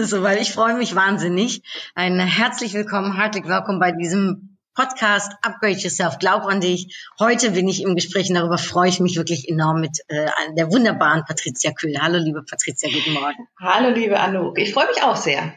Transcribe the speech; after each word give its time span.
Es 0.00 0.10
so, 0.10 0.22
weil 0.22 0.40
Ich 0.40 0.52
freue 0.52 0.74
mich 0.74 0.94
wahnsinnig. 0.94 1.62
Ein 1.94 2.18
herzlich 2.18 2.74
willkommen, 2.74 3.14
herzlich 3.14 3.44
willkommen 3.46 3.78
bei 3.78 3.92
diesem 3.92 4.58
Podcast 4.74 5.32
Upgrade 5.42 5.76
Yourself. 5.76 6.18
Glaub 6.18 6.44
an 6.46 6.60
dich. 6.60 6.96
Heute 7.18 7.50
bin 7.50 7.68
ich 7.68 7.82
im 7.82 7.94
Gespräch 7.94 8.30
und 8.30 8.36
darüber 8.36 8.56
freue 8.56 8.88
ich 8.88 9.00
mich 9.00 9.16
wirklich 9.16 9.48
enorm 9.48 9.80
mit 9.80 9.98
äh, 10.08 10.28
der 10.56 10.72
wunderbaren 10.72 11.24
Patricia 11.24 11.72
Kühl. 11.72 11.94
Hallo, 12.00 12.18
liebe 12.18 12.42
Patricia, 12.42 12.88
guten 12.90 13.12
Morgen. 13.12 13.46
Hallo, 13.60 13.90
liebe 13.90 14.18
Anouk. 14.18 14.58
Ich 14.58 14.72
freue 14.72 14.86
mich 14.86 15.02
auch 15.02 15.16
sehr. 15.16 15.54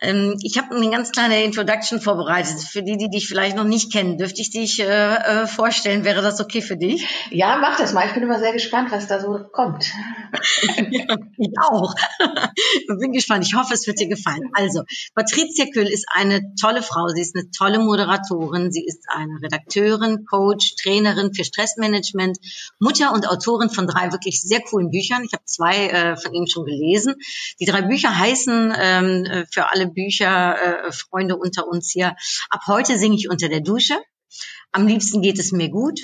Ähm, 0.00 0.36
ich 0.42 0.58
habe 0.58 0.74
eine 0.74 0.90
ganz 0.90 1.10
kleine 1.10 1.42
Introduction 1.42 2.00
vorbereitet. 2.00 2.60
Für 2.60 2.82
die, 2.82 2.96
die 2.96 3.10
dich 3.10 3.26
vielleicht 3.26 3.56
noch 3.56 3.64
nicht 3.64 3.92
kennen, 3.92 4.16
dürfte 4.16 4.40
ich 4.40 4.50
dich 4.50 4.80
äh, 4.80 4.84
äh, 4.84 5.46
vorstellen. 5.46 6.04
Wäre 6.04 6.22
das 6.22 6.40
okay 6.40 6.62
für 6.62 6.76
dich? 6.76 7.08
Ja, 7.30 7.58
mach 7.60 7.76
das 7.78 7.92
mal. 7.92 8.06
Ich 8.06 8.14
bin 8.14 8.22
immer 8.22 8.38
sehr 8.38 8.52
gespannt, 8.52 8.92
was 8.92 9.08
da 9.08 9.20
so 9.20 9.40
kommt. 9.52 9.86
ja, 10.90 11.16
ich 11.36 11.52
auch. 11.60 11.94
bin 13.00 13.12
gespannt. 13.12 13.44
Ich 13.46 13.54
hoffe, 13.54 13.74
es 13.74 13.86
wird 13.86 13.98
dir 13.98 14.08
gefallen. 14.08 14.50
Also, 14.54 14.82
Patricia 15.14 15.66
Kühl 15.72 15.88
ist 15.88 16.06
eine 16.14 16.54
tolle 16.60 16.82
Frau. 16.82 17.08
Sie 17.08 17.20
ist 17.20 17.34
eine 17.34 17.50
tolle 17.50 17.80
Moderatorin. 17.80 18.70
Sie 18.70 18.84
ist 18.84 19.04
eine 19.08 19.40
Redakteurin, 19.42 20.26
Coach, 20.26 20.76
Trainerin 20.76 21.34
für 21.34 21.44
Stressmanagement, 21.44 22.38
Mutter 22.78 23.12
und 23.12 23.28
Autorin 23.28 23.70
von 23.70 23.86
drei 23.86 24.12
wirklich 24.12 24.40
sehr 24.42 24.60
coolen 24.60 24.90
Büchern. 24.90 25.24
Ich 25.24 25.32
habe 25.32 25.44
zwei 25.44 25.88
äh, 25.88 26.16
von 26.16 26.32
ihnen 26.34 26.48
schon 26.48 26.64
gelesen. 26.64 27.14
Die 27.58 27.66
drei 27.66 27.82
Bücher 27.82 28.16
heißen 28.16 28.72
ähm, 28.78 29.24
äh, 29.24 29.44
für 29.50 29.70
alle 29.70 29.87
Bücher, 29.92 30.86
äh, 30.86 30.92
Freunde 30.92 31.36
unter 31.36 31.66
uns 31.66 31.90
hier. 31.90 32.16
Ab 32.50 32.60
heute 32.66 32.98
singe 32.98 33.16
ich 33.16 33.28
unter 33.30 33.48
der 33.48 33.60
Dusche. 33.60 33.98
Am 34.72 34.86
liebsten 34.86 35.22
geht 35.22 35.38
es 35.38 35.52
mir 35.52 35.70
gut. 35.70 36.00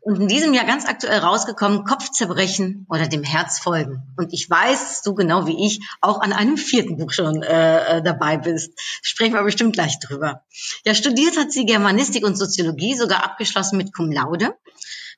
Und 0.00 0.20
in 0.20 0.28
diesem 0.28 0.52
Jahr 0.52 0.66
ganz 0.66 0.86
aktuell 0.86 1.18
rausgekommen, 1.20 1.84
Kopfzerbrechen 1.84 2.86
oder 2.90 3.08
dem 3.08 3.22
Herz 3.22 3.58
folgen. 3.58 4.02
Und 4.16 4.32
ich 4.32 4.48
weiß, 4.50 5.02
du 5.02 5.14
genau 5.14 5.46
wie 5.46 5.66
ich 5.66 5.80
auch 6.00 6.20
an 6.20 6.32
einem 6.32 6.56
vierten 6.56 6.96
Buch 6.96 7.12
schon 7.12 7.42
äh, 7.42 7.98
äh 7.98 8.02
dabei 8.02 8.36
bist. 8.36 8.72
Sprechen 9.02 9.34
wir 9.34 9.42
bestimmt 9.42 9.72
gleich 9.72 9.98
drüber. 9.98 10.44
Ja, 10.84 10.94
studiert 10.94 11.38
hat 11.38 11.52
sie 11.52 11.64
Germanistik 11.64 12.24
und 12.24 12.36
Soziologie, 12.36 12.94
sogar 12.94 13.24
abgeschlossen 13.24 13.78
mit 13.78 13.94
Cum 13.94 14.12
Laude. 14.12 14.54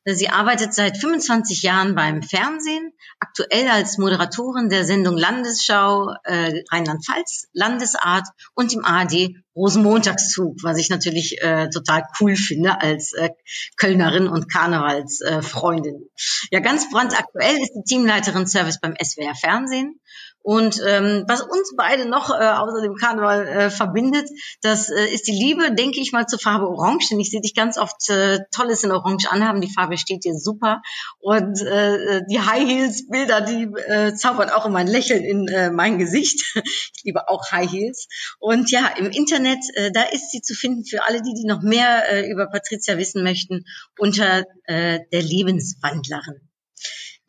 Sie 0.06 0.30
arbeitet 0.30 0.72
seit 0.72 0.96
25 0.96 1.62
Jahren 1.62 1.94
beim 1.94 2.22
Fernsehen, 2.22 2.92
aktuell 3.18 3.68
als 3.68 3.98
Moderatorin 3.98 4.70
der 4.70 4.84
Sendung 4.84 5.18
Landesschau 5.18 6.14
äh, 6.24 6.62
Rheinland-Pfalz, 6.72 7.48
Landesart 7.52 8.26
und 8.54 8.72
im 8.72 8.82
ARD 8.82 9.34
Rosenmontagszug, 9.54 10.56
was 10.62 10.78
ich 10.78 10.88
natürlich 10.88 11.42
äh, 11.42 11.68
total 11.68 12.04
cool 12.18 12.34
finde 12.34 12.80
als 12.80 13.12
äh, 13.12 13.28
Kölnerin 13.76 14.26
und 14.26 14.50
Karnevalsfreundin. 14.50 15.96
Äh, 15.96 16.48
ja, 16.50 16.60
ganz 16.60 16.90
brandaktuell 16.90 17.56
ist 17.56 17.74
die 17.74 17.84
Teamleiterin 17.84 18.46
Service 18.46 18.80
beim 18.80 18.94
SWR 19.02 19.34
Fernsehen 19.34 20.00
und 20.42 20.80
ähm, 20.86 21.24
was 21.28 21.42
uns 21.42 21.74
beide 21.76 22.08
noch 22.08 22.30
äh, 22.30 22.42
außer 22.42 22.80
dem 22.80 22.94
Karneval 22.94 23.46
äh, 23.46 23.70
verbindet, 23.70 24.26
das 24.62 24.88
äh, 24.88 25.06
ist 25.06 25.26
die 25.26 25.32
Liebe, 25.32 25.74
denke 25.74 26.00
ich 26.00 26.12
mal, 26.12 26.26
zur 26.26 26.38
Farbe 26.38 26.66
Orange. 26.66 27.08
Denn 27.10 27.20
ich 27.20 27.30
sehe 27.30 27.42
dich 27.42 27.54
ganz 27.54 27.76
oft 27.76 28.08
äh, 28.08 28.38
Tolles 28.50 28.82
in 28.82 28.90
Orange 28.90 29.30
anhaben. 29.30 29.60
Die 29.60 29.72
Farbe 29.72 29.98
steht 29.98 30.24
dir 30.24 30.34
super. 30.34 30.80
Und 31.18 31.60
äh, 31.60 32.22
die 32.30 32.40
High 32.40 32.66
Heels 32.66 33.08
Bilder, 33.08 33.42
die 33.42 33.64
äh, 33.64 34.14
zaubern 34.14 34.48
auch 34.48 34.64
immer 34.64 34.78
ein 34.78 34.86
Lächeln 34.86 35.24
in 35.24 35.46
äh, 35.48 35.70
mein 35.70 35.98
Gesicht. 35.98 36.40
ich 36.54 37.02
liebe 37.04 37.28
auch 37.28 37.52
High 37.52 37.70
Heels. 37.70 38.08
Und 38.38 38.70
ja, 38.70 38.86
im 38.96 39.10
Internet, 39.10 39.58
äh, 39.74 39.92
da 39.92 40.02
ist 40.04 40.30
sie 40.30 40.40
zu 40.40 40.54
finden 40.54 40.86
für 40.86 41.06
alle, 41.06 41.20
die, 41.20 41.34
die 41.34 41.46
noch 41.46 41.60
mehr 41.60 42.10
äh, 42.10 42.30
über 42.30 42.46
Patricia 42.46 42.96
wissen 42.96 43.22
möchten, 43.22 43.66
unter 43.98 44.44
äh, 44.64 45.00
der 45.12 45.22
Lebenswandlerin. 45.22 46.49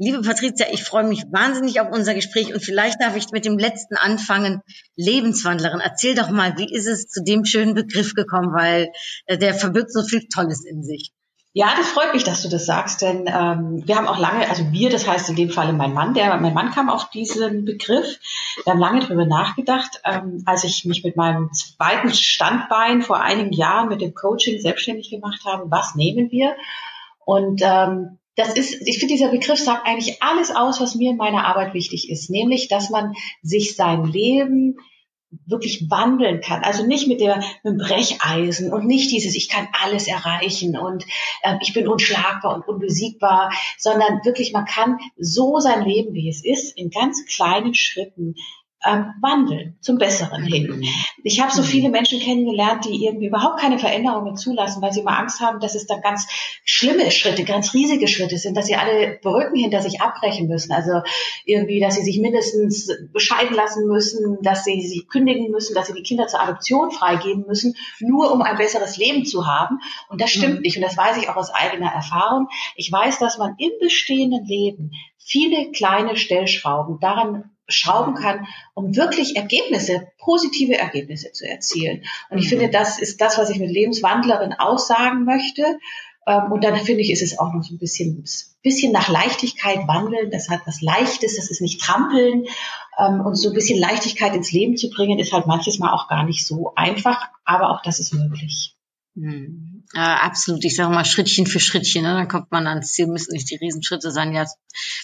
Liebe 0.03 0.23
Patricia, 0.23 0.65
ich 0.71 0.83
freue 0.83 1.03
mich 1.03 1.25
wahnsinnig 1.31 1.79
auf 1.79 1.91
unser 1.91 2.15
Gespräch 2.15 2.51
und 2.51 2.59
vielleicht 2.59 2.99
darf 2.99 3.15
ich 3.15 3.29
mit 3.29 3.45
dem 3.45 3.59
letzten 3.59 3.95
anfangen. 3.97 4.63
Lebenswandlerin, 4.95 5.79
erzähl 5.79 6.15
doch 6.15 6.31
mal, 6.31 6.57
wie 6.57 6.73
ist 6.73 6.87
es 6.87 7.05
zu 7.05 7.23
dem 7.23 7.45
schönen 7.45 7.75
Begriff 7.75 8.15
gekommen, 8.15 8.51
weil 8.51 8.91
äh, 9.27 9.37
der 9.37 9.53
verbirgt 9.53 9.93
so 9.93 10.01
viel 10.01 10.27
Tolles 10.27 10.65
in 10.65 10.81
sich. 10.81 11.11
Ja, 11.53 11.75
das 11.77 11.89
freut 11.89 12.15
mich, 12.15 12.23
dass 12.23 12.41
du 12.41 12.49
das 12.49 12.65
sagst, 12.65 13.03
denn 13.03 13.27
ähm, 13.27 13.83
wir 13.85 13.95
haben 13.95 14.07
auch 14.07 14.17
lange, 14.17 14.49
also 14.49 14.71
wir, 14.71 14.89
das 14.89 15.07
heißt 15.07 15.29
in 15.29 15.35
dem 15.35 15.51
Falle 15.51 15.71
mein 15.71 15.93
Mann, 15.93 16.15
der, 16.15 16.35
mein 16.37 16.55
Mann 16.55 16.71
kam 16.71 16.89
auf 16.89 17.11
diesen 17.11 17.65
Begriff. 17.65 18.17
Wir 18.63 18.73
haben 18.73 18.79
lange 18.79 19.01
drüber 19.01 19.27
nachgedacht, 19.27 20.01
ähm, 20.03 20.41
als 20.47 20.63
ich 20.63 20.83
mich 20.83 21.03
mit 21.03 21.15
meinem 21.15 21.53
zweiten 21.53 22.11
Standbein 22.11 23.03
vor 23.03 23.21
einigen 23.21 23.53
Jahren 23.53 23.89
mit 23.89 24.01
dem 24.01 24.15
Coaching 24.15 24.59
selbstständig 24.59 25.11
gemacht 25.11 25.41
habe. 25.45 25.69
Was 25.69 25.93
nehmen 25.93 26.31
wir? 26.31 26.55
Und 27.23 27.61
ähm, 27.63 28.17
das 28.43 28.53
ist, 28.55 28.87
ich 28.87 28.99
finde, 28.99 29.13
dieser 29.13 29.29
Begriff 29.29 29.59
sagt 29.59 29.87
eigentlich 29.87 30.21
alles 30.21 30.55
aus, 30.55 30.79
was 30.79 30.95
mir 30.95 31.11
in 31.11 31.17
meiner 31.17 31.45
Arbeit 31.45 31.73
wichtig 31.73 32.09
ist, 32.09 32.29
nämlich, 32.29 32.67
dass 32.67 32.89
man 32.89 33.13
sich 33.41 33.75
sein 33.75 34.05
Leben 34.05 34.77
wirklich 35.45 35.89
wandeln 35.89 36.41
kann. 36.41 36.63
Also 36.63 36.85
nicht 36.85 37.07
mit, 37.07 37.21
der, 37.21 37.37
mit 37.63 37.73
dem 37.73 37.77
Brecheisen 37.77 38.73
und 38.73 38.85
nicht 38.85 39.11
dieses, 39.11 39.35
ich 39.35 39.47
kann 39.47 39.67
alles 39.81 40.07
erreichen 40.07 40.77
und 40.77 41.05
äh, 41.43 41.55
ich 41.61 41.73
bin 41.73 41.87
unschlagbar 41.87 42.55
und 42.55 42.67
unbesiegbar, 42.67 43.51
sondern 43.77 44.19
wirklich, 44.25 44.51
man 44.51 44.65
kann 44.65 44.97
so 45.17 45.59
sein 45.59 45.85
Leben, 45.85 46.13
wie 46.13 46.29
es 46.29 46.43
ist, 46.43 46.77
in 46.77 46.89
ganz 46.89 47.25
kleinen 47.25 47.73
Schritten 47.73 48.35
ähm, 48.85 49.13
wandeln 49.21 49.77
zum 49.79 49.97
Besseren 49.97 50.43
hin. 50.43 50.83
Ich 51.23 51.39
habe 51.39 51.51
so 51.51 51.61
viele 51.61 51.89
Menschen 51.89 52.19
kennengelernt, 52.19 52.85
die 52.85 53.05
irgendwie 53.05 53.27
überhaupt 53.27 53.59
keine 53.59 53.77
Veränderungen 53.77 54.35
zulassen, 54.35 54.81
weil 54.81 54.91
sie 54.91 55.01
immer 55.01 55.17
Angst 55.19 55.39
haben, 55.39 55.59
dass 55.59 55.75
es 55.75 55.85
da 55.85 55.97
ganz 55.97 56.27
schlimme 56.65 57.11
Schritte, 57.11 57.43
ganz 57.43 57.73
riesige 57.73 58.07
Schritte 58.07 58.37
sind, 58.37 58.57
dass 58.57 58.65
sie 58.65 58.75
alle 58.75 59.19
Brücken 59.21 59.55
hinter 59.55 59.81
sich 59.81 60.01
abbrechen 60.01 60.47
müssen. 60.47 60.71
Also 60.71 61.01
irgendwie, 61.45 61.79
dass 61.79 61.95
sie 61.95 62.03
sich 62.03 62.19
mindestens 62.19 62.91
bescheiden 63.13 63.55
lassen 63.55 63.87
müssen, 63.87 64.39
dass 64.41 64.63
sie 64.63 64.81
sie 64.81 65.05
kündigen 65.05 65.51
müssen, 65.51 65.75
dass 65.75 65.87
sie 65.87 65.93
die 65.93 66.03
Kinder 66.03 66.27
zur 66.27 66.41
Adoption 66.41 66.91
freigeben 66.91 67.45
müssen, 67.47 67.75
nur 67.99 68.31
um 68.31 68.41
ein 68.41 68.57
besseres 68.57 68.97
Leben 68.97 69.25
zu 69.25 69.45
haben. 69.45 69.79
Und 70.09 70.21
das 70.21 70.31
stimmt 70.31 70.55
mhm. 70.55 70.61
nicht. 70.61 70.77
Und 70.77 70.83
das 70.83 70.97
weiß 70.97 71.17
ich 71.17 71.29
auch 71.29 71.35
aus 71.35 71.53
eigener 71.53 71.91
Erfahrung. 71.91 72.47
Ich 72.75 72.91
weiß, 72.91 73.19
dass 73.19 73.37
man 73.37 73.55
im 73.59 73.71
bestehenden 73.79 74.45
Leben 74.45 74.91
viele 75.17 75.71
kleine 75.71 76.17
Stellschrauben 76.17 76.99
daran 76.99 77.51
schrauben 77.71 78.15
kann, 78.15 78.47
um 78.73 78.95
wirklich 78.95 79.35
Ergebnisse, 79.35 80.07
positive 80.19 80.77
Ergebnisse 80.77 81.31
zu 81.31 81.47
erzielen. 81.47 82.03
Und 82.29 82.37
ich 82.37 82.45
mhm. 82.45 82.49
finde, 82.49 82.69
das 82.69 82.99
ist 82.99 83.21
das, 83.21 83.37
was 83.37 83.49
ich 83.49 83.59
mit 83.59 83.71
Lebenswandlerin 83.71 84.53
aussagen 84.53 85.25
möchte. 85.25 85.63
Ähm, 86.27 86.51
und 86.51 86.63
dann 86.63 86.75
finde 86.77 87.01
ich, 87.01 87.11
ist 87.11 87.21
es 87.21 87.39
auch 87.39 87.53
noch 87.53 87.63
so 87.63 87.73
ein 87.73 87.79
bisschen, 87.79 88.23
bisschen 88.61 88.91
nach 88.91 89.09
Leichtigkeit 89.09 89.87
wandeln. 89.87 90.31
Das 90.31 90.49
hat 90.49 90.61
was 90.65 90.81
Leichtes, 90.81 91.35
das 91.35 91.49
ist 91.49 91.61
nicht 91.61 91.81
trampeln. 91.81 92.45
Ähm, 92.99 93.21
und 93.21 93.35
so 93.35 93.49
ein 93.49 93.55
bisschen 93.55 93.79
Leichtigkeit 93.79 94.35
ins 94.35 94.51
Leben 94.51 94.77
zu 94.77 94.89
bringen, 94.89 95.19
ist 95.19 95.33
halt 95.33 95.47
manches 95.47 95.79
Mal 95.79 95.93
auch 95.93 96.07
gar 96.07 96.23
nicht 96.23 96.45
so 96.45 96.73
einfach. 96.75 97.29
Aber 97.45 97.71
auch 97.71 97.81
das 97.81 97.99
ist 97.99 98.13
möglich. 98.13 98.75
Hm. 99.15 99.70
Äh, 99.93 99.99
absolut. 99.99 100.63
Ich 100.63 100.75
sage 100.75 100.93
mal 100.93 101.03
Schrittchen 101.03 101.45
für 101.45 101.59
Schrittchen. 101.59 102.03
Ne? 102.03 102.13
Dann 102.13 102.27
kommt 102.27 102.51
man 102.51 102.65
ans 102.67 102.93
Ziel, 102.93 103.07
müssen 103.07 103.33
nicht 103.33 103.49
die 103.49 103.57
Riesenschritte 103.57 104.11
sein. 104.11 104.33
Ja, 104.33 104.45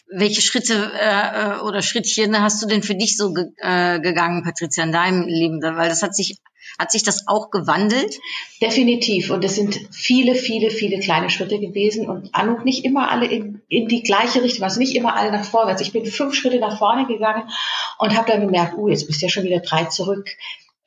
welche 0.10 0.42
Schritte 0.42 0.92
äh, 0.98 1.60
oder 1.62 1.82
Schrittchen 1.82 2.40
hast 2.42 2.64
du 2.64 2.68
denn 2.68 2.84
für 2.84 2.96
dich 2.96 3.18
so 3.18 3.34
ge 3.34 3.46
äh, 3.58 4.00
gegangen, 4.00 4.44
Patricia, 4.44 4.84
in 4.84 4.92
deinem 4.92 5.24
Leben? 5.24 5.62
Weil 5.62 5.90
das 5.90 6.04
hat 6.04 6.16
sich 6.16 6.38
hat 6.78 6.92
sich 6.92 7.04
das 7.04 7.28
auch 7.28 7.50
gewandelt? 7.50 8.20
Definitiv. 8.62 9.32
Und 9.32 9.44
es 9.44 9.56
sind 9.56 9.80
viele, 9.92 10.36
viele, 10.36 10.70
viele 10.70 11.00
kleine 11.00 11.30
Schritte 11.30 11.60
gewesen 11.60 12.08
und 12.08 12.34
Anuk 12.36 12.66
nicht 12.66 12.86
immer 12.86 13.10
alle 13.10 13.26
in, 13.26 13.62
in 13.68 13.88
die 13.88 14.04
gleiche 14.04 14.44
Richtung, 14.44 14.64
also 14.64 14.80
nicht 14.80 14.96
immer 14.96 15.16
alle 15.16 15.32
nach 15.32 15.46
vorwärts. 15.46 15.82
Ich 15.82 15.92
bin 15.92 16.06
fünf 16.06 16.36
Schritte 16.36 16.60
nach 16.60 16.78
vorne 16.78 17.08
gegangen 17.08 17.50
und 17.98 18.16
habe 18.16 18.32
dann 18.32 18.42
gemerkt, 18.42 18.78
uh, 18.78 18.90
jetzt 18.90 19.08
bist 19.08 19.22
du 19.22 19.26
ja 19.26 19.30
schon 19.30 19.44
wieder 19.44 19.60
drei 19.60 19.86
zurück. 19.86 20.30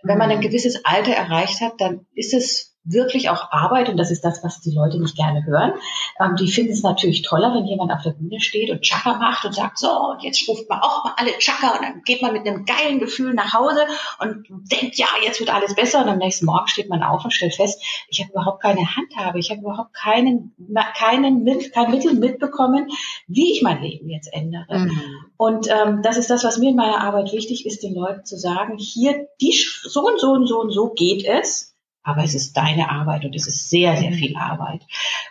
Wenn 0.03 0.19
man 0.19 0.31
ein 0.31 0.41
gewisses 0.41 0.85
Alter 0.85 1.13
erreicht 1.13 1.61
hat, 1.61 1.75
dann 1.79 2.07
ist 2.15 2.35
es 2.35 2.70
wirklich 2.85 3.29
auch 3.29 3.53
Arbeit 3.53 3.89
und 3.89 3.97
das 3.99 4.11
ist 4.11 4.25
das, 4.25 4.43
was 4.43 4.61
die 4.61 4.71
Leute 4.71 4.99
nicht 4.99 5.17
gerne 5.17 5.45
hören. 5.45 5.73
Ähm, 6.19 6.37
die 6.37 6.49
finden 6.49 6.73
es 6.73 6.83
natürlich 6.83 7.23
toller, 7.23 7.55
wenn 7.55 7.67
jemand 7.67 7.93
auf 7.93 8.03
der 8.03 8.11
Bühne 8.11 8.41
steht 8.41 8.71
und 8.71 8.83
Chaka 8.83 9.19
macht 9.19 9.45
und 9.45 9.55
sagt, 9.55 9.79
so, 9.79 9.91
und 9.91 10.23
jetzt 10.23 10.49
ruft 10.49 10.69
man 10.69 10.81
auch 10.81 11.05
mal 11.05 11.15
alle 11.17 11.33
Chaka 11.39 11.75
und 11.75 11.83
dann 11.83 12.03
geht 12.03 12.23
man 12.23 12.33
mit 12.33 12.47
einem 12.47 12.65
geilen 12.65 12.99
Gefühl 12.99 13.35
nach 13.35 13.53
Hause 13.53 13.81
und 14.19 14.47
denkt, 14.49 14.97
ja, 14.97 15.07
jetzt 15.23 15.41
wird 15.41 15.53
alles 15.53 15.75
besser 15.75 16.03
und 16.03 16.09
am 16.09 16.19
nächsten 16.19 16.47
Morgen 16.47 16.69
steht 16.69 16.89
man 16.89 17.03
auf 17.03 17.23
und 17.25 17.33
stellt 17.33 17.55
fest, 17.55 17.83
ich 18.09 18.21
habe 18.21 18.33
überhaupt 18.33 18.63
keine 18.63 18.97
Handhabe, 18.97 19.39
ich 19.39 19.51
habe 19.51 19.61
überhaupt 19.61 19.93
keinen, 19.93 20.55
keinen 20.97 21.45
kein 21.73 21.91
Mittel 21.91 22.15
mitbekommen, 22.15 22.89
wie 23.27 23.53
ich 23.53 23.63
mein 23.63 23.83
Leben 23.83 24.09
jetzt 24.09 24.33
ändere. 24.33 24.79
Mhm. 24.79 25.01
Und 25.37 25.69
ähm, 25.69 26.01
das 26.03 26.17
ist 26.17 26.31
das, 26.31 26.45
was 26.45 26.59
mir 26.59 26.71
in 26.71 26.77
meiner 26.77 27.01
Arbeit 27.01 27.33
wichtig 27.33 27.67
ist, 27.67 27.83
den 27.83 27.95
Leuten 27.95 28.25
zu 28.25 28.37
sagen, 28.37 28.79
hier, 28.79 29.29
die, 29.41 29.53
so 29.53 30.01
und 30.01 30.19
so 30.19 30.31
und 30.31 30.47
so 30.47 30.61
und 30.61 30.71
so 30.73 30.91
geht 30.95 31.25
es 31.25 31.71
aber 32.03 32.25
es 32.25 32.35
ist 32.35 32.57
deine 32.57 32.91
Arbeit 32.91 33.25
und 33.25 33.35
es 33.35 33.47
ist 33.47 33.71
sehr, 33.71 33.97
sehr 33.97 34.13
viel 34.13 34.37
Arbeit. 34.37 34.83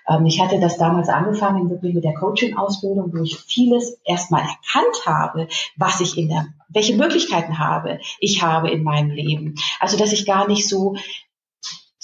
Ähm, 0.07 0.25
ich 0.25 0.41
hatte 0.41 0.59
das 0.59 0.77
damals 0.77 1.09
angefangen 1.09 1.69
wirklich 1.69 1.93
mit 1.93 2.03
der 2.03 2.13
Coaching-Ausbildung, 2.13 3.11
wo 3.13 3.23
ich 3.23 3.37
vieles 3.37 3.99
erstmal 4.05 4.41
erkannt 4.41 5.05
habe, 5.05 5.47
was 5.77 5.99
ich 6.01 6.17
in 6.17 6.29
der, 6.29 6.47
welche 6.69 6.95
Möglichkeiten 6.95 7.57
habe 7.57 7.99
ich 8.19 8.41
habe 8.43 8.69
in 8.69 8.83
meinem 8.83 9.11
Leben. 9.11 9.55
Also, 9.79 9.97
dass 9.97 10.13
ich 10.13 10.25
gar 10.25 10.47
nicht 10.47 10.67
so 10.67 10.95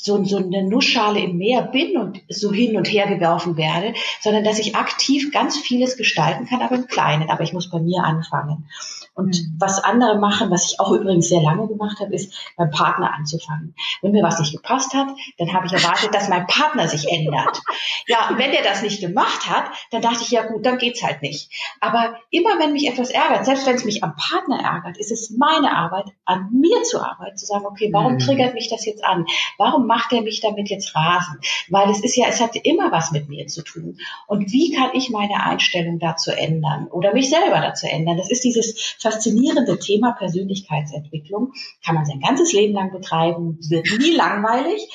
so, 0.05 0.23
so 0.23 0.37
eine 0.37 0.63
Nussschale 0.63 1.19
im 1.19 1.37
Meer 1.37 1.63
bin 1.63 1.97
und 1.97 2.21
so 2.29 2.53
hin 2.53 2.77
und 2.77 2.87
her 2.87 3.07
geworfen 3.07 3.57
werde, 3.57 3.95
sondern 4.21 4.43
dass 4.43 4.59
ich 4.59 4.75
aktiv 4.75 5.31
ganz 5.31 5.57
vieles 5.57 5.97
gestalten 5.97 6.45
kann, 6.45 6.61
aber 6.61 6.75
im 6.75 6.85
Kleinen. 6.85 7.29
Aber 7.31 7.43
ich 7.43 7.53
muss 7.53 7.71
bei 7.71 7.79
mir 7.79 8.03
anfangen. 8.03 8.69
Und 9.15 9.41
mhm. 9.41 9.55
was 9.57 9.83
andere 9.83 10.19
machen, 10.19 10.51
was 10.51 10.71
ich 10.71 10.79
auch 10.79 10.91
übrigens 10.91 11.29
sehr 11.29 11.41
lange 11.41 11.67
gemacht 11.67 11.99
habe, 11.99 12.13
ist 12.13 12.33
beim 12.57 12.69
Partner 12.69 13.13
anzufangen. 13.13 13.73
Wenn 14.01 14.11
mir 14.11 14.23
was 14.23 14.39
nicht 14.39 14.51
gepasst 14.51 14.93
hat, 14.93 15.07
dann 15.37 15.53
habe 15.53 15.67
ich 15.67 15.73
erwartet, 15.73 16.13
dass 16.13 16.27
mein 16.27 16.45
Partner 16.47 16.87
sich 16.87 17.09
ändert. 17.09 17.61
Ja, 18.07 18.31
wenn 18.35 18.51
der 18.51 18.63
das 18.63 18.81
nicht 18.81 18.99
gemacht 18.99 19.49
hat, 19.49 19.65
dann 19.91 20.01
dachte 20.01 20.23
ich, 20.23 20.31
ja 20.31 20.43
gut, 20.43 20.65
dann 20.65 20.77
geht's 20.77 21.01
halt 21.01 21.21
nicht. 21.21 21.49
Aber 21.79 22.17
immer 22.29 22.59
wenn 22.59 22.73
mich 22.73 22.87
etwas 22.87 23.09
ärgert, 23.09 23.45
selbst 23.45 23.65
wenn 23.65 23.75
es 23.75 23.85
mich 23.85 24.03
am 24.03 24.15
Partner 24.15 24.59
ärgert, 24.59 24.97
ist 24.97 25.11
es 25.11 25.29
meine 25.29 25.75
Arbeit, 25.75 26.05
an 26.25 26.49
mir 26.51 26.83
zu 26.83 26.99
arbeiten, 26.99 27.37
zu 27.37 27.45
sagen, 27.45 27.65
okay, 27.65 27.89
warum 27.93 28.13
mhm. 28.13 28.19
triggert 28.19 28.53
mich 28.53 28.69
das 28.69 28.85
jetzt 28.85 29.03
an? 29.05 29.25
Warum 29.57 29.87
macht 29.87 30.11
er 30.11 30.21
mich 30.21 30.41
damit 30.41 30.69
jetzt 30.69 30.93
rasend? 30.93 31.45
Weil 31.69 31.89
es 31.89 32.03
ist 32.03 32.17
ja, 32.17 32.27
es 32.27 32.41
hat 32.41 32.55
immer 32.57 32.91
was 32.91 33.11
mit 33.11 33.29
mir 33.29 33.47
zu 33.47 33.63
tun. 33.63 33.97
Und 34.27 34.51
wie 34.51 34.73
kann 34.73 34.89
ich 34.93 35.09
meine 35.09 35.41
Einstellung 35.43 35.99
dazu 35.99 36.31
ändern 36.31 36.87
oder 36.87 37.13
mich 37.13 37.29
selber 37.29 37.61
dazu 37.61 37.87
ändern? 37.87 38.17
Das 38.17 38.29
ist 38.29 38.43
dieses 38.43 38.95
faszinierende 39.05 39.77
Thema 39.77 40.13
Persönlichkeitsentwicklung. 40.13 41.53
Kann 41.85 41.95
man 41.95 42.05
sein 42.05 42.19
ganzes 42.19 42.53
Leben 42.53 42.73
lang 42.73 42.91
betreiben, 42.91 43.59
wird 43.69 43.87
nie 43.99 44.11
langweilig. 44.15 44.89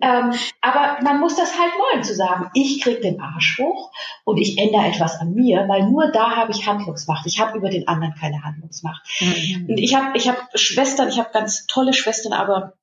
ähm, 0.00 0.32
aber 0.60 0.98
man 1.02 1.20
muss 1.20 1.36
das 1.36 1.56
halt 1.58 1.72
wollen, 1.74 2.02
zu 2.02 2.14
sagen, 2.14 2.50
ich 2.54 2.80
krieg 2.80 3.00
den 3.02 3.20
Arsch 3.20 3.58
hoch 3.60 3.92
und 4.24 4.38
ich 4.38 4.58
ändere 4.58 4.86
etwas 4.86 5.20
an 5.20 5.32
mir, 5.32 5.64
weil 5.68 5.88
nur 5.88 6.10
da 6.10 6.34
habe 6.36 6.50
ich 6.50 6.66
Handlungsmacht. 6.66 7.26
Ich 7.26 7.40
habe 7.40 7.56
über 7.56 7.70
den 7.70 7.86
anderen 7.86 8.14
keine 8.18 8.42
Handlungsmacht. 8.42 9.02
Mhm. 9.20 9.66
Und 9.68 9.78
ich 9.78 9.94
habe 9.94 10.16
ich 10.16 10.28
hab 10.28 10.48
Schwestern, 10.54 11.08
ich 11.08 11.18
habe 11.18 11.30
ganz 11.32 11.66
tolle 11.66 11.92
Schwestern, 11.92 12.32
aber 12.32 12.74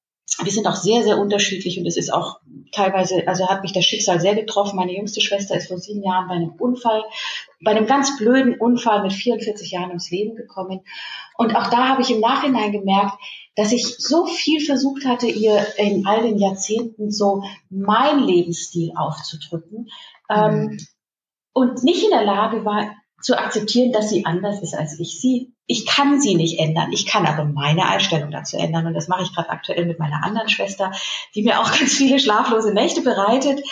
wir 0.42 0.52
sind 0.52 0.68
auch 0.68 0.76
sehr, 0.76 1.04
sehr 1.04 1.18
unterschiedlich 1.18 1.78
und 1.78 1.86
es 1.86 1.98
ist 1.98 2.12
auch 2.12 2.40
teilweise, 2.74 3.28
also 3.28 3.48
hat 3.48 3.62
mich 3.62 3.74
das 3.74 3.86
Schicksal 3.86 4.20
sehr 4.20 4.36
getroffen. 4.36 4.76
Meine 4.76 4.96
jüngste 4.96 5.22
Schwester 5.22 5.56
ist 5.56 5.68
vor 5.68 5.78
sieben 5.78 6.04
Jahren 6.04 6.28
bei 6.28 6.36
einem 6.36 6.52
Unfall, 6.52 7.04
bei 7.62 7.72
einem 7.72 7.86
ganz 7.86 8.18
blöden 8.18 8.60
Unfall 8.60 9.04
mit 9.04 9.14
44 9.14 9.72
Jahren 9.72 9.90
ums 9.90 10.12
Leben 10.12 10.36
gekommen. 10.36 10.82
Und 11.38 11.56
auch 11.56 11.70
da 11.70 11.90
habe 11.90 12.02
ich 12.02 12.12
im 12.12 12.20
Nachhinein 12.20 12.72
gemerkt, 12.72 13.18
dass 13.56 13.72
ich 13.72 13.86
so 13.98 14.26
viel 14.26 14.60
versucht 14.60 15.06
hatte, 15.06 15.28
ihr 15.28 15.66
in 15.78 16.06
all 16.06 16.24
den 16.24 16.40
Jahrzehnten 16.40 17.12
so 17.12 17.44
mein 17.70 18.20
Lebensstil 18.20 18.94
aufzudrücken 18.96 19.90
ähm, 20.30 20.56
mhm. 20.56 20.78
und 21.54 21.84
nicht 21.84 22.04
in 22.04 22.10
der 22.10 22.26
Lage 22.26 22.66
war, 22.66 22.96
zu 23.24 23.38
akzeptieren, 23.38 23.92
dass 23.92 24.10
sie 24.10 24.26
anders 24.26 24.62
ist 24.62 24.76
als 24.76 25.00
ich. 25.00 25.20
Sie, 25.20 25.54
ich 25.66 25.86
kann 25.86 26.22
sie 26.22 26.36
nicht 26.36 26.60
ändern. 26.60 26.92
Ich 26.92 27.06
kann 27.06 27.26
aber 27.26 27.46
meine 27.46 27.88
Einstellung 27.88 28.32
dazu 28.32 28.58
ändern. 28.58 28.86
Und 28.86 28.94
das 28.94 29.08
mache 29.08 29.24
ich 29.24 29.34
gerade 29.34 29.50
aktuell 29.50 29.86
mit 29.86 29.98
meiner 29.98 30.24
anderen 30.24 30.50
Schwester, 30.50 30.92
die 31.34 31.44
mir 31.44 31.62
auch 31.62 31.72
ganz 31.80 31.94
viele 31.94 32.20
schlaflose 32.20 32.74
Nächte 32.74 33.02
bereitet, 33.02 33.64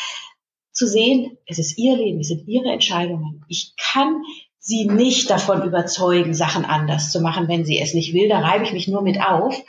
zu 0.71 0.87
sehen, 0.87 1.37
es 1.45 1.59
ist 1.59 1.77
ihr 1.77 1.97
Leben, 1.97 2.21
es 2.21 2.29
sind 2.29 2.47
ihre 2.47 2.71
Entscheidungen. 2.71 3.43
Ich 3.49 3.73
kann 3.75 4.23
sie 4.57 4.85
nicht 4.85 5.29
davon 5.29 5.63
überzeugen, 5.63 6.33
Sachen 6.33 6.63
anders 6.63 7.11
zu 7.11 7.19
machen, 7.19 7.49
wenn 7.49 7.65
sie 7.65 7.77
es 7.77 7.93
nicht 7.93 8.13
will. 8.13 8.29
Da 8.29 8.39
reibe 8.39 8.63
ich 8.63 8.71
mich 8.71 8.87
nur 8.87 9.01
mit 9.01 9.21
auf. 9.21 9.61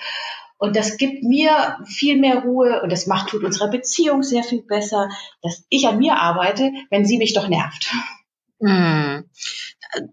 Und 0.58 0.76
das 0.76 0.96
gibt 0.96 1.24
mir 1.24 1.78
viel 1.86 2.20
mehr 2.20 2.42
Ruhe 2.44 2.82
und 2.82 2.92
das 2.92 3.08
macht, 3.08 3.30
tut 3.30 3.42
unserer 3.42 3.68
Beziehung 3.68 4.22
sehr 4.22 4.44
viel 4.44 4.62
besser, 4.62 5.08
dass 5.42 5.64
ich 5.70 5.88
an 5.88 5.98
mir 5.98 6.20
arbeite, 6.20 6.70
wenn 6.88 7.04
sie 7.04 7.18
mich 7.18 7.34
doch 7.34 7.48
nervt. 7.48 7.92
Hm. 8.64 9.24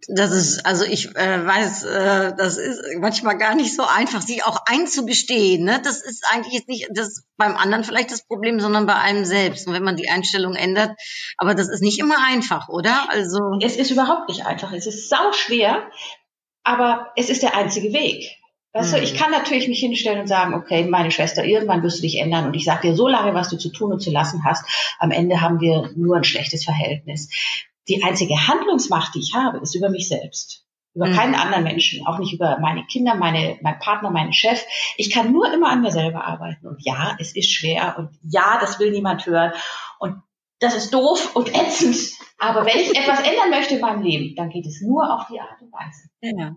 Das 0.09 0.31
ist, 0.31 0.65
also 0.65 0.83
ich 0.83 1.15
äh, 1.15 1.45
weiß, 1.45 1.83
äh, 1.85 2.33
das 2.35 2.57
ist 2.57 2.81
manchmal 2.99 3.37
gar 3.37 3.55
nicht 3.55 3.73
so 3.73 3.83
einfach, 3.83 4.21
sich 4.21 4.43
auch 4.43 4.57
einzugestehen. 4.65 5.63
Ne? 5.63 5.79
Das 5.81 6.01
ist 6.01 6.25
eigentlich 6.29 6.53
jetzt 6.53 6.67
nicht 6.67 6.89
das 6.91 7.23
beim 7.37 7.55
anderen 7.55 7.85
vielleicht 7.85 8.11
das 8.11 8.25
Problem, 8.25 8.59
sondern 8.59 8.87
bei 8.87 8.95
einem 8.95 9.23
selbst. 9.23 9.67
Und 9.67 9.73
wenn 9.73 9.83
man 9.83 9.95
die 9.95 10.09
Einstellung 10.09 10.55
ändert, 10.55 10.97
aber 11.37 11.55
das 11.55 11.69
ist 11.69 11.81
nicht 11.81 11.99
immer 11.99 12.17
einfach, 12.27 12.67
oder? 12.67 13.09
Also 13.09 13.57
es 13.61 13.77
ist 13.77 13.91
überhaupt 13.91 14.27
nicht 14.27 14.45
einfach. 14.45 14.73
Es 14.73 14.85
ist 14.85 15.09
sau 15.09 15.31
schwer, 15.31 15.83
aber 16.63 17.11
es 17.15 17.29
ist 17.29 17.43
der 17.43 17.55
einzige 17.55 17.93
Weg. 17.93 18.35
Weißt 18.73 18.93
hm. 18.93 18.99
du, 18.99 19.03
ich 19.03 19.15
kann 19.15 19.31
natürlich 19.31 19.67
mich 19.69 19.79
hinstellen 19.79 20.19
und 20.19 20.27
sagen, 20.27 20.55
okay, 20.55 20.83
meine 20.83 21.11
Schwester, 21.11 21.45
irgendwann 21.45 21.83
wirst 21.83 21.99
du 21.99 22.01
dich 22.01 22.17
ändern 22.17 22.47
und 22.47 22.53
ich 22.53 22.65
sage 22.65 22.89
dir 22.89 22.95
so 22.95 23.07
lange, 23.07 23.33
was 23.33 23.49
du 23.49 23.57
zu 23.57 23.69
tun 23.69 23.93
und 23.93 24.01
zu 24.01 24.11
lassen 24.11 24.43
hast. 24.43 24.65
Am 24.99 25.11
Ende 25.11 25.39
haben 25.39 25.61
wir 25.61 25.91
nur 25.95 26.17
ein 26.17 26.25
schlechtes 26.25 26.65
Verhältnis 26.65 27.29
die 27.89 28.03
einzige 28.03 28.47
Handlungsmacht, 28.47 29.15
die 29.15 29.19
ich 29.19 29.33
habe, 29.33 29.59
ist 29.59 29.75
über 29.75 29.89
mich 29.89 30.07
selbst. 30.07 30.65
Über 30.95 31.07
mhm. 31.07 31.15
keinen 31.15 31.35
anderen 31.35 31.63
Menschen, 31.63 32.05
auch 32.07 32.17
nicht 32.17 32.33
über 32.33 32.57
meine 32.59 32.83
Kinder, 32.85 33.15
meine, 33.15 33.57
mein 33.61 33.79
Partner, 33.79 34.09
meinen 34.09 34.33
Chef. 34.33 34.63
Ich 34.97 35.11
kann 35.11 35.31
nur 35.31 35.51
immer 35.53 35.69
an 35.69 35.81
mir 35.81 35.91
selber 35.91 36.25
arbeiten. 36.25 36.67
Und 36.67 36.83
ja, 36.83 37.15
es 37.19 37.35
ist 37.35 37.51
schwer 37.51 37.95
und 37.97 38.09
ja, 38.23 38.57
das 38.59 38.79
will 38.79 38.91
niemand 38.91 39.25
hören. 39.25 39.53
Und 39.99 40.21
das 40.59 40.75
ist 40.75 40.93
doof 40.93 41.35
und 41.35 41.53
ätzend. 41.55 41.95
Aber 42.37 42.65
wenn 42.65 42.79
ich 42.79 42.97
etwas 42.97 43.19
ändern 43.19 43.49
möchte 43.49 43.75
in 43.75 43.81
meinem 43.81 44.01
Leben, 44.01 44.35
dann 44.35 44.49
geht 44.49 44.65
es 44.65 44.81
nur 44.81 45.13
auf 45.13 45.27
die 45.27 45.39
Art 45.39 45.61
und 45.61 45.71
Weise. 45.71 46.09
Ja. 46.21 46.55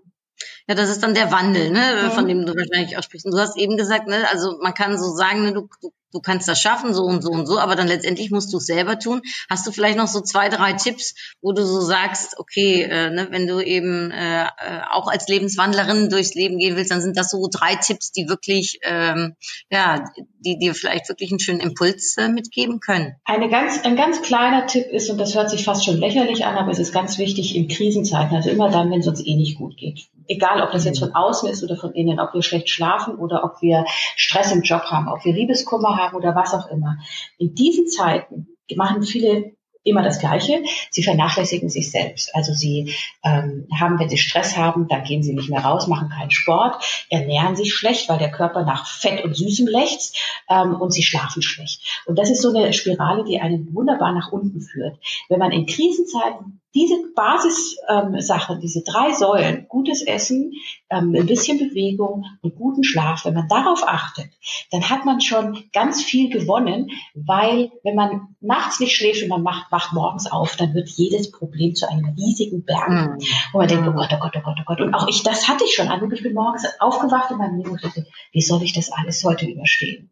Ja, 0.66 0.74
das 0.74 0.90
ist 0.90 1.02
dann 1.02 1.14
der 1.14 1.30
Wandel, 1.30 1.70
ne, 1.70 2.10
von 2.10 2.26
dem 2.26 2.46
du 2.46 2.54
wahrscheinlich 2.54 2.96
auch 2.96 3.02
sprichst. 3.02 3.26
Und 3.26 3.32
du 3.32 3.38
hast 3.38 3.56
eben 3.56 3.76
gesagt, 3.76 4.08
ne, 4.08 4.26
also 4.30 4.58
man 4.60 4.74
kann 4.74 4.98
so 4.98 5.14
sagen, 5.14 5.42
ne, 5.42 5.52
du, 5.52 5.68
du 5.80 5.90
du 6.12 6.20
kannst 6.20 6.48
das 6.48 6.60
schaffen, 6.60 6.94
so 6.94 7.04
und 7.04 7.22
so 7.22 7.30
und 7.30 7.46
so, 7.46 7.58
aber 7.58 7.76
dann 7.76 7.88
letztendlich 7.88 8.30
musst 8.30 8.52
du 8.52 8.58
es 8.58 8.66
selber 8.66 8.98
tun. 8.98 9.22
Hast 9.48 9.66
du 9.66 9.72
vielleicht 9.72 9.96
noch 9.96 10.06
so 10.06 10.20
zwei, 10.20 10.48
drei 10.48 10.74
Tipps, 10.74 11.14
wo 11.40 11.52
du 11.52 11.64
so 11.64 11.80
sagst, 11.80 12.38
okay, 12.38 12.82
äh, 12.82 13.10
ne, 13.10 13.28
wenn 13.30 13.46
du 13.46 13.60
eben 13.60 14.10
äh, 14.10 14.46
auch 14.90 15.08
als 15.08 15.28
Lebenswandlerin 15.28 16.10
durchs 16.10 16.34
Leben 16.34 16.58
gehen 16.58 16.76
willst, 16.76 16.90
dann 16.90 17.02
sind 17.02 17.16
das 17.16 17.30
so 17.30 17.48
drei 17.50 17.76
Tipps, 17.76 18.12
die 18.12 18.28
wirklich, 18.28 18.78
ähm, 18.82 19.34
ja, 19.70 20.04
die 20.40 20.58
dir 20.58 20.74
vielleicht 20.74 21.08
wirklich 21.08 21.30
einen 21.30 21.40
schönen 21.40 21.60
Impuls 21.60 22.16
äh, 22.18 22.28
mitgeben 22.28 22.80
können. 22.80 23.16
Eine 23.24 23.48
ganz, 23.48 23.80
ein 23.84 23.96
ganz 23.96 24.22
kleiner 24.22 24.66
Tipp 24.66 24.86
ist, 24.86 25.10
und 25.10 25.18
das 25.18 25.34
hört 25.34 25.50
sich 25.50 25.64
fast 25.64 25.84
schon 25.84 25.98
lächerlich 25.98 26.44
an, 26.44 26.56
aber 26.56 26.70
es 26.70 26.78
ist 26.78 26.92
ganz 26.92 27.18
wichtig 27.18 27.56
in 27.56 27.68
Krisenzeiten, 27.68 28.36
also 28.36 28.50
immer 28.50 28.70
dann, 28.70 28.90
wenn 28.90 29.00
es 29.00 29.06
uns 29.06 29.24
eh 29.24 29.36
nicht 29.36 29.56
gut 29.58 29.76
geht. 29.76 30.08
Egal, 30.28 30.62
ob 30.62 30.70
das 30.70 30.84
jetzt 30.84 31.00
von 31.00 31.14
außen 31.14 31.48
ist 31.48 31.62
oder 31.62 31.76
von 31.76 31.92
innen, 31.92 32.20
ob 32.20 32.32
wir 32.32 32.42
schlecht 32.42 32.68
schlafen 32.68 33.16
oder 33.16 33.44
ob 33.44 33.60
wir 33.60 33.84
Stress 34.16 34.52
im 34.52 34.62
Job 34.62 34.82
haben, 34.84 35.08
ob 35.08 35.24
wir 35.24 35.32
Liebeskummer 35.32 35.96
haben, 35.96 36.01
haben 36.02 36.16
oder 36.16 36.34
was 36.34 36.54
auch 36.54 36.68
immer. 36.68 36.98
In 37.38 37.54
diesen 37.54 37.86
Zeiten 37.86 38.48
machen 38.76 39.02
viele 39.02 39.52
immer 39.84 40.02
das 40.02 40.20
Gleiche. 40.20 40.62
Sie 40.90 41.02
vernachlässigen 41.02 41.68
sich 41.68 41.90
selbst. 41.90 42.34
Also 42.34 42.52
sie 42.52 42.94
ähm, 43.24 43.66
haben, 43.78 43.98
wenn 43.98 44.08
sie 44.08 44.18
Stress 44.18 44.56
haben, 44.56 44.86
dann 44.88 45.04
gehen 45.04 45.22
sie 45.22 45.34
nicht 45.34 45.50
mehr 45.50 45.64
raus, 45.64 45.88
machen 45.88 46.08
keinen 46.08 46.30
Sport, 46.30 46.82
ernähren 47.10 47.56
sich 47.56 47.74
schlecht, 47.74 48.08
weil 48.08 48.18
der 48.18 48.30
Körper 48.30 48.64
nach 48.64 48.86
Fett 48.86 49.24
und 49.24 49.36
Süßem 49.36 49.66
lechzt 49.66 50.16
ähm, 50.48 50.74
und 50.80 50.92
sie 50.92 51.02
schlafen 51.02 51.42
schlecht. 51.42 52.02
Und 52.06 52.18
das 52.18 52.30
ist 52.30 52.42
so 52.42 52.50
eine 52.50 52.72
Spirale, 52.72 53.24
die 53.24 53.40
einen 53.40 53.74
wunderbar 53.74 54.12
nach 54.12 54.30
unten 54.30 54.60
führt. 54.60 54.98
Wenn 55.28 55.40
man 55.40 55.52
in 55.52 55.66
Krisenzeiten 55.66 56.61
diese 56.74 56.94
Basissachen, 57.14 58.56
ähm, 58.56 58.60
diese 58.60 58.82
drei 58.82 59.12
Säulen, 59.12 59.66
gutes 59.68 60.02
Essen, 60.02 60.52
ähm, 60.90 61.14
ein 61.14 61.26
bisschen 61.26 61.58
Bewegung 61.58 62.24
und 62.40 62.54
guten 62.56 62.84
Schlaf, 62.84 63.24
wenn 63.24 63.34
man 63.34 63.48
darauf 63.48 63.86
achtet, 63.86 64.30
dann 64.70 64.88
hat 64.88 65.04
man 65.04 65.20
schon 65.20 65.64
ganz 65.72 66.02
viel 66.02 66.30
gewonnen, 66.30 66.90
weil 67.14 67.72
wenn 67.82 67.94
man 67.94 68.36
nachts 68.40 68.80
nicht 68.80 68.96
schläft 68.96 69.22
und 69.22 69.28
man 69.28 69.42
macht, 69.42 69.70
wacht 69.70 69.92
morgens 69.92 70.30
auf, 70.30 70.56
dann 70.56 70.74
wird 70.74 70.88
jedes 70.88 71.30
Problem 71.30 71.74
zu 71.74 71.88
einem 71.88 72.14
riesigen 72.16 72.64
Berg. 72.64 72.88
Mhm. 72.88 73.18
Und 73.52 73.58
man 73.58 73.68
denkt, 73.68 73.86
oh 73.88 73.92
Gott, 73.92 74.10
oh 74.12 74.18
Gott, 74.18 74.36
oh 74.36 74.40
Gott, 74.42 74.58
oh 74.60 74.64
Gott. 74.64 74.80
Und 74.80 74.94
auch 74.94 75.08
ich, 75.08 75.22
das 75.22 75.48
hatte 75.48 75.64
ich 75.64 75.74
schon. 75.74 75.88
Also 75.88 76.10
ich 76.10 76.22
bin 76.22 76.34
morgens 76.34 76.66
aufgewacht 76.78 77.30
in 77.30 77.38
meinem 77.38 77.58
Leben 77.58 77.70
und 77.70 77.84
dachte, 77.84 78.06
wie 78.32 78.42
soll 78.42 78.62
ich 78.62 78.72
das 78.72 78.90
alles 78.92 79.24
heute 79.24 79.46
überstehen? 79.46 80.11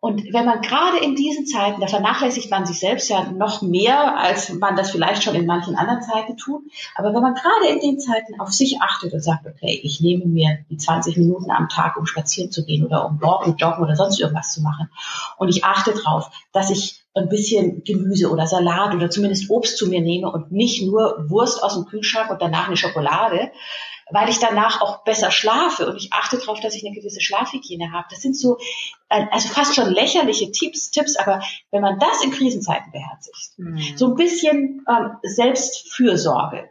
Und 0.00 0.32
wenn 0.32 0.46
man 0.46 0.62
gerade 0.62 0.98
in 0.98 1.14
diesen 1.14 1.46
Zeiten, 1.46 1.80
da 1.80 1.86
vernachlässigt 1.86 2.50
man 2.50 2.64
sich 2.64 2.80
selbst 2.80 3.10
ja 3.10 3.30
noch 3.30 3.60
mehr, 3.60 4.16
als 4.16 4.50
man 4.54 4.74
das 4.74 4.90
vielleicht 4.90 5.22
schon 5.22 5.34
in 5.34 5.44
manchen 5.44 5.76
anderen 5.76 6.00
Zeiten 6.00 6.38
tut. 6.38 6.62
Aber 6.94 7.12
wenn 7.14 7.20
man 7.20 7.34
gerade 7.34 7.68
in 7.68 7.80
den 7.80 8.00
Zeiten 8.00 8.40
auf 8.40 8.50
sich 8.50 8.80
achtet 8.80 9.12
und 9.12 9.22
sagt, 9.22 9.46
okay, 9.46 9.78
ich 9.82 10.00
nehme 10.00 10.24
mir 10.24 10.64
die 10.70 10.78
20 10.78 11.18
Minuten 11.18 11.50
am 11.50 11.68
Tag, 11.68 11.98
um 11.98 12.06
spazieren 12.06 12.50
zu 12.50 12.64
gehen 12.64 12.86
oder 12.86 13.06
um 13.06 13.20
walken, 13.20 13.56
joggen 13.58 13.84
oder 13.84 13.94
sonst 13.94 14.18
irgendwas 14.18 14.54
zu 14.54 14.62
machen. 14.62 14.88
Und 15.36 15.50
ich 15.50 15.64
achte 15.64 15.92
darauf, 15.92 16.30
dass 16.52 16.70
ich 16.70 17.02
ein 17.14 17.28
bisschen 17.28 17.82
Gemüse 17.84 18.30
oder 18.30 18.46
Salat 18.46 18.94
oder 18.94 19.10
zumindest 19.10 19.50
Obst 19.50 19.76
zu 19.76 19.88
mir 19.88 20.00
nehme 20.00 20.30
und 20.30 20.52
nicht 20.52 20.82
nur 20.82 21.28
Wurst 21.28 21.62
aus 21.62 21.74
dem 21.74 21.86
Kühlschrank 21.86 22.30
und 22.30 22.40
danach 22.40 22.68
eine 22.68 22.76
Schokolade, 22.76 23.50
weil 24.12 24.28
ich 24.28 24.38
danach 24.38 24.80
auch 24.80 25.04
besser 25.04 25.30
schlafe 25.30 25.88
und 25.88 25.96
ich 25.96 26.12
achte 26.12 26.38
darauf, 26.38 26.60
dass 26.60 26.74
ich 26.74 26.84
eine 26.84 26.94
gewisse 26.94 27.20
Schlafhygiene 27.20 27.92
habe. 27.92 28.06
Das 28.10 28.20
sind 28.20 28.36
so, 28.36 28.58
äh, 29.08 29.26
also 29.30 29.48
fast 29.48 29.74
schon 29.74 29.92
lächerliche 29.92 30.50
Tipps, 30.52 30.90
Tipps, 30.90 31.16
aber 31.16 31.42
wenn 31.70 31.82
man 31.82 31.98
das 31.98 32.22
in 32.22 32.30
Krisenzeiten 32.30 32.92
beherzigt, 32.92 33.58
mhm. 33.58 33.96
so 33.96 34.06
ein 34.06 34.14
bisschen 34.14 34.84
ähm, 34.88 35.16
Selbstfürsorge, 35.22 36.70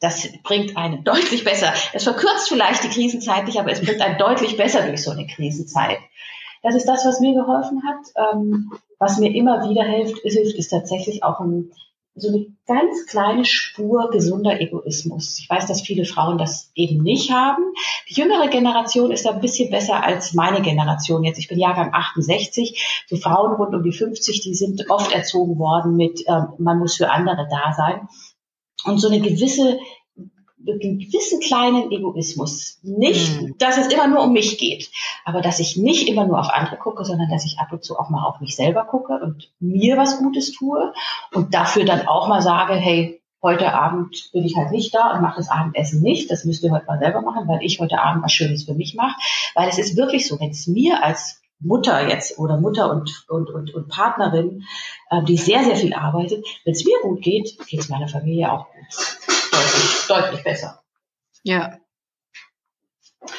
das 0.00 0.28
bringt 0.44 0.76
einen 0.76 1.04
deutlich 1.04 1.44
besser. 1.44 1.72
Es 1.92 2.04
verkürzt 2.04 2.48
vielleicht 2.48 2.84
die 2.84 2.88
Krisenzeit 2.88 3.46
nicht, 3.46 3.58
aber 3.58 3.72
es 3.72 3.82
bringt 3.82 4.00
einen 4.00 4.18
deutlich 4.18 4.56
besser 4.56 4.86
durch 4.86 5.02
so 5.02 5.10
eine 5.10 5.26
Krisenzeit. 5.26 5.98
Das 6.62 6.74
ist 6.74 6.86
das, 6.86 7.04
was 7.04 7.20
mir 7.20 7.34
geholfen 7.34 7.82
hat. 7.86 8.32
Ähm, 8.32 8.70
was 8.98 9.18
mir 9.18 9.34
immer 9.34 9.68
wieder 9.68 9.84
hilft, 9.84 10.18
ist, 10.18 10.36
ist 10.36 10.68
tatsächlich 10.68 11.22
auch 11.22 11.40
ein 11.40 11.70
so 12.20 12.28
eine 12.28 12.46
ganz 12.66 13.06
kleine 13.06 13.44
Spur 13.44 14.10
gesunder 14.10 14.60
Egoismus. 14.60 15.38
Ich 15.38 15.48
weiß, 15.48 15.66
dass 15.66 15.82
viele 15.82 16.04
Frauen 16.04 16.38
das 16.38 16.70
eben 16.74 17.02
nicht 17.02 17.30
haben. 17.32 17.62
Die 18.08 18.14
jüngere 18.14 18.48
Generation 18.48 19.10
ist 19.10 19.24
da 19.24 19.30
ein 19.30 19.40
bisschen 19.40 19.70
besser 19.70 20.02
als 20.02 20.34
meine 20.34 20.60
Generation 20.60 21.24
jetzt. 21.24 21.38
Ich 21.38 21.48
bin 21.48 21.58
Jahrgang 21.58 21.90
68. 21.92 23.04
So 23.08 23.16
Frauen 23.16 23.54
rund 23.54 23.74
um 23.74 23.82
die 23.82 23.92
50, 23.92 24.40
die 24.40 24.54
sind 24.54 24.90
oft 24.90 25.12
erzogen 25.12 25.58
worden 25.58 25.96
mit, 25.96 26.26
äh, 26.26 26.42
man 26.58 26.78
muss 26.78 26.96
für 26.96 27.10
andere 27.10 27.46
da 27.50 27.72
sein. 27.72 28.08
Und 28.84 28.98
so 28.98 29.08
eine 29.08 29.20
gewisse 29.20 29.78
einen 30.66 30.98
gewissen 30.98 31.40
kleinen 31.40 31.90
Egoismus. 31.90 32.78
Nicht, 32.82 33.40
mhm. 33.40 33.56
dass 33.58 33.78
es 33.78 33.92
immer 33.92 34.08
nur 34.08 34.24
um 34.24 34.32
mich 34.32 34.58
geht, 34.58 34.90
aber 35.24 35.40
dass 35.40 35.60
ich 35.60 35.76
nicht 35.76 36.08
immer 36.08 36.26
nur 36.26 36.38
auf 36.38 36.50
andere 36.50 36.76
gucke, 36.76 37.04
sondern 37.04 37.30
dass 37.30 37.44
ich 37.44 37.58
ab 37.58 37.72
und 37.72 37.84
zu 37.84 37.98
auch 37.98 38.10
mal 38.10 38.24
auf 38.26 38.40
mich 38.40 38.56
selber 38.56 38.84
gucke 38.84 39.20
und 39.22 39.50
mir 39.60 39.96
was 39.96 40.18
Gutes 40.18 40.52
tue 40.52 40.92
und 41.32 41.54
dafür 41.54 41.84
dann 41.84 42.06
auch 42.06 42.28
mal 42.28 42.42
sage, 42.42 42.74
hey, 42.74 43.20
heute 43.42 43.72
Abend 43.72 44.30
bin 44.32 44.44
ich 44.44 44.56
halt 44.56 44.72
nicht 44.72 44.94
da 44.94 45.14
und 45.14 45.22
mache 45.22 45.36
das 45.36 45.50
Abendessen 45.50 46.02
nicht. 46.02 46.30
Das 46.30 46.44
müsst 46.44 46.62
ihr 46.64 46.72
heute 46.72 46.86
mal 46.86 46.98
selber 46.98 47.20
machen, 47.20 47.46
weil 47.46 47.62
ich 47.62 47.78
heute 47.78 48.00
Abend 48.00 48.24
was 48.24 48.32
Schönes 48.32 48.64
für 48.64 48.74
mich 48.74 48.94
mache. 48.94 49.16
Weil 49.54 49.68
es 49.68 49.78
ist 49.78 49.96
wirklich 49.96 50.26
so, 50.26 50.40
wenn 50.40 50.50
es 50.50 50.66
mir 50.66 51.04
als 51.04 51.40
Mutter 51.60 52.08
jetzt 52.08 52.38
oder 52.38 52.58
Mutter 52.58 52.90
und, 52.90 53.24
und, 53.28 53.50
und, 53.50 53.74
und 53.74 53.88
Partnerin, 53.88 54.64
äh, 55.10 55.22
die 55.24 55.36
sehr, 55.36 55.64
sehr 55.64 55.76
viel 55.76 55.94
arbeitet, 55.94 56.46
wenn 56.64 56.72
es 56.72 56.84
mir 56.84 56.98
gut 57.02 57.22
geht, 57.22 57.58
geht 57.66 57.80
es 57.80 57.88
meiner 57.88 58.08
Familie 58.08 58.52
auch 58.52 58.66
gut 58.66 59.18
deutlich, 59.52 60.06
deutlich 60.08 60.44
besser. 60.44 60.82
Ja. 61.42 61.78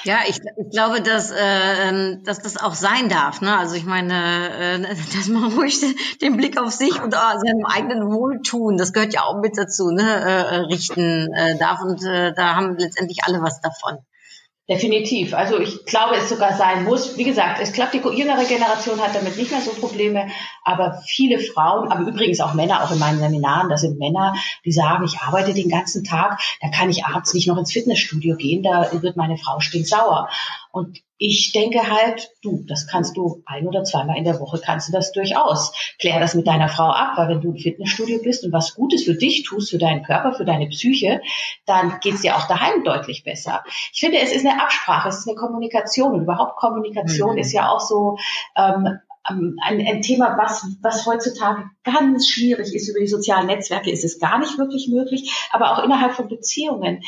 Ja, 0.04 0.20
ich, 0.28 0.38
ich 0.38 0.70
glaube, 0.72 1.02
dass, 1.02 1.32
äh, 1.32 1.90
ähm, 1.90 2.24
dass 2.24 2.42
das 2.42 2.58
auch 2.58 2.74
sein 2.74 3.10
darf. 3.10 3.42
Ne? 3.42 3.58
Also 3.58 3.76
ich 3.76 3.86
meine, 3.86 4.78
äh, 4.78 4.96
dass 5.16 5.28
man 5.30 5.54
ruhig 5.54 5.80
den 6.22 6.38
Blick 6.38 6.60
auf 6.60 6.72
sich 6.72 7.02
und 7.02 7.14
uh, 7.14 7.40
seinem 7.40 7.66
eigenen 7.66 8.12
Wohltun, 8.12 8.78
das 8.78 8.94
gehört 8.94 9.14
ja 9.14 9.24
auch 9.24 9.40
mit 9.42 9.58
dazu, 9.58 9.90
ne? 9.92 10.04
äh, 10.04 10.56
richten 10.68 11.34
äh, 11.34 11.58
darf. 11.58 11.82
Und 11.82 12.04
äh, 12.04 12.34
da 12.34 12.56
haben 12.56 12.78
letztendlich 12.78 13.24
alle 13.24 13.42
was 13.42 13.62
davon. 13.62 14.00
Definitiv. 14.70 15.34
Also 15.34 15.60
ich 15.60 15.84
glaube, 15.86 16.16
es 16.16 16.30
sogar 16.30 16.54
sein 16.54 16.84
muss. 16.84 17.18
Wie 17.18 17.24
gesagt, 17.24 17.60
ich 17.60 17.74
glaube, 17.74 17.90
die 17.92 18.16
jüngere 18.16 18.44
Generation 18.44 19.02
hat 19.02 19.16
damit 19.16 19.36
nicht 19.36 19.50
mehr 19.50 19.62
so 19.62 19.72
Probleme, 19.72 20.28
aber 20.64 21.02
viele 21.08 21.40
Frauen, 21.40 21.92
aber 21.92 22.08
übrigens 22.08 22.40
auch 22.40 22.54
Männer, 22.54 22.84
auch 22.84 22.92
in 22.92 23.00
meinen 23.00 23.18
Seminaren, 23.18 23.70
da 23.70 23.78
sind 23.78 23.98
Männer, 23.98 24.36
die 24.66 24.72
sagen, 24.72 25.06
ich 25.06 25.22
arbeite 25.22 25.56
den 25.56 25.70
ganzen 25.70 26.04
Tag, 26.04 26.40
da 26.62 26.70
kann 26.70 26.92
ich 26.92 27.04
abends 27.04 27.34
nicht 27.34 27.48
noch 27.48 27.58
ins 27.58 27.74
Fitnessstudio 27.74 28.36
gehen, 28.36 28.62
da 28.62 28.92
wird 28.92 29.18
meine 29.18 29.38
Frau 29.38 29.60
stinksauer. 29.60 30.30
Und 30.72 31.00
ich 31.18 31.52
denke 31.52 31.90
halt, 31.90 32.30
du, 32.44 32.64
das 32.68 32.88
kannst 32.88 33.18
du 33.18 33.42
ein 33.46 33.68
oder 33.68 33.84
zweimal 33.84 34.18
in 34.18 34.24
der 34.24 34.40
Woche 34.40 34.62
kannst 34.64 34.88
du 34.88 34.94
das 34.94 35.12
durchaus. 35.12 35.74
Klär 36.00 36.20
das 36.20 36.36
mit 36.36 36.48
deiner 36.48 36.70
Frau 36.70 36.90
ab, 36.90 37.18
weil 37.18 37.30
wenn 37.30 37.42
du 37.42 37.50
im 37.52 37.58
Fitnessstudio 37.58 38.22
bist 38.22 38.44
und 38.44 38.54
was 38.54 38.76
Gutes 38.76 39.04
für 39.04 39.16
dich 39.16 39.44
tust, 39.44 39.72
für 39.72 39.80
deinen 39.80 40.04
Körper, 40.04 40.34
für 40.34 40.46
deine 40.46 40.68
Psyche, 40.68 41.22
dann 41.66 42.00
geht's 42.02 42.22
dir 42.22 42.38
auch 42.38 42.48
daheim 42.48 42.84
deutlich 42.84 43.24
besser. 43.24 43.64
Ich 43.92 44.00
finde, 44.00 44.20
es 44.20 44.32
ist 44.32 44.46
eine 44.46 44.62
Absprache, 44.62 45.10
es 45.10 45.20
ist 45.20 45.28
eine 45.28 45.38
Kommunikation 45.38 46.14
und 46.14 46.22
überhaupt 46.22 46.58
Kommunikation 46.58 47.34
mhm. 47.34 47.40
ist 47.40 47.52
ja 47.52 47.70
auch 47.70 47.82
so 47.82 48.18
ähm, 48.56 49.00
ähm 49.30 49.58
ein, 49.64 49.86
ein 49.86 50.02
Thema, 50.04 50.38
was, 50.38 50.68
was 50.82 51.06
heutzutage 51.08 51.64
ganz 51.84 52.30
schwierig 52.30 52.74
ist. 52.76 52.90
Über 52.90 53.00
die 53.00 53.08
sozialen 53.08 53.48
Netzwerke 53.48 53.92
ist 53.92 54.06
es 54.06 54.20
gar 54.20 54.38
nicht 54.38 54.58
wirklich 54.60 54.88
möglich, 54.88 55.32
aber 55.52 55.72
auch 55.72 55.84
innerhalb 55.84 56.14
von 56.14 56.30
Beziehungen 56.30 57.02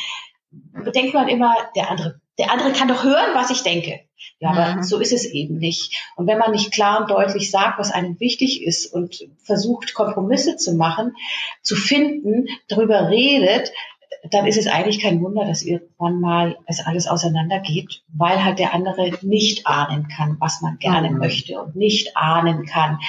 bedenkt 0.73 1.13
man 1.13 1.27
immer, 1.27 1.55
der 1.75 1.91
andere 1.91 2.20
der 2.37 2.51
andere 2.51 2.71
kann 2.71 2.87
doch 2.87 3.03
hören, 3.03 3.33
was 3.33 3.49
ich 3.49 3.63
denke. 3.63 4.01
Ja, 4.39 4.51
aber 4.51 4.75
mhm. 4.75 4.83
so 4.83 4.99
ist 4.99 5.13
es 5.13 5.25
eben 5.25 5.57
nicht. 5.57 5.95
Und 6.15 6.27
wenn 6.27 6.37
man 6.37 6.51
nicht 6.51 6.71
klar 6.71 7.01
und 7.01 7.09
deutlich 7.09 7.49
sagt, 7.49 7.79
was 7.79 7.91
einem 7.91 8.19
wichtig 8.19 8.63
ist 8.63 8.85
und 8.93 9.27
versucht, 9.43 9.93
Kompromisse 9.93 10.57
zu 10.57 10.73
machen, 10.73 11.15
zu 11.61 11.75
finden, 11.75 12.47
darüber 12.67 13.09
redet, 13.09 13.71
dann 14.29 14.45
ist 14.45 14.57
es 14.57 14.67
eigentlich 14.67 15.01
kein 15.01 15.21
Wunder, 15.21 15.45
dass 15.45 15.63
irgendwann 15.63 16.19
mal 16.19 16.57
es 16.67 16.85
alles 16.85 17.07
auseinandergeht, 17.07 18.03
weil 18.13 18.43
halt 18.43 18.59
der 18.59 18.73
andere 18.73 19.11
nicht 19.21 19.65
ahnen 19.65 20.07
kann, 20.09 20.37
was 20.39 20.61
man 20.61 20.77
gerne 20.77 21.09
mhm. 21.09 21.17
möchte 21.17 21.59
und 21.59 21.75
nicht 21.75 22.15
ahnen 22.15 22.65
kann. 22.65 22.99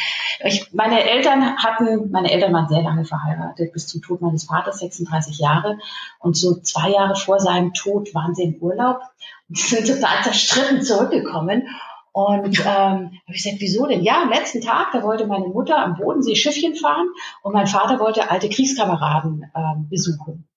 Ich, 0.43 0.73
meine 0.73 1.03
Eltern 1.03 1.57
hatten, 1.59 2.11
meine 2.11 2.31
Eltern 2.31 2.53
waren 2.55 2.69
sehr 2.69 2.83
lange 2.83 3.05
verheiratet, 3.05 3.73
bis 3.73 3.87
zum 3.87 4.01
Tod 4.01 4.23
meines 4.23 4.45
Vaters, 4.45 4.79
36 4.79 5.39
Jahre. 5.39 5.79
Und 6.19 6.37
so 6.37 6.55
zwei 6.61 6.91
Jahre 6.91 7.15
vor 7.15 7.41
seinem 7.41 7.75
Tod 7.75 8.15
waren 8.15 8.35
sie 8.35 8.45
im 8.45 8.55
Urlaub 8.57 9.01
und 9.49 9.59
sind 9.59 9.87
total 9.87 10.23
zerstritten 10.23 10.83
zurückgekommen. 10.83 11.69
Und 12.13 12.59
ähm, 12.61 12.65
habe 12.65 13.21
ich 13.27 13.43
gesagt, 13.43 13.61
wieso 13.61 13.87
denn? 13.87 14.03
Ja, 14.03 14.23
am 14.23 14.31
letzten 14.31 14.63
Tag, 14.63 14.93
da 14.93 15.03
wollte 15.03 15.27
meine 15.27 15.49
Mutter 15.49 15.77
am 15.77 15.97
Bodensee 15.97 16.37
Schiffchen 16.37 16.75
fahren 16.75 17.09
und 17.43 17.53
mein 17.53 17.67
Vater 17.67 18.01
wollte 18.01 18.31
alte 18.31 18.49
Kriegskameraden 18.49 19.51
ähm, 19.55 19.89
besuchen. 19.91 20.49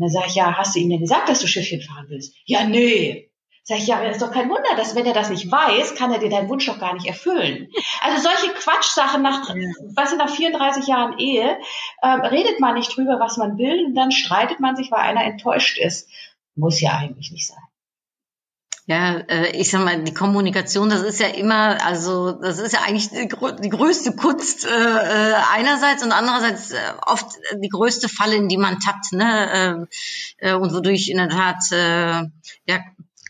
Und 0.00 0.04
dann 0.04 0.12
sage 0.12 0.28
ich, 0.28 0.34
ja, 0.34 0.56
hast 0.56 0.74
du 0.74 0.78
ihm 0.78 0.88
denn 0.88 1.00
gesagt, 1.00 1.28
dass 1.28 1.40
du 1.40 1.46
Schiffchen 1.46 1.82
fahren 1.82 2.06
willst? 2.08 2.34
Ja, 2.46 2.64
nee. 2.64 3.30
Sag 3.64 3.76
ich, 3.76 3.86
ja, 3.86 4.02
das 4.02 4.16
ist 4.16 4.22
doch 4.22 4.32
kein 4.32 4.48
Wunder, 4.48 4.74
dass 4.74 4.94
wenn 4.94 5.04
er 5.04 5.12
das 5.12 5.28
nicht 5.28 5.52
weiß, 5.52 5.94
kann 5.94 6.10
er 6.10 6.18
dir 6.18 6.30
deinen 6.30 6.48
Wunsch 6.48 6.64
doch 6.64 6.78
gar 6.78 6.94
nicht 6.94 7.04
erfüllen. 7.04 7.68
Also 8.00 8.22
solche 8.22 8.54
Quatschsachen 8.54 9.20
nach, 9.20 9.50
was 9.94 10.08
sind 10.08 10.18
nach 10.18 10.34
34 10.34 10.86
Jahren 10.86 11.18
Ehe, 11.18 11.58
ähm, 12.02 12.20
redet 12.22 12.60
man 12.60 12.76
nicht 12.76 12.96
drüber, 12.96 13.20
was 13.20 13.36
man 13.36 13.58
will, 13.58 13.84
und 13.84 13.94
dann 13.94 14.10
streitet 14.10 14.58
man 14.58 14.74
sich, 14.74 14.90
weil 14.90 15.00
einer 15.00 15.24
enttäuscht 15.24 15.76
ist. 15.76 16.08
Muss 16.54 16.80
ja 16.80 16.92
eigentlich 16.92 17.30
nicht 17.30 17.46
sein. 17.46 17.62
Ja, 18.90 19.18
äh, 19.28 19.56
ich 19.56 19.70
sag 19.70 19.84
mal, 19.84 20.02
die 20.02 20.12
Kommunikation, 20.12 20.90
das 20.90 21.02
ist 21.02 21.20
ja 21.20 21.28
immer, 21.28 21.78
also 21.86 22.32
das 22.32 22.58
ist 22.58 22.72
ja 22.72 22.80
eigentlich 22.84 23.10
die, 23.10 23.28
größte 23.28 24.16
Kunst 24.16 24.66
äh, 24.66 24.68
äh, 24.68 25.34
einerseits 25.54 26.02
und 26.02 26.10
andererseits 26.10 26.72
äh, 26.72 26.76
oft 27.06 27.38
die 27.54 27.68
größte 27.68 28.08
Falle, 28.08 28.34
in 28.34 28.48
die 28.48 28.56
man 28.56 28.80
tappt, 28.80 29.12
ne? 29.12 29.86
Äh, 30.40 30.50
äh, 30.50 30.54
und 30.54 30.74
wodurch 30.74 31.08
in 31.08 31.18
der 31.18 31.28
Tat 31.28 31.70
äh, 31.70 32.24
ja 32.66 32.80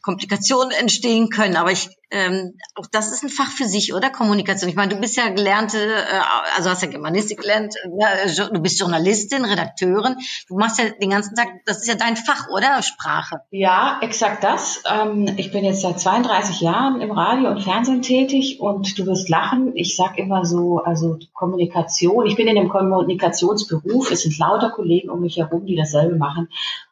Komplikationen 0.02 0.72
entstehen 0.72 1.28
können. 1.28 1.56
Aber 1.56 1.70
ich, 1.70 1.88
ähm, 2.10 2.58
auch 2.74 2.86
das 2.90 3.12
ist 3.12 3.22
ein 3.22 3.28
Fach 3.28 3.50
für 3.50 3.66
sich, 3.66 3.94
oder? 3.94 4.10
Kommunikation. 4.10 4.68
Ich 4.68 4.76
meine, 4.76 4.94
du 4.94 5.00
bist 5.00 5.16
ja 5.16 5.28
gelernte, 5.28 5.78
äh, 5.78 6.20
also 6.56 6.70
hast 6.70 6.82
ja 6.82 6.88
Germanistik 6.88 7.40
gelernt, 7.40 7.74
äh, 7.84 8.28
du 8.52 8.60
bist 8.60 8.80
Journalistin, 8.80 9.44
Redakteurin. 9.44 10.16
Du 10.48 10.56
machst 10.56 10.78
ja 10.78 10.86
den 10.90 11.10
ganzen 11.10 11.34
Tag, 11.36 11.48
das 11.66 11.78
ist 11.78 11.88
ja 11.88 11.94
dein 11.94 12.16
Fach, 12.16 12.48
oder? 12.50 12.82
Sprache. 12.82 13.42
Ja, 13.50 13.98
exakt 14.02 14.42
das. 14.44 14.82
Ähm, 14.90 15.34
ich 15.36 15.52
bin 15.52 15.64
jetzt 15.64 15.82
seit 15.82 16.00
32 16.00 16.60
Jahren 16.60 17.00
im 17.00 17.10
Radio 17.12 17.50
und 17.50 17.62
Fernsehen 17.62 18.02
tätig 18.02 18.60
und 18.60 18.98
du 18.98 19.06
wirst 19.06 19.28
lachen. 19.28 19.72
Ich 19.76 19.96
sag 19.96 20.18
immer 20.18 20.44
so, 20.44 20.78
also 20.78 21.18
Kommunikation. 21.32 22.26
Ich 22.26 22.36
bin 22.36 22.48
in 22.48 22.56
dem 22.56 22.68
Kommunikationsberuf. 22.68 24.10
Es 24.10 24.22
sind 24.22 24.38
lauter 24.38 24.70
Kollegen 24.70 25.10
um 25.10 25.20
mich 25.20 25.36
herum, 25.36 25.66
die 25.66 25.76
dasselbe 25.76 26.16
machen 26.16 26.48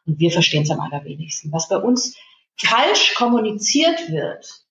und 0.09 0.19
wir 0.19 0.31
verstehen 0.31 0.63
es 0.63 0.71
am 0.71 0.79
allerwenigsten. 0.79 1.51
Was 1.51 1.69
bei 1.69 1.77
uns 1.77 2.15
falsch 2.61 3.13
kommuniziert 3.15 4.11
wird, 4.11 4.65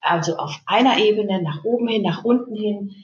also 0.00 0.36
auf 0.36 0.60
einer 0.66 0.98
Ebene, 0.98 1.42
nach 1.42 1.64
oben 1.64 1.88
hin, 1.88 2.02
nach 2.02 2.24
unten 2.24 2.54
hin, 2.54 2.94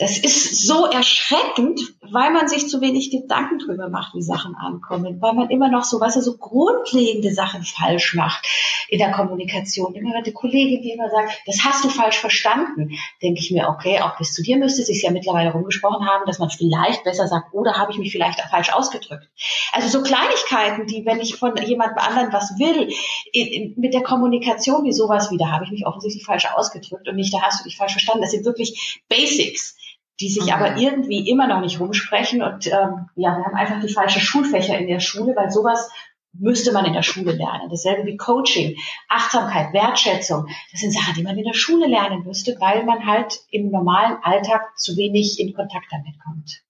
das 0.00 0.16
ist 0.16 0.66
so 0.66 0.86
erschreckend, 0.86 1.78
weil 2.00 2.32
man 2.32 2.48
sich 2.48 2.68
zu 2.68 2.80
wenig 2.80 3.10
Gedanken 3.10 3.58
drüber 3.58 3.90
macht, 3.90 4.14
wie 4.14 4.22
Sachen 4.22 4.54
ankommen, 4.54 5.20
weil 5.20 5.34
man 5.34 5.50
immer 5.50 5.68
noch 5.68 5.84
so, 5.84 6.00
was 6.00 6.16
er 6.16 6.22
so 6.22 6.38
grundlegende 6.38 7.34
Sachen 7.34 7.64
falsch 7.64 8.14
macht 8.14 8.46
in 8.88 8.98
der 8.98 9.12
Kommunikation. 9.12 9.94
Immer 9.94 10.22
die 10.22 10.32
Kollegin, 10.32 10.80
die 10.80 10.92
immer 10.92 11.10
sagt, 11.10 11.42
das 11.44 11.64
hast 11.64 11.84
du 11.84 11.90
falsch 11.90 12.16
verstanden, 12.16 12.92
denke 13.22 13.40
ich 13.40 13.50
mir, 13.50 13.68
okay, 13.68 14.00
auch 14.00 14.16
bis 14.16 14.32
zu 14.32 14.42
dir 14.42 14.56
müsste 14.56 14.80
es 14.80 14.86
sich 14.86 15.02
ja 15.02 15.10
mittlerweile 15.10 15.52
rumgesprochen 15.52 16.06
haben, 16.06 16.24
dass 16.24 16.38
man 16.38 16.48
vielleicht 16.48 17.04
besser 17.04 17.28
sagt, 17.28 17.52
oder 17.52 17.74
habe 17.74 17.92
ich 17.92 17.98
mich 17.98 18.10
vielleicht 18.10 18.42
auch 18.42 18.48
falsch 18.48 18.72
ausgedrückt. 18.72 19.28
Also 19.72 19.88
so 19.88 20.02
Kleinigkeiten, 20.02 20.86
die, 20.86 21.04
wenn 21.04 21.20
ich 21.20 21.36
von 21.36 21.54
jemandem 21.58 21.98
anderen 21.98 22.32
was 22.32 22.58
will, 22.58 22.88
in, 23.34 23.46
in, 23.48 23.74
mit 23.76 23.92
der 23.92 24.02
Kommunikation 24.02 24.82
wie 24.84 24.92
sowas 24.92 25.30
wieder, 25.30 25.52
habe 25.52 25.66
ich 25.66 25.70
mich 25.70 25.86
offensichtlich 25.86 26.24
falsch 26.24 26.46
ausgedrückt 26.46 27.06
und 27.06 27.16
nicht, 27.16 27.34
da 27.34 27.42
hast 27.42 27.60
du 27.60 27.64
dich 27.64 27.76
falsch 27.76 27.92
verstanden. 27.92 28.22
Das 28.22 28.30
sind 28.30 28.46
wirklich 28.46 29.02
Basics 29.10 29.76
die 30.20 30.28
sich 30.28 30.46
mhm. 30.46 30.52
aber 30.52 30.76
irgendwie 30.76 31.28
immer 31.28 31.46
noch 31.46 31.60
nicht 31.60 31.80
rumsprechen. 31.80 32.42
Und 32.42 32.66
ähm, 32.66 33.08
ja, 33.16 33.36
wir 33.36 33.44
haben 33.44 33.54
einfach 33.54 33.80
die 33.80 33.92
falschen 33.92 34.20
Schulfächer 34.20 34.78
in 34.78 34.86
der 34.86 35.00
Schule, 35.00 35.34
weil 35.34 35.50
sowas 35.50 35.90
müsste 36.32 36.72
man 36.72 36.84
in 36.84 36.92
der 36.92 37.02
Schule 37.02 37.32
lernen. 37.32 37.68
Dasselbe 37.70 38.06
wie 38.06 38.16
Coaching, 38.16 38.76
Achtsamkeit, 39.08 39.72
Wertschätzung. 39.72 40.46
Das 40.70 40.80
sind 40.80 40.92
Sachen, 40.92 41.14
die 41.14 41.22
man 41.22 41.36
in 41.36 41.44
der 41.44 41.54
Schule 41.54 41.86
lernen 41.86 42.24
müsste, 42.24 42.56
weil 42.60 42.84
man 42.84 43.06
halt 43.06 43.40
im 43.50 43.70
normalen 43.70 44.18
Alltag 44.22 44.78
zu 44.78 44.96
wenig 44.96 45.40
in 45.40 45.54
Kontakt 45.54 45.86
damit 45.90 46.14
kommt. 46.22 46.62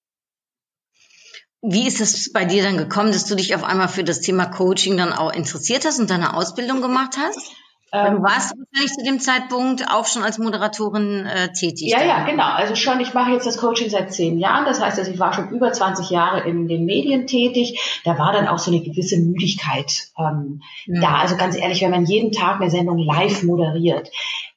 Wie 1.62 1.86
ist 1.86 2.00
es 2.00 2.32
bei 2.32 2.46
dir 2.46 2.62
dann 2.62 2.78
gekommen, 2.78 3.12
dass 3.12 3.26
du 3.26 3.34
dich 3.34 3.54
auf 3.54 3.64
einmal 3.64 3.88
für 3.88 4.02
das 4.02 4.20
Thema 4.20 4.46
Coaching 4.46 4.96
dann 4.96 5.12
auch 5.12 5.30
interessiert 5.30 5.84
hast 5.84 5.98
und 5.98 6.08
deine 6.08 6.34
Ausbildung 6.34 6.80
gemacht 6.80 7.16
hast? 7.18 7.52
Ähm, 7.92 8.16
du 8.16 8.22
warst 8.22 8.54
wahrscheinlich 8.56 8.92
zu 8.92 9.04
dem 9.04 9.18
Zeitpunkt 9.18 9.90
auch 9.90 10.06
schon 10.06 10.22
als 10.22 10.38
Moderatorin 10.38 11.26
äh, 11.26 11.52
tätig. 11.52 11.88
Ja, 11.90 11.98
dann. 11.98 12.08
ja, 12.08 12.24
genau. 12.24 12.52
Also 12.52 12.76
schon, 12.76 13.00
ich 13.00 13.14
mache 13.14 13.32
jetzt 13.32 13.46
das 13.46 13.58
Coaching 13.58 13.90
seit 13.90 14.12
zehn 14.12 14.38
Jahren. 14.38 14.64
Das 14.64 14.80
heißt, 14.80 14.98
also 14.98 15.10
ich 15.10 15.18
war 15.18 15.32
schon 15.32 15.50
über 15.50 15.72
20 15.72 16.08
Jahre 16.10 16.48
in 16.48 16.68
den 16.68 16.84
Medien 16.84 17.26
tätig. 17.26 18.00
Da 18.04 18.16
war 18.18 18.32
dann 18.32 18.46
auch 18.46 18.58
so 18.58 18.70
eine 18.70 18.80
gewisse 18.80 19.18
Müdigkeit 19.18 20.08
ähm, 20.18 20.62
ja. 20.86 21.00
da. 21.00 21.14
Also 21.16 21.36
ganz 21.36 21.56
ehrlich, 21.56 21.82
wenn 21.82 21.90
man 21.90 22.06
jeden 22.06 22.32
Tag 22.32 22.60
eine 22.60 22.70
Sendung 22.70 22.98
live 22.98 23.42
moderiert, 23.42 24.08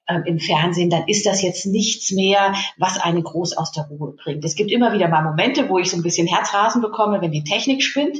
ähm, 0.07 0.23
im 0.25 0.39
Fernsehen, 0.39 0.89
dann 0.89 1.07
ist 1.07 1.25
das 1.25 1.41
jetzt 1.41 1.65
nichts 1.65 2.11
mehr, 2.11 2.53
was 2.77 2.99
einen 2.99 3.23
groß 3.23 3.55
aus 3.55 3.71
der 3.71 3.85
Ruhe 3.85 4.13
bringt. 4.13 4.43
Es 4.43 4.55
gibt 4.55 4.71
immer 4.71 4.93
wieder 4.93 5.07
mal 5.07 5.21
Momente, 5.21 5.69
wo 5.69 5.79
ich 5.79 5.89
so 5.89 5.97
ein 5.97 6.03
bisschen 6.03 6.27
Herzrasen 6.27 6.81
bekomme, 6.81 7.21
wenn 7.21 7.31
die 7.31 7.43
Technik 7.43 7.83
spinnt. 7.83 8.17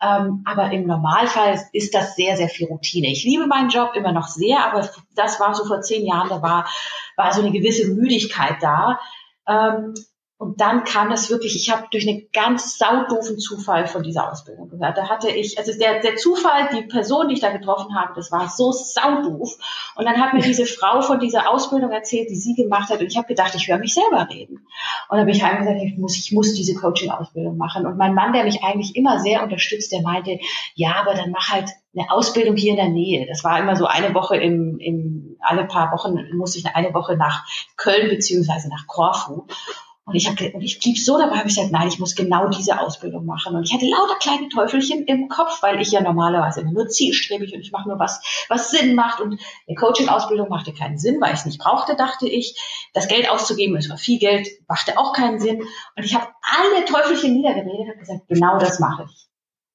Ähm, 0.00 0.42
aber 0.46 0.72
im 0.72 0.86
Normalfall 0.86 1.60
ist 1.72 1.94
das 1.94 2.16
sehr, 2.16 2.36
sehr 2.36 2.48
viel 2.48 2.68
Routine. 2.68 3.08
Ich 3.08 3.24
liebe 3.24 3.46
meinen 3.46 3.68
Job 3.68 3.92
immer 3.94 4.12
noch 4.12 4.28
sehr, 4.28 4.64
aber 4.64 4.88
das 5.14 5.38
war 5.40 5.54
so 5.54 5.64
vor 5.64 5.80
zehn 5.82 6.06
Jahren, 6.06 6.28
da 6.28 6.42
war, 6.42 6.68
war 7.16 7.32
so 7.32 7.42
eine 7.42 7.52
gewisse 7.52 7.88
Müdigkeit 7.88 8.56
da. 8.60 8.98
Ähm, 9.46 9.94
und 10.38 10.60
dann 10.60 10.84
kam 10.84 11.08
das 11.08 11.30
wirklich, 11.30 11.56
ich 11.56 11.72
habe 11.72 11.86
durch 11.90 12.06
einen 12.06 12.28
ganz 12.30 12.76
saudoofen 12.76 13.38
Zufall 13.38 13.86
von 13.86 14.02
dieser 14.02 14.30
Ausbildung 14.30 14.68
gehört. 14.68 14.98
Da 14.98 15.08
hatte 15.08 15.30
ich, 15.30 15.56
also 15.58 15.72
der, 15.78 16.00
der 16.00 16.16
Zufall, 16.16 16.68
die 16.74 16.82
Person, 16.82 17.28
die 17.28 17.34
ich 17.34 17.40
da 17.40 17.50
getroffen 17.50 17.98
habe, 17.98 18.12
das 18.14 18.30
war 18.30 18.46
so 18.50 18.70
saudoof. 18.70 19.56
Und 19.94 20.04
dann 20.04 20.20
hat 20.20 20.34
mir 20.34 20.42
diese 20.42 20.66
Frau 20.66 21.00
von 21.00 21.20
dieser 21.20 21.50
Ausbildung 21.50 21.90
erzählt, 21.90 22.28
die 22.28 22.36
sie 22.36 22.54
gemacht 22.54 22.90
hat. 22.90 23.00
Und 23.00 23.06
ich 23.06 23.16
habe 23.16 23.26
gedacht, 23.26 23.54
ich 23.54 23.66
höre 23.66 23.78
mich 23.78 23.94
selber 23.94 24.28
reden. 24.28 24.66
Und 25.08 25.16
dann 25.16 25.24
bin 25.24 25.34
ich 25.34 25.40
gesagt, 25.40 25.82
ich 25.82 25.96
muss, 25.96 26.18
ich 26.18 26.32
muss 26.32 26.52
diese 26.52 26.74
Coaching-Ausbildung 26.74 27.56
machen. 27.56 27.86
Und 27.86 27.96
mein 27.96 28.14
Mann, 28.14 28.34
der 28.34 28.44
mich 28.44 28.62
eigentlich 28.62 28.94
immer 28.94 29.18
sehr 29.18 29.42
unterstützt, 29.42 29.90
der 29.90 30.02
meinte, 30.02 30.38
ja, 30.74 30.96
aber 31.00 31.14
dann 31.14 31.30
mach 31.30 31.50
halt 31.50 31.70
eine 31.96 32.10
Ausbildung 32.10 32.56
hier 32.56 32.72
in 32.72 32.76
der 32.76 32.90
Nähe. 32.90 33.26
Das 33.26 33.42
war 33.42 33.58
immer 33.58 33.74
so 33.74 33.86
eine 33.86 34.12
Woche 34.12 34.36
im, 34.36 34.78
im 34.80 35.38
alle 35.40 35.64
paar 35.64 35.92
Wochen 35.92 36.18
musste 36.36 36.58
ich 36.58 36.66
eine 36.66 36.92
Woche 36.92 37.16
nach 37.16 37.46
Köln 37.76 38.10
beziehungsweise 38.10 38.68
nach 38.68 38.86
Korfu. 38.86 39.46
Und 40.08 40.14
ich 40.14 40.28
habe, 40.28 40.52
und 40.52 40.62
ich 40.62 40.78
blieb 40.78 40.98
so 40.98 41.18
dabei, 41.18 41.38
habe 41.38 41.48
ich 41.48 41.56
gesagt, 41.56 41.72
nein, 41.72 41.88
ich 41.88 41.98
muss 41.98 42.14
genau 42.14 42.48
diese 42.48 42.78
Ausbildung 42.80 43.26
machen. 43.26 43.56
Und 43.56 43.64
ich 43.64 43.74
hatte 43.74 43.86
lauter 43.86 44.14
kleine 44.20 44.48
Teufelchen 44.48 45.04
im 45.04 45.28
Kopf, 45.28 45.62
weil 45.62 45.80
ich 45.80 45.90
ja 45.90 46.00
normalerweise 46.00 46.64
nur 46.64 46.86
zielstrebig 46.86 47.52
und 47.52 47.60
ich 47.60 47.72
mache 47.72 47.88
nur 47.88 47.98
was, 47.98 48.20
was 48.48 48.70
Sinn 48.70 48.94
macht. 48.94 49.20
Und 49.20 49.40
eine 49.66 49.76
Coaching-Ausbildung 49.76 50.48
machte 50.48 50.72
keinen 50.72 50.96
Sinn, 50.96 51.20
weil 51.20 51.34
ich 51.34 51.40
es 51.40 51.46
nicht 51.46 51.58
brauchte, 51.58 51.96
dachte 51.96 52.28
ich. 52.28 52.56
Das 52.94 53.08
Geld 53.08 53.28
auszugeben, 53.28 53.74
es 53.76 53.90
war 53.90 53.98
viel 53.98 54.20
Geld, 54.20 54.46
machte 54.68 54.96
auch 54.96 55.12
keinen 55.12 55.40
Sinn. 55.40 55.62
Und 55.62 56.04
ich 56.04 56.14
habe 56.14 56.28
alle 56.40 56.84
Teufelchen 56.84 57.34
niedergeredet 57.34 57.94
und 57.94 57.98
gesagt, 57.98 58.28
genau 58.28 58.58
das 58.58 58.78
mache 58.78 59.06
ich. 59.10 59.26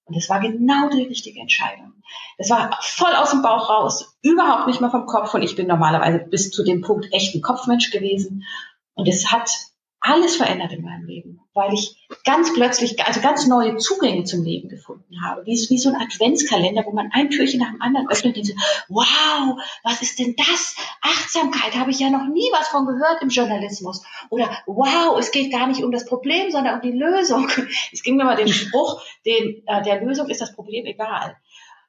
Und 0.05 0.15
das 0.15 0.29
war 0.29 0.39
genau 0.39 0.87
die 0.93 1.03
richtige 1.03 1.41
Entscheidung. 1.41 1.91
Das 2.37 2.49
war 2.49 2.79
voll 2.81 3.13
aus 3.15 3.31
dem 3.31 3.41
Bauch 3.41 3.69
raus, 3.69 4.17
überhaupt 4.21 4.67
nicht 4.67 4.79
mehr 4.79 4.91
vom 4.91 5.07
Kopf. 5.07 5.33
Und 5.33 5.43
ich 5.43 5.57
bin 5.57 5.67
normalerweise 5.67 6.19
bis 6.19 6.51
zu 6.51 6.63
dem 6.63 6.79
Punkt 6.79 7.09
echt 7.11 7.35
ein 7.35 7.41
Kopfmensch 7.41 7.91
gewesen. 7.91 8.45
Und 8.93 9.09
es 9.09 9.29
hat 9.33 9.70
alles 10.01 10.35
verändert 10.35 10.73
in 10.73 10.83
meinem 10.83 11.05
Leben, 11.05 11.39
weil 11.53 11.73
ich 11.73 12.07
ganz 12.25 12.51
plötzlich, 12.53 13.05
also 13.05 13.21
ganz 13.21 13.45
neue 13.45 13.77
Zugänge 13.77 14.23
zum 14.23 14.43
Leben 14.43 14.67
gefunden 14.67 15.23
habe. 15.23 15.45
Wie, 15.45 15.51
wie 15.69 15.77
so 15.77 15.89
ein 15.89 15.95
Adventskalender, 15.95 16.83
wo 16.85 16.91
man 16.91 17.11
ein 17.13 17.29
Türchen 17.29 17.59
nach 17.59 17.69
dem 17.69 17.81
anderen 17.81 18.09
öffnet 18.09 18.35
und 18.35 18.47
denkt, 18.47 18.61
wow, 18.89 19.61
was 19.83 20.01
ist 20.01 20.17
denn 20.17 20.35
das? 20.35 20.75
Achtsamkeit, 21.01 21.75
habe 21.75 21.91
ich 21.91 21.99
ja 21.99 22.09
noch 22.09 22.27
nie 22.27 22.49
was 22.51 22.69
von 22.69 22.87
gehört 22.87 23.21
im 23.21 23.29
Journalismus. 23.29 24.03
Oder 24.31 24.49
wow, 24.65 25.17
es 25.19 25.31
geht 25.31 25.51
gar 25.51 25.67
nicht 25.67 25.83
um 25.83 25.91
das 25.91 26.05
Problem, 26.05 26.49
sondern 26.49 26.75
um 26.75 26.81
die 26.81 26.97
Lösung. 26.97 27.47
Es 27.93 28.03
ging 28.03 28.15
mir 28.15 28.25
mal 28.25 28.35
den 28.35 28.47
Spruch, 28.47 29.01
den, 29.25 29.63
äh, 29.67 29.83
der 29.83 30.01
Lösung 30.01 30.29
ist 30.29 30.41
das 30.41 30.55
Problem 30.55 30.85
egal. 30.85 31.37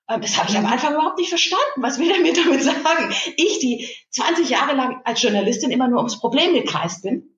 Ähm, 0.08 0.20
das 0.20 0.36
habe 0.38 0.50
ich 0.50 0.58
am 0.58 0.66
Anfang 0.66 0.94
überhaupt 0.94 1.18
nicht 1.18 1.30
verstanden. 1.30 1.80
Was 1.82 1.98
will 1.98 2.10
er 2.10 2.20
mir 2.20 2.34
damit 2.34 2.62
sagen? 2.62 3.14
Ich, 3.36 3.58
die 3.60 3.88
20 4.10 4.50
Jahre 4.50 4.74
lang 4.74 5.00
als 5.04 5.22
Journalistin 5.22 5.70
immer 5.70 5.88
nur 5.88 5.98
ums 5.98 6.18
Problem 6.18 6.52
gekreist 6.54 7.02
bin, 7.02 7.31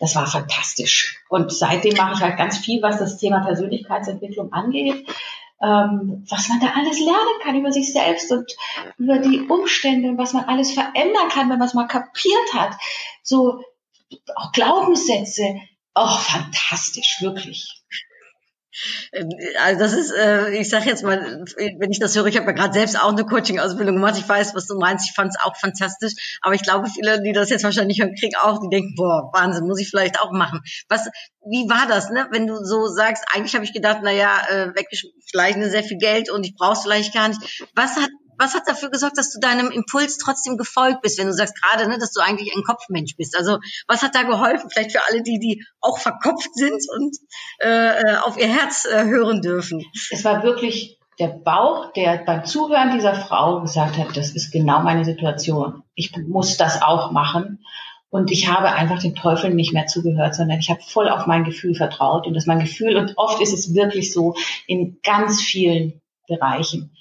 das 0.00 0.14
war 0.14 0.26
fantastisch. 0.26 1.18
Und 1.28 1.52
seitdem 1.52 1.96
mache 1.96 2.14
ich 2.14 2.20
halt 2.20 2.36
ganz 2.36 2.58
viel, 2.58 2.82
was 2.82 2.98
das 2.98 3.18
Thema 3.18 3.40
Persönlichkeitsentwicklung 3.40 4.52
angeht. 4.52 5.06
Ähm, 5.62 6.26
was 6.28 6.50
man 6.50 6.60
da 6.60 6.72
alles 6.76 7.00
lernen 7.00 7.40
kann 7.42 7.56
über 7.56 7.72
sich 7.72 7.90
selbst 7.90 8.30
und 8.30 8.54
über 8.98 9.18
die 9.18 9.40
Umstände 9.40 10.10
und 10.10 10.18
was 10.18 10.34
man 10.34 10.44
alles 10.44 10.72
verändern 10.72 11.28
kann, 11.30 11.48
wenn 11.48 11.58
man 11.58 11.66
es 11.66 11.72
mal 11.72 11.86
kapiert 11.86 12.52
hat. 12.52 12.76
So 13.22 13.62
auch 14.34 14.52
Glaubenssätze. 14.52 15.56
Oh, 15.94 16.18
fantastisch, 16.18 17.16
wirklich. 17.20 17.75
Also 19.62 19.80
das 19.80 19.92
ist, 19.92 20.12
äh, 20.12 20.50
ich 20.50 20.68
sage 20.68 20.86
jetzt 20.86 21.02
mal, 21.02 21.44
wenn 21.56 21.90
ich 21.90 21.98
das 21.98 22.16
höre, 22.16 22.26
ich 22.26 22.36
habe 22.36 22.46
ja 22.46 22.52
gerade 22.52 22.72
selbst 22.72 23.00
auch 23.00 23.12
eine 23.12 23.24
Coaching-Ausbildung 23.24 23.96
gemacht. 23.96 24.16
Ich 24.18 24.28
weiß, 24.28 24.54
was 24.54 24.66
du 24.66 24.78
meinst. 24.78 25.08
Ich 25.08 25.14
fand 25.14 25.30
es 25.30 25.40
auch 25.42 25.56
fantastisch. 25.56 26.38
Aber 26.42 26.54
ich 26.54 26.62
glaube, 26.62 26.88
viele, 26.88 27.22
die 27.22 27.32
das 27.32 27.50
jetzt 27.50 27.64
wahrscheinlich 27.64 28.00
hören, 28.00 28.14
kriegen 28.14 28.36
auch, 28.36 28.60
die 28.60 28.68
denken, 28.68 28.94
boah, 28.96 29.30
Wahnsinn, 29.32 29.66
muss 29.66 29.80
ich 29.80 29.88
vielleicht 29.88 30.20
auch 30.20 30.32
machen. 30.32 30.60
Was, 30.88 31.08
wie 31.48 31.68
war 31.68 31.86
das, 31.88 32.10
ne? 32.10 32.28
Wenn 32.30 32.46
du 32.46 32.64
so 32.64 32.86
sagst, 32.86 33.24
eigentlich 33.32 33.54
habe 33.54 33.64
ich 33.64 33.72
gedacht, 33.72 34.00
na 34.02 34.10
ja, 34.10 34.40
äh, 34.48 34.74
weggeschleichen 34.74 35.70
sehr 35.70 35.84
viel 35.84 35.98
Geld 35.98 36.30
und 36.30 36.44
ich 36.44 36.54
brauch's 36.56 36.82
vielleicht 36.82 37.14
gar 37.14 37.28
nicht. 37.28 37.64
Was 37.74 37.96
hat 37.96 38.10
was 38.38 38.54
hat 38.54 38.62
dafür 38.66 38.90
gesorgt, 38.90 39.18
dass 39.18 39.32
du 39.32 39.40
deinem 39.40 39.70
Impuls 39.70 40.18
trotzdem 40.18 40.56
gefolgt 40.56 41.02
bist, 41.02 41.18
wenn 41.18 41.26
du 41.26 41.32
sagst 41.32 41.54
gerade, 41.60 41.88
ne, 41.88 41.98
dass 41.98 42.12
du 42.12 42.20
eigentlich 42.20 42.54
ein 42.54 42.62
Kopfmensch 42.62 43.16
bist? 43.16 43.36
Also 43.36 43.58
was 43.86 44.02
hat 44.02 44.14
da 44.14 44.22
geholfen? 44.22 44.70
Vielleicht 44.70 44.92
für 44.92 45.02
alle, 45.08 45.22
die, 45.22 45.38
die 45.38 45.64
auch 45.80 45.98
verkopft 45.98 46.54
sind 46.54 46.82
und 46.96 47.16
äh, 47.60 48.00
äh, 48.00 48.16
auf 48.18 48.38
ihr 48.38 48.48
Herz 48.48 48.84
äh, 48.84 49.04
hören 49.04 49.42
dürfen. 49.42 49.84
Es 50.10 50.24
war 50.24 50.42
wirklich 50.42 50.98
der 51.18 51.28
Bauch, 51.28 51.92
der 51.94 52.18
beim 52.18 52.44
Zuhören 52.44 52.92
dieser 52.92 53.14
Frau 53.14 53.62
gesagt 53.62 53.96
hat, 53.96 54.16
das 54.16 54.30
ist 54.30 54.52
genau 54.52 54.82
meine 54.82 55.04
Situation. 55.04 55.82
Ich 55.94 56.14
muss 56.16 56.56
das 56.56 56.82
auch 56.82 57.10
machen. 57.10 57.64
Und 58.08 58.30
ich 58.30 58.48
habe 58.48 58.68
einfach 58.68 59.00
den 59.00 59.14
Teufel 59.14 59.52
nicht 59.52 59.72
mehr 59.72 59.86
zugehört, 59.86 60.34
sondern 60.34 60.58
ich 60.58 60.70
habe 60.70 60.80
voll 60.80 61.08
auf 61.08 61.26
mein 61.26 61.44
Gefühl 61.44 61.74
vertraut. 61.74 62.26
Und 62.26 62.34
das 62.34 62.46
mein 62.46 62.60
Gefühl, 62.60 62.96
und 62.96 63.14
oft 63.16 63.40
ist 63.40 63.52
es 63.52 63.74
wirklich 63.74 64.12
so 64.12 64.34
in 64.66 65.00
ganz 65.02 65.40
vielen 65.40 66.00
Bereichen 66.28 66.92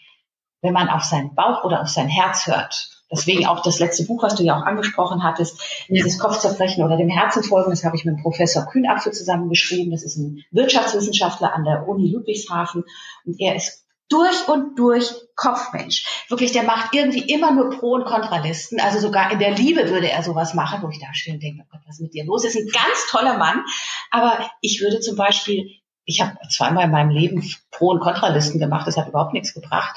wenn 0.66 0.74
man 0.74 0.90
auf 0.90 1.04
seinen 1.04 1.36
Bauch 1.36 1.64
oder 1.64 1.82
auf 1.82 1.88
sein 1.88 2.10
Herz 2.10 2.48
hört. 2.48 2.90
Deswegen 3.12 3.46
auch 3.46 3.62
das 3.62 3.80
letzte 3.80 4.04
Buch, 4.06 4.24
was 4.24 4.36
du 4.36 4.44
ja 4.44 4.58
auch 4.58 4.66
angesprochen 4.66 5.24
hattest, 5.24 5.62
dieses 5.90 6.18
Kopfzerbrechen 6.18 6.84
oder 6.84 6.98
dem 6.98 7.08
Herzen 7.08 7.44
folgen, 7.44 7.70
das 7.70 7.84
habe 7.84 7.96
ich 7.96 8.04
mit 8.04 8.18
Professor 8.22 8.66
Kühnapfel 8.66 9.14
zusammen 9.14 9.48
geschrieben. 9.48 9.92
Das 9.92 10.04
ist 10.04 10.18
ein 10.18 10.44
Wirtschaftswissenschaftler 10.52 11.54
an 11.54 11.64
der 11.64 11.88
Uni 11.88 12.12
Ludwigshafen 12.12 12.84
und 13.26 13.40
er 13.40 13.56
ist 13.56 13.86
durch 14.10 14.48
und 14.48 14.78
durch 14.78 15.14
Kopfmensch. 15.36 16.26
Wirklich, 16.30 16.52
der 16.52 16.64
macht 16.64 16.96
irgendwie 16.96 17.32
immer 17.32 17.52
nur 17.52 17.70
Pro- 17.70 17.94
und 17.94 18.06
Kontralisten. 18.06 18.80
Also 18.80 19.00
sogar 19.00 19.32
in 19.32 19.40
der 19.40 19.52
Liebe 19.52 19.90
würde 19.90 20.10
er 20.10 20.24
sowas 20.24 20.56
machen, 20.56 20.82
wo 20.82 20.90
ich 20.90 21.00
da 21.00 21.14
stehe 21.14 21.36
und 21.36 21.44
denke, 21.44 21.64
oh 21.64 21.68
Gott, 21.72 21.82
was 21.86 21.96
ist 21.96 22.02
mit 22.02 22.14
dir 22.14 22.26
los? 22.26 22.44
Ist 22.44 22.56
ein 22.56 22.68
ganz 22.68 23.08
toller 23.10 23.38
Mann. 23.38 23.64
Aber 24.10 24.40
ich 24.62 24.82
würde 24.82 25.00
zum 25.00 25.16
Beispiel 25.16 25.70
ich 26.06 26.22
habe 26.22 26.38
zweimal 26.50 26.86
in 26.86 26.92
meinem 26.92 27.10
Leben 27.10 27.44
Pro- 27.72 27.90
und 27.90 28.00
Kontralisten 28.00 28.60
gemacht, 28.60 28.88
das 28.88 28.96
hat 28.96 29.08
überhaupt 29.08 29.34
nichts 29.34 29.54
gebracht. 29.54 29.96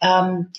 Ähm, 0.00 0.52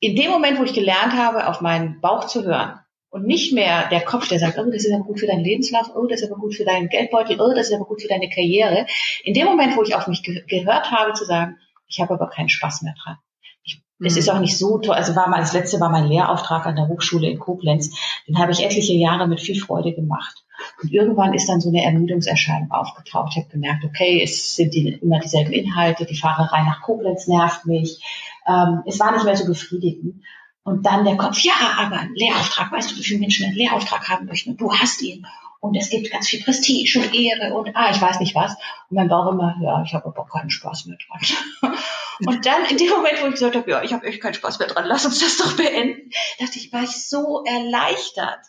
in 0.00 0.14
dem 0.16 0.30
Moment, 0.30 0.58
wo 0.58 0.64
ich 0.64 0.74
gelernt 0.74 1.14
habe, 1.14 1.48
auf 1.48 1.60
meinen 1.60 2.00
Bauch 2.00 2.26
zu 2.26 2.44
hören 2.44 2.78
und 3.10 3.26
nicht 3.26 3.52
mehr 3.52 3.88
der 3.88 4.02
Kopf, 4.02 4.28
der 4.28 4.38
sagt, 4.38 4.58
oh, 4.58 4.70
das 4.70 4.84
ist 4.84 4.92
aber 4.92 5.04
gut 5.04 5.18
für 5.18 5.26
deinen 5.26 5.44
Lebenslauf, 5.44 5.90
oh, 5.94 6.06
das 6.06 6.20
ist 6.20 6.30
aber 6.30 6.40
gut 6.40 6.54
für 6.54 6.64
deinen 6.64 6.88
Geldbeutel, 6.88 7.40
oh, 7.40 7.54
das 7.54 7.68
ist 7.68 7.74
aber 7.74 7.86
gut 7.86 8.02
für 8.02 8.08
deine 8.08 8.28
Karriere. 8.28 8.86
In 9.24 9.34
dem 9.34 9.46
Moment, 9.46 9.76
wo 9.76 9.82
ich 9.82 9.94
auf 9.94 10.06
mich 10.06 10.22
ge 10.22 10.44
gehört 10.46 10.90
habe, 10.90 11.14
zu 11.14 11.24
sagen, 11.24 11.56
ich 11.88 12.00
habe 12.00 12.14
aber 12.14 12.28
keinen 12.28 12.48
Spaß 12.50 12.82
mehr 12.82 12.94
dran. 13.02 13.16
Ich, 13.64 13.82
mhm. 13.98 14.06
Es 14.06 14.16
ist 14.16 14.28
auch 14.28 14.38
nicht 14.38 14.58
so 14.58 14.78
toll. 14.78 14.94
Also 14.94 15.16
war 15.16 15.28
mal, 15.28 15.40
das 15.40 15.54
letzte 15.54 15.80
war 15.80 15.88
mein 15.88 16.06
Lehrauftrag 16.06 16.66
an 16.66 16.76
der 16.76 16.88
Hochschule 16.88 17.28
in 17.28 17.38
Koblenz. 17.38 17.90
Den 18.28 18.38
habe 18.38 18.52
ich 18.52 18.62
etliche 18.62 18.92
Jahre 18.92 19.26
mit 19.26 19.40
viel 19.40 19.58
Freude 19.58 19.94
gemacht. 19.94 20.44
Und 20.82 20.92
irgendwann 20.92 21.34
ist 21.34 21.48
dann 21.48 21.60
so 21.60 21.70
eine 21.70 21.84
Ermüdungserscheinung 21.84 22.70
aufgetaucht. 22.70 23.32
Ich 23.32 23.38
habe 23.38 23.52
gemerkt, 23.52 23.84
okay, 23.84 24.22
es 24.22 24.54
sind 24.54 24.74
die, 24.74 24.88
immer 24.88 25.20
dieselben 25.20 25.52
Inhalte, 25.52 26.04
die 26.04 26.16
Fahrerei 26.16 26.62
nach 26.62 26.82
Koblenz 26.82 27.26
nervt 27.26 27.64
mich. 27.64 28.02
Ähm, 28.48 28.82
es 28.86 28.98
war 28.98 29.12
nicht 29.12 29.24
mehr 29.24 29.36
so 29.36 29.46
befriedigend. 29.46 30.24
Und 30.64 30.84
dann 30.84 31.04
der 31.04 31.16
Kopf, 31.16 31.38
ja, 31.40 31.54
aber 31.78 31.98
ein 31.98 32.14
Lehrauftrag, 32.14 32.70
weißt 32.72 32.90
du, 32.90 32.96
wie 32.96 33.04
viele 33.04 33.20
Menschen 33.20 33.46
einen 33.46 33.54
Lehrauftrag 33.54 34.08
haben 34.08 34.26
möchten? 34.26 34.50
Und 34.50 34.60
du 34.60 34.72
hast 34.72 35.00
ihn. 35.02 35.26
Und 35.60 35.76
es 35.76 35.90
gibt 35.90 36.10
ganz 36.10 36.28
viel 36.28 36.42
Prestige 36.42 37.00
und 37.00 37.14
Ehre 37.14 37.52
und 37.54 37.74
ah, 37.74 37.90
ich 37.90 38.00
weiß 38.00 38.20
nicht 38.20 38.34
was. 38.34 38.52
Und 38.88 38.96
mein 38.96 39.08
Bauch 39.08 39.32
immer, 39.32 39.56
ja, 39.60 39.82
ich 39.82 39.92
habe 39.92 40.06
aber 40.06 40.26
keinen 40.26 40.50
Spaß 40.50 40.86
mehr 40.86 40.98
dran. 40.98 41.74
Und 42.26 42.46
dann 42.46 42.64
in 42.64 42.76
dem 42.76 42.90
Moment, 42.90 43.22
wo 43.22 43.26
ich 43.26 43.34
gesagt 43.34 43.54
habe, 43.54 43.70
ja, 43.70 43.82
ich 43.82 43.92
habe 43.92 44.04
echt 44.06 44.20
keinen 44.20 44.34
Spaß 44.34 44.58
mehr 44.58 44.66
dran, 44.66 44.86
lass 44.86 45.06
uns 45.06 45.20
das 45.20 45.36
doch 45.36 45.56
beenden, 45.56 46.10
dachte 46.40 46.58
ich, 46.58 46.72
war 46.72 46.82
ich 46.82 47.08
so 47.08 47.44
erleichtert. 47.44 48.40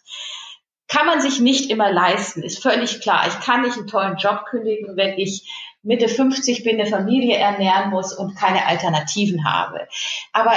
Kann 0.88 1.06
man 1.06 1.22
sich 1.22 1.40
nicht 1.40 1.70
immer 1.70 1.92
leisten, 1.92 2.42
ist 2.42 2.64
völlig 2.64 3.00
klar. 3.00 3.28
Ich 3.28 3.40
kann 3.42 3.62
nicht 3.62 3.78
einen 3.78 3.86
tollen 3.86 4.18
Job 4.18 4.46
kündigen, 4.50 4.98
wenn 4.98 5.20
ich 5.20 5.48
Mitte 5.82 6.08
50 6.10 6.64
bin, 6.64 6.80
eine 6.80 6.90
Familie 6.90 7.38
ernähren 7.38 7.90
muss 7.90 8.14
und 8.14 8.36
keine 8.36 8.66
Alternativen 8.66 9.46
habe. 9.46 9.88
Aber 10.34 10.54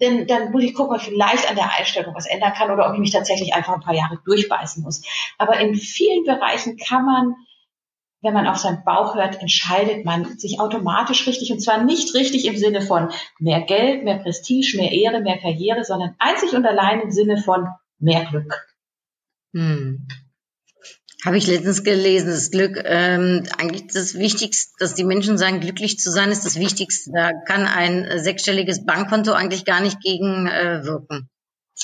denn 0.00 0.26
dann 0.26 0.52
muss 0.52 0.62
ich 0.62 0.74
gucken, 0.74 0.94
ob 0.94 1.02
ich 1.02 1.08
vielleicht 1.08 1.48
an 1.48 1.56
der 1.56 1.72
Einstellung 1.76 2.14
was 2.14 2.26
ändern 2.26 2.52
kann 2.52 2.70
oder 2.70 2.88
ob 2.88 2.94
ich 2.94 3.00
mich 3.00 3.10
tatsächlich 3.10 3.54
einfach 3.54 3.74
ein 3.74 3.80
paar 3.80 3.94
Jahre 3.94 4.18
durchbeißen 4.24 4.82
muss. 4.82 5.02
Aber 5.38 5.58
in 5.58 5.74
vielen 5.74 6.24
Bereichen 6.24 6.76
kann 6.76 7.04
man, 7.04 7.34
wenn 8.20 8.34
man 8.34 8.46
auf 8.46 8.58
seinen 8.58 8.84
Bauch 8.84 9.14
hört, 9.14 9.40
entscheidet 9.40 10.04
man 10.04 10.38
sich 10.38 10.60
automatisch 10.60 11.26
richtig. 11.26 11.52
Und 11.52 11.60
zwar 11.60 11.82
nicht 11.82 12.14
richtig 12.14 12.46
im 12.46 12.56
Sinne 12.56 12.80
von 12.80 13.10
mehr 13.38 13.62
Geld, 13.62 14.04
mehr 14.04 14.18
Prestige, 14.18 14.76
mehr 14.76 14.92
Ehre, 14.92 15.20
mehr 15.20 15.38
Karriere, 15.38 15.84
sondern 15.84 16.14
einzig 16.18 16.54
und 16.54 16.66
allein 16.66 17.00
im 17.00 17.10
Sinne 17.10 17.38
von 17.38 17.68
mehr 17.98 18.24
Glück. 18.24 18.66
Hm. 19.52 20.06
Habe 21.24 21.36
ich 21.36 21.48
letztens 21.48 21.82
gelesen, 21.82 22.28
das 22.28 22.52
Glück, 22.52 22.80
ähm, 22.84 23.44
eigentlich 23.58 23.88
das 23.92 24.14
Wichtigste, 24.14 24.72
dass 24.78 24.94
die 24.94 25.04
Menschen 25.04 25.36
sagen, 25.36 25.58
glücklich 25.58 25.98
zu 25.98 26.12
sein 26.12 26.30
ist 26.30 26.44
das 26.44 26.60
Wichtigste. 26.60 27.10
Da 27.12 27.32
kann 27.32 27.66
ein 27.66 28.06
sechsstelliges 28.18 28.84
Bankkonto 28.86 29.32
eigentlich 29.32 29.64
gar 29.64 29.80
nicht 29.80 30.00
gegen 30.00 30.46
äh, 30.46 30.84
wirken. 30.84 31.28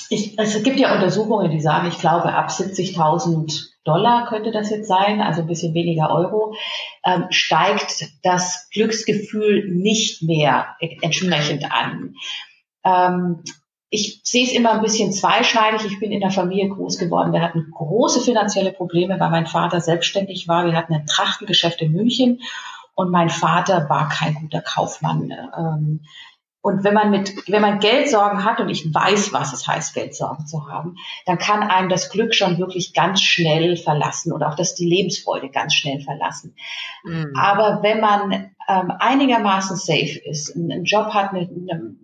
Ich, 0.09 0.39
es 0.39 0.63
gibt 0.63 0.79
ja 0.79 0.95
Untersuchungen, 0.95 1.51
die 1.51 1.61
sagen, 1.61 1.89
ich 1.89 1.99
glaube, 1.99 2.33
ab 2.33 2.49
70.000 2.49 3.71
Dollar 3.85 4.29
könnte 4.29 4.51
das 4.53 4.71
jetzt 4.71 4.89
sein, 4.89 5.21
also 5.21 5.43
ein 5.43 5.47
bisschen 5.47 5.75
weniger 5.75 6.11
Euro, 6.11 6.55
ähm, 7.05 7.27
steigt 7.31 8.09
das 8.23 8.69
Glücksgefühl 8.73 9.69
nicht 9.69 10.23
mehr 10.23 10.77
entsprechend 11.03 11.71
an. 11.71 12.15
Ähm, 12.85 13.43
ich 13.95 14.21
sehe 14.25 14.45
es 14.45 14.53
immer 14.53 14.73
ein 14.73 14.83
bisschen 14.83 15.13
zweischneidig. 15.13 15.85
Ich 15.87 16.01
bin 16.01 16.11
in 16.11 16.21
der 16.21 16.33
Familie 16.33 16.69
groß 16.69 16.99
geworden. 16.99 17.33
Wir 17.33 17.43
hatten 17.43 17.71
große 17.71 18.21
finanzielle 18.21 18.73
Probleme, 18.73 19.21
weil 19.21 19.31
mein 19.31 19.47
Vater 19.47 19.81
selbstständig 19.81 20.49
war. 20.49 20.67
Wir 20.67 20.77
hatten 20.77 20.95
ein 20.95 21.07
Trachtengeschäft 21.07 21.81
in 21.81 21.93
München 21.93 22.41
und 22.97 23.13
mein 23.13 23.31
Vater 23.31 23.89
war 23.89 24.09
kein 24.09 24.35
guter 24.35 24.63
Kaufmann. 24.63 25.33
Ähm, 25.57 26.01
und 26.61 26.83
wenn 26.83 26.95
man 26.95 27.11
mit, 27.11 27.35
wenn 27.47 27.61
man 27.63 27.79
Geldsorgen 27.79 28.45
hat, 28.45 28.59
und 28.59 28.69
ich 28.69 28.93
weiß, 28.93 29.33
was 29.33 29.53
es 29.53 29.69
heißt, 29.69 29.95
Geldsorgen 29.95 30.47
zu 30.47 30.67
haben, 30.67 30.97
dann 31.27 31.39
kann 31.39 31.63
einem 31.63 31.89
das 31.89 32.11
Glück 32.11 32.35
schon 32.35 32.59
wirklich 32.59 32.95
ganz 32.95 33.21
schnell 33.21 33.77
verlassen 33.77 34.33
oder 34.33 34.49
auch 34.49 34.57
das 34.57 34.75
die 34.75 34.89
Lebensfreude 34.89 35.51
ganz 35.51 35.75
schnell 35.75 36.01
verlassen. 36.01 36.57
Mhm. 37.05 37.33
Aber 37.39 37.83
wenn 37.83 38.01
man 38.01 38.55
ähm, 38.67 38.93
einigermaßen 38.99 39.77
safe 39.77 40.19
ist, 40.25 40.57
einen 40.57 40.85
Job 40.85 41.13
hat, 41.13 41.31
eine, 41.31 41.41
eine 41.43 41.95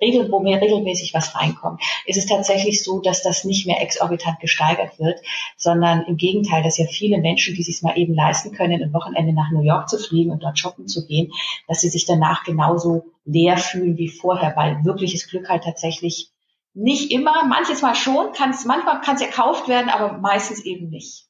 Regel, 0.00 0.30
wo 0.30 0.40
mir 0.40 0.60
regelmäßig 0.60 1.12
was 1.12 1.34
reinkommt, 1.34 1.82
ist 2.06 2.16
es 2.16 2.26
tatsächlich 2.26 2.84
so, 2.84 3.00
dass 3.00 3.22
das 3.22 3.44
nicht 3.44 3.66
mehr 3.66 3.82
exorbitant 3.82 4.38
gesteigert 4.40 4.98
wird, 4.98 5.20
sondern 5.56 6.04
im 6.06 6.16
Gegenteil, 6.16 6.62
dass 6.62 6.78
ja 6.78 6.86
viele 6.86 7.18
Menschen, 7.18 7.54
die 7.54 7.62
sich 7.62 7.82
mal 7.82 7.98
eben 7.98 8.14
leisten 8.14 8.52
können, 8.52 8.82
ein 8.82 8.92
Wochenende 8.92 9.32
nach 9.32 9.50
New 9.50 9.62
York 9.62 9.88
zu 9.88 9.98
fliegen 9.98 10.30
und 10.30 10.42
dort 10.42 10.58
shoppen 10.58 10.86
zu 10.86 11.06
gehen, 11.06 11.32
dass 11.66 11.80
sie 11.80 11.88
sich 11.88 12.06
danach 12.06 12.44
genauso 12.44 13.06
leer 13.24 13.58
fühlen 13.58 13.98
wie 13.98 14.08
vorher, 14.08 14.54
weil 14.56 14.84
wirkliches 14.84 15.28
Glück 15.28 15.48
halt 15.48 15.64
tatsächlich 15.64 16.30
nicht 16.74 17.10
immer, 17.10 17.46
manches 17.46 17.82
Mal 17.82 17.94
schon, 17.94 18.32
kann 18.32 18.50
es, 18.50 18.66
manchmal 18.66 19.00
kann 19.00 19.16
es 19.16 19.22
erkauft 19.22 19.66
werden, 19.66 19.88
aber 19.88 20.18
meistens 20.18 20.64
eben 20.64 20.90
nicht. 20.90 21.25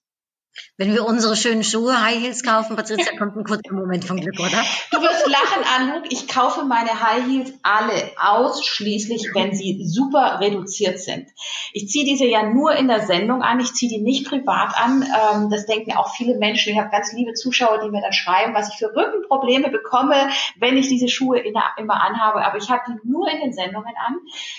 Wenn 0.78 0.92
wir 0.92 1.06
unsere 1.06 1.36
schönen 1.36 1.64
Schuhe, 1.64 2.02
High 2.02 2.20
Heels 2.20 2.42
kaufen, 2.42 2.76
Patricia, 2.76 3.16
kommt 3.16 3.36
ein 3.36 3.44
kurzer 3.44 3.72
Moment 3.72 4.04
von 4.04 4.20
Glück, 4.20 4.38
oder? 4.38 4.62
Du 4.90 5.00
wirst 5.00 5.26
lachen, 5.26 5.64
Anuk. 5.76 6.04
Ich 6.10 6.28
kaufe 6.28 6.64
meine 6.64 7.00
High 7.02 7.26
Heels 7.26 7.52
alle 7.62 8.10
ausschließlich, 8.20 9.30
wenn 9.34 9.54
sie 9.54 9.84
super 9.86 10.38
reduziert 10.40 11.00
sind. 11.00 11.28
Ich 11.72 11.88
ziehe 11.88 12.04
diese 12.04 12.26
ja 12.26 12.42
nur 12.42 12.74
in 12.74 12.88
der 12.88 13.06
Sendung 13.06 13.42
an. 13.42 13.60
Ich 13.60 13.72
ziehe 13.72 13.90
die 13.90 14.02
nicht 14.02 14.28
privat 14.28 14.74
an. 14.76 15.02
Ähm, 15.02 15.50
das 15.50 15.66
denken 15.66 15.92
auch 15.92 16.14
viele 16.14 16.36
Menschen. 16.36 16.72
Ich 16.72 16.78
habe 16.78 16.90
ganz 16.90 17.12
liebe 17.12 17.34
Zuschauer, 17.34 17.80
die 17.82 17.90
mir 17.90 18.02
dann 18.02 18.12
schreiben, 18.12 18.54
was 18.54 18.70
ich 18.70 18.76
für 18.76 18.94
Rückenprobleme 18.94 19.70
bekomme, 19.70 20.28
wenn 20.58 20.76
ich 20.76 20.88
diese 20.88 21.08
Schuhe 21.08 21.38
immer 21.38 22.02
anhabe. 22.02 22.44
Aber 22.44 22.58
ich 22.58 22.70
habe 22.70 22.82
die 22.88 23.08
nur 23.08 23.30
in 23.30 23.40
den 23.40 23.52
Sendungen 23.52 23.94
an. 24.06 24.16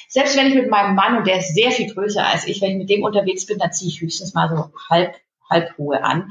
Selbst 0.08 0.36
wenn 0.38 0.48
ich 0.48 0.56
mit 0.56 0.70
meinem 0.70 0.96
Mann, 0.96 1.18
und 1.18 1.28
der 1.28 1.38
ist 1.38 1.54
sehr 1.54 1.72
viel 1.72 1.94
größer 1.94 2.26
als 2.26 2.48
ich, 2.48 2.62
wenn 2.62 2.72
ich 2.72 2.78
mit 2.78 2.90
dem 2.90 3.04
unterwegs 3.04 3.46
bin, 3.46 3.60
dann 3.60 3.72
ziehe 3.72 3.90
ich 3.90 4.02
höchstens 4.02 4.34
mal 4.34 4.50
so 4.50 4.72
halb 4.90 5.16
Halbruhe 5.50 6.04
an. 6.04 6.30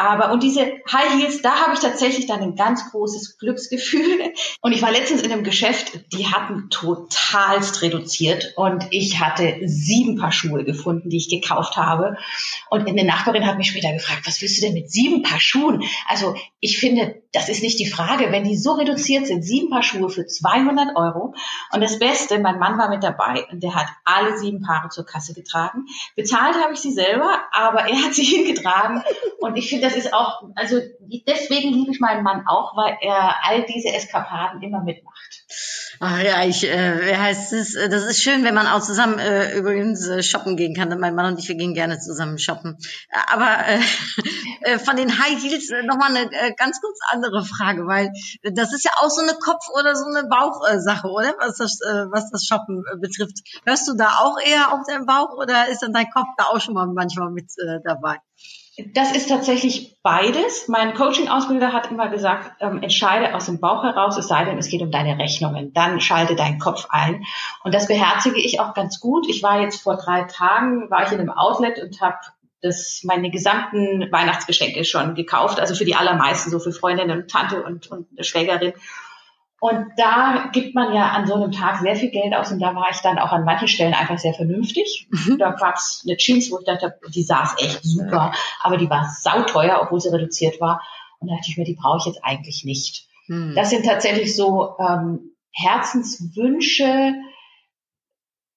Aber 0.00 0.32
und 0.32 0.42
diese 0.42 0.62
High 0.90 1.18
Heels, 1.18 1.42
da 1.42 1.56
habe 1.56 1.74
ich 1.74 1.80
tatsächlich 1.80 2.26
dann 2.26 2.40
ein 2.40 2.56
ganz 2.56 2.90
großes 2.90 3.36
Glücksgefühl. 3.36 4.32
Und 4.62 4.72
ich 4.72 4.80
war 4.80 4.90
letztens 4.90 5.20
in 5.20 5.30
einem 5.30 5.44
Geschäft, 5.44 5.92
die 6.12 6.26
hatten 6.26 6.70
totalst 6.70 7.82
reduziert 7.82 8.52
und 8.56 8.86
ich 8.90 9.20
hatte 9.20 9.56
sieben 9.64 10.16
Paar 10.16 10.32
Schuhe 10.32 10.64
gefunden, 10.64 11.08
die 11.08 11.16
ich 11.16 11.28
gekauft 11.28 11.76
habe. 11.76 12.16
Und 12.68 12.88
eine 12.88 13.04
Nachbarin 13.04 13.46
hat 13.46 13.58
mich 13.58 13.68
später 13.68 13.92
gefragt, 13.92 14.26
was 14.26 14.40
willst 14.40 14.58
du 14.58 14.66
denn 14.66 14.74
mit 14.74 14.90
sieben 14.90 15.22
Paar 15.22 15.40
Schuhen? 15.40 15.82
Also 16.08 16.34
ich 16.60 16.78
finde, 16.78 17.22
das 17.32 17.48
ist 17.48 17.62
nicht 17.62 17.78
die 17.78 17.86
Frage, 17.86 18.32
wenn 18.32 18.44
die 18.44 18.56
so 18.56 18.72
reduziert 18.72 19.26
sind, 19.26 19.42
sieben 19.42 19.70
Paar 19.70 19.82
Schuhe 19.82 20.10
für 20.10 20.26
200 20.26 20.96
Euro. 20.96 21.34
Und 21.72 21.80
das 21.80 21.98
Beste, 21.98 22.38
mein 22.38 22.58
Mann 22.58 22.78
war 22.78 22.88
mit 22.88 23.02
dabei 23.02 23.46
und 23.50 23.62
der 23.62 23.74
hat 23.74 23.86
alle 24.04 24.36
sieben 24.38 24.62
Paare 24.62 24.88
zur 24.88 25.06
Kasse 25.06 25.32
getragen. 25.32 25.86
Bezahlt 26.16 26.56
habe 26.56 26.74
ich 26.74 26.80
sie 26.80 26.92
selber, 26.92 27.38
aber 27.52 27.88
er 27.88 28.02
hat 28.02 28.14
sie 28.14 28.24
hingetragen. 28.36 29.02
Und 29.38 29.56
ich 29.56 29.68
finde, 29.68 29.89
das 29.90 30.04
ist 30.04 30.14
auch, 30.14 30.42
also 30.54 30.80
deswegen 31.26 31.72
liebe 31.72 31.92
ich 31.92 32.00
meinen 32.00 32.22
Mann 32.22 32.44
auch, 32.46 32.76
weil 32.76 32.96
er 33.00 33.34
all 33.44 33.64
diese 33.64 33.88
Eskapaden 33.88 34.62
immer 34.62 34.82
mitmacht. 34.82 35.44
Ach 36.02 36.18
ja, 36.18 36.44
ich, 36.44 36.64
äh, 36.64 37.14
heißt 37.14 37.52
es? 37.52 37.74
Das 37.74 38.04
ist 38.04 38.22
schön, 38.22 38.42
wenn 38.42 38.54
man 38.54 38.66
auch 38.66 38.80
zusammen 38.80 39.18
äh, 39.18 39.54
übrigens 39.54 40.06
äh, 40.06 40.22
shoppen 40.22 40.56
gehen 40.56 40.74
kann. 40.74 40.88
Mein 40.98 41.14
Mann 41.14 41.32
und 41.32 41.38
ich, 41.38 41.46
wir 41.48 41.56
gehen 41.56 41.74
gerne 41.74 41.98
zusammen 41.98 42.38
shoppen. 42.38 42.78
Aber 43.26 43.58
äh, 43.66 43.80
äh, 44.62 44.78
von 44.78 44.96
den 44.96 45.18
High 45.18 45.42
Heels 45.42 45.68
äh, 45.70 45.82
nochmal 45.82 46.16
eine 46.16 46.32
äh, 46.32 46.54
ganz 46.56 46.80
kurz 46.80 46.98
andere 47.10 47.44
Frage, 47.44 47.86
weil 47.86 48.10
das 48.42 48.72
ist 48.72 48.84
ja 48.84 48.92
auch 49.00 49.10
so 49.10 49.20
eine 49.20 49.34
Kopf- 49.34 49.68
oder 49.78 49.94
so 49.94 50.06
eine 50.06 50.26
Bauchsache, 50.26 51.06
äh, 51.06 51.10
oder? 51.10 51.34
Was 51.38 51.58
das, 51.58 51.80
äh, 51.82 52.06
was 52.10 52.30
das 52.30 52.46
Shoppen 52.46 52.82
äh, 52.90 52.96
betrifft. 52.96 53.40
Hörst 53.66 53.86
du 53.86 53.94
da 53.94 54.20
auch 54.20 54.38
eher 54.40 54.72
auf 54.72 54.80
deinen 54.88 55.04
Bauch 55.04 55.36
oder 55.36 55.68
ist 55.68 55.82
dann 55.82 55.92
dein 55.92 56.10
Kopf 56.10 56.28
da 56.38 56.44
auch 56.44 56.60
schon 56.62 56.72
mal 56.72 56.86
manchmal 56.86 57.30
mit 57.30 57.50
äh, 57.58 57.80
dabei? 57.84 58.16
Das 58.94 59.14
ist 59.14 59.28
tatsächlich 59.28 59.98
beides. 60.02 60.68
Mein 60.68 60.94
Coaching-Ausbilder 60.94 61.72
hat 61.72 61.90
immer 61.90 62.08
gesagt, 62.08 62.52
ähm, 62.60 62.82
entscheide 62.82 63.34
aus 63.34 63.46
dem 63.46 63.58
Bauch 63.58 63.82
heraus, 63.82 64.16
es 64.16 64.28
sei 64.28 64.44
denn, 64.44 64.58
es 64.58 64.68
geht 64.68 64.80
um 64.80 64.90
deine 64.90 65.18
Rechnungen. 65.18 65.72
Dann 65.72 66.00
schalte 66.00 66.36
deinen 66.36 66.58
Kopf 66.58 66.86
ein. 66.88 67.24
Und 67.64 67.74
das 67.74 67.88
beherzige 67.88 68.40
ich 68.40 68.60
auch 68.60 68.72
ganz 68.72 69.00
gut. 69.00 69.28
Ich 69.28 69.42
war 69.42 69.60
jetzt 69.60 69.82
vor 69.82 69.96
drei 69.96 70.22
Tagen, 70.22 70.88
war 70.90 71.04
ich 71.04 71.12
in 71.12 71.20
einem 71.20 71.30
Outlet 71.30 71.82
und 71.82 72.00
habe 72.00 72.18
das 72.62 73.00
meine 73.04 73.30
gesamten 73.30 74.10
Weihnachtsgeschenke 74.12 74.84
schon 74.84 75.14
gekauft, 75.14 75.60
also 75.60 75.74
für 75.74 75.84
die 75.84 75.96
allermeisten, 75.96 76.50
so 76.50 76.58
für 76.58 76.72
Freundinnen 76.72 77.22
und 77.22 77.30
Tante 77.30 77.62
und, 77.62 77.90
und 77.90 78.06
Schwägerin. 78.24 78.74
Und 79.60 79.88
da 79.98 80.48
gibt 80.52 80.74
man 80.74 80.94
ja 80.94 81.10
an 81.10 81.26
so 81.26 81.34
einem 81.34 81.52
Tag 81.52 81.80
sehr 81.80 81.94
viel 81.94 82.10
Geld 82.10 82.34
aus 82.34 82.50
und 82.50 82.60
da 82.60 82.74
war 82.74 82.88
ich 82.90 83.00
dann 83.00 83.18
auch 83.18 83.30
an 83.30 83.44
manchen 83.44 83.68
Stellen 83.68 83.92
einfach 83.92 84.18
sehr 84.18 84.32
vernünftig. 84.32 85.06
Mhm. 85.10 85.36
Da 85.38 85.50
gab 85.50 85.74
es 85.74 86.02
eine 86.06 86.16
Jeans, 86.16 86.50
wo 86.50 86.58
ich 86.58 86.64
dachte, 86.64 86.98
die 87.14 87.22
saß 87.22 87.56
echt 87.58 87.80
super, 87.82 88.32
aber 88.62 88.78
die 88.78 88.88
war 88.88 89.10
sauteuer, 89.20 89.80
obwohl 89.82 90.00
sie 90.00 90.08
reduziert 90.08 90.62
war. 90.62 90.82
Und 91.18 91.28
da 91.28 91.36
dachte 91.36 91.50
ich 91.50 91.58
mir, 91.58 91.64
die 91.64 91.74
brauche 91.74 91.98
ich 91.98 92.06
jetzt 92.06 92.24
eigentlich 92.24 92.64
nicht. 92.64 93.06
Mhm. 93.28 93.52
Das 93.54 93.68
sind 93.68 93.84
tatsächlich 93.84 94.34
so 94.34 94.76
ähm, 94.78 95.36
Herzenswünsche, 95.52 97.12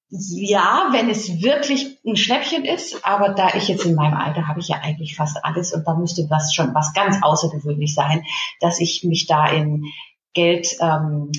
ja, 0.10 0.88
wenn 0.92 1.10
es 1.10 1.42
wirklich 1.42 1.98
ein 2.06 2.16
Schnäppchen 2.16 2.64
ist, 2.64 3.06
aber 3.06 3.30
da 3.30 3.56
ich 3.56 3.68
jetzt 3.68 3.86
in 3.86 3.96
meinem 3.96 4.14
Alter 4.14 4.48
habe 4.48 4.62
ich 4.62 4.70
ja 4.70 4.78
eigentlich 4.82 5.18
fast 5.18 5.44
alles 5.44 5.74
und 5.74 5.86
da 5.86 5.96
müsste 5.96 6.30
was 6.30 6.54
schon 6.54 6.74
was 6.74 6.94
ganz 6.94 7.18
außergewöhnlich 7.22 7.94
sein, 7.94 8.24
dass 8.62 8.80
ich 8.80 9.04
mich 9.04 9.26
da 9.26 9.48
in 9.48 9.86
Geld 10.34 10.68
ähm, 10.82 11.32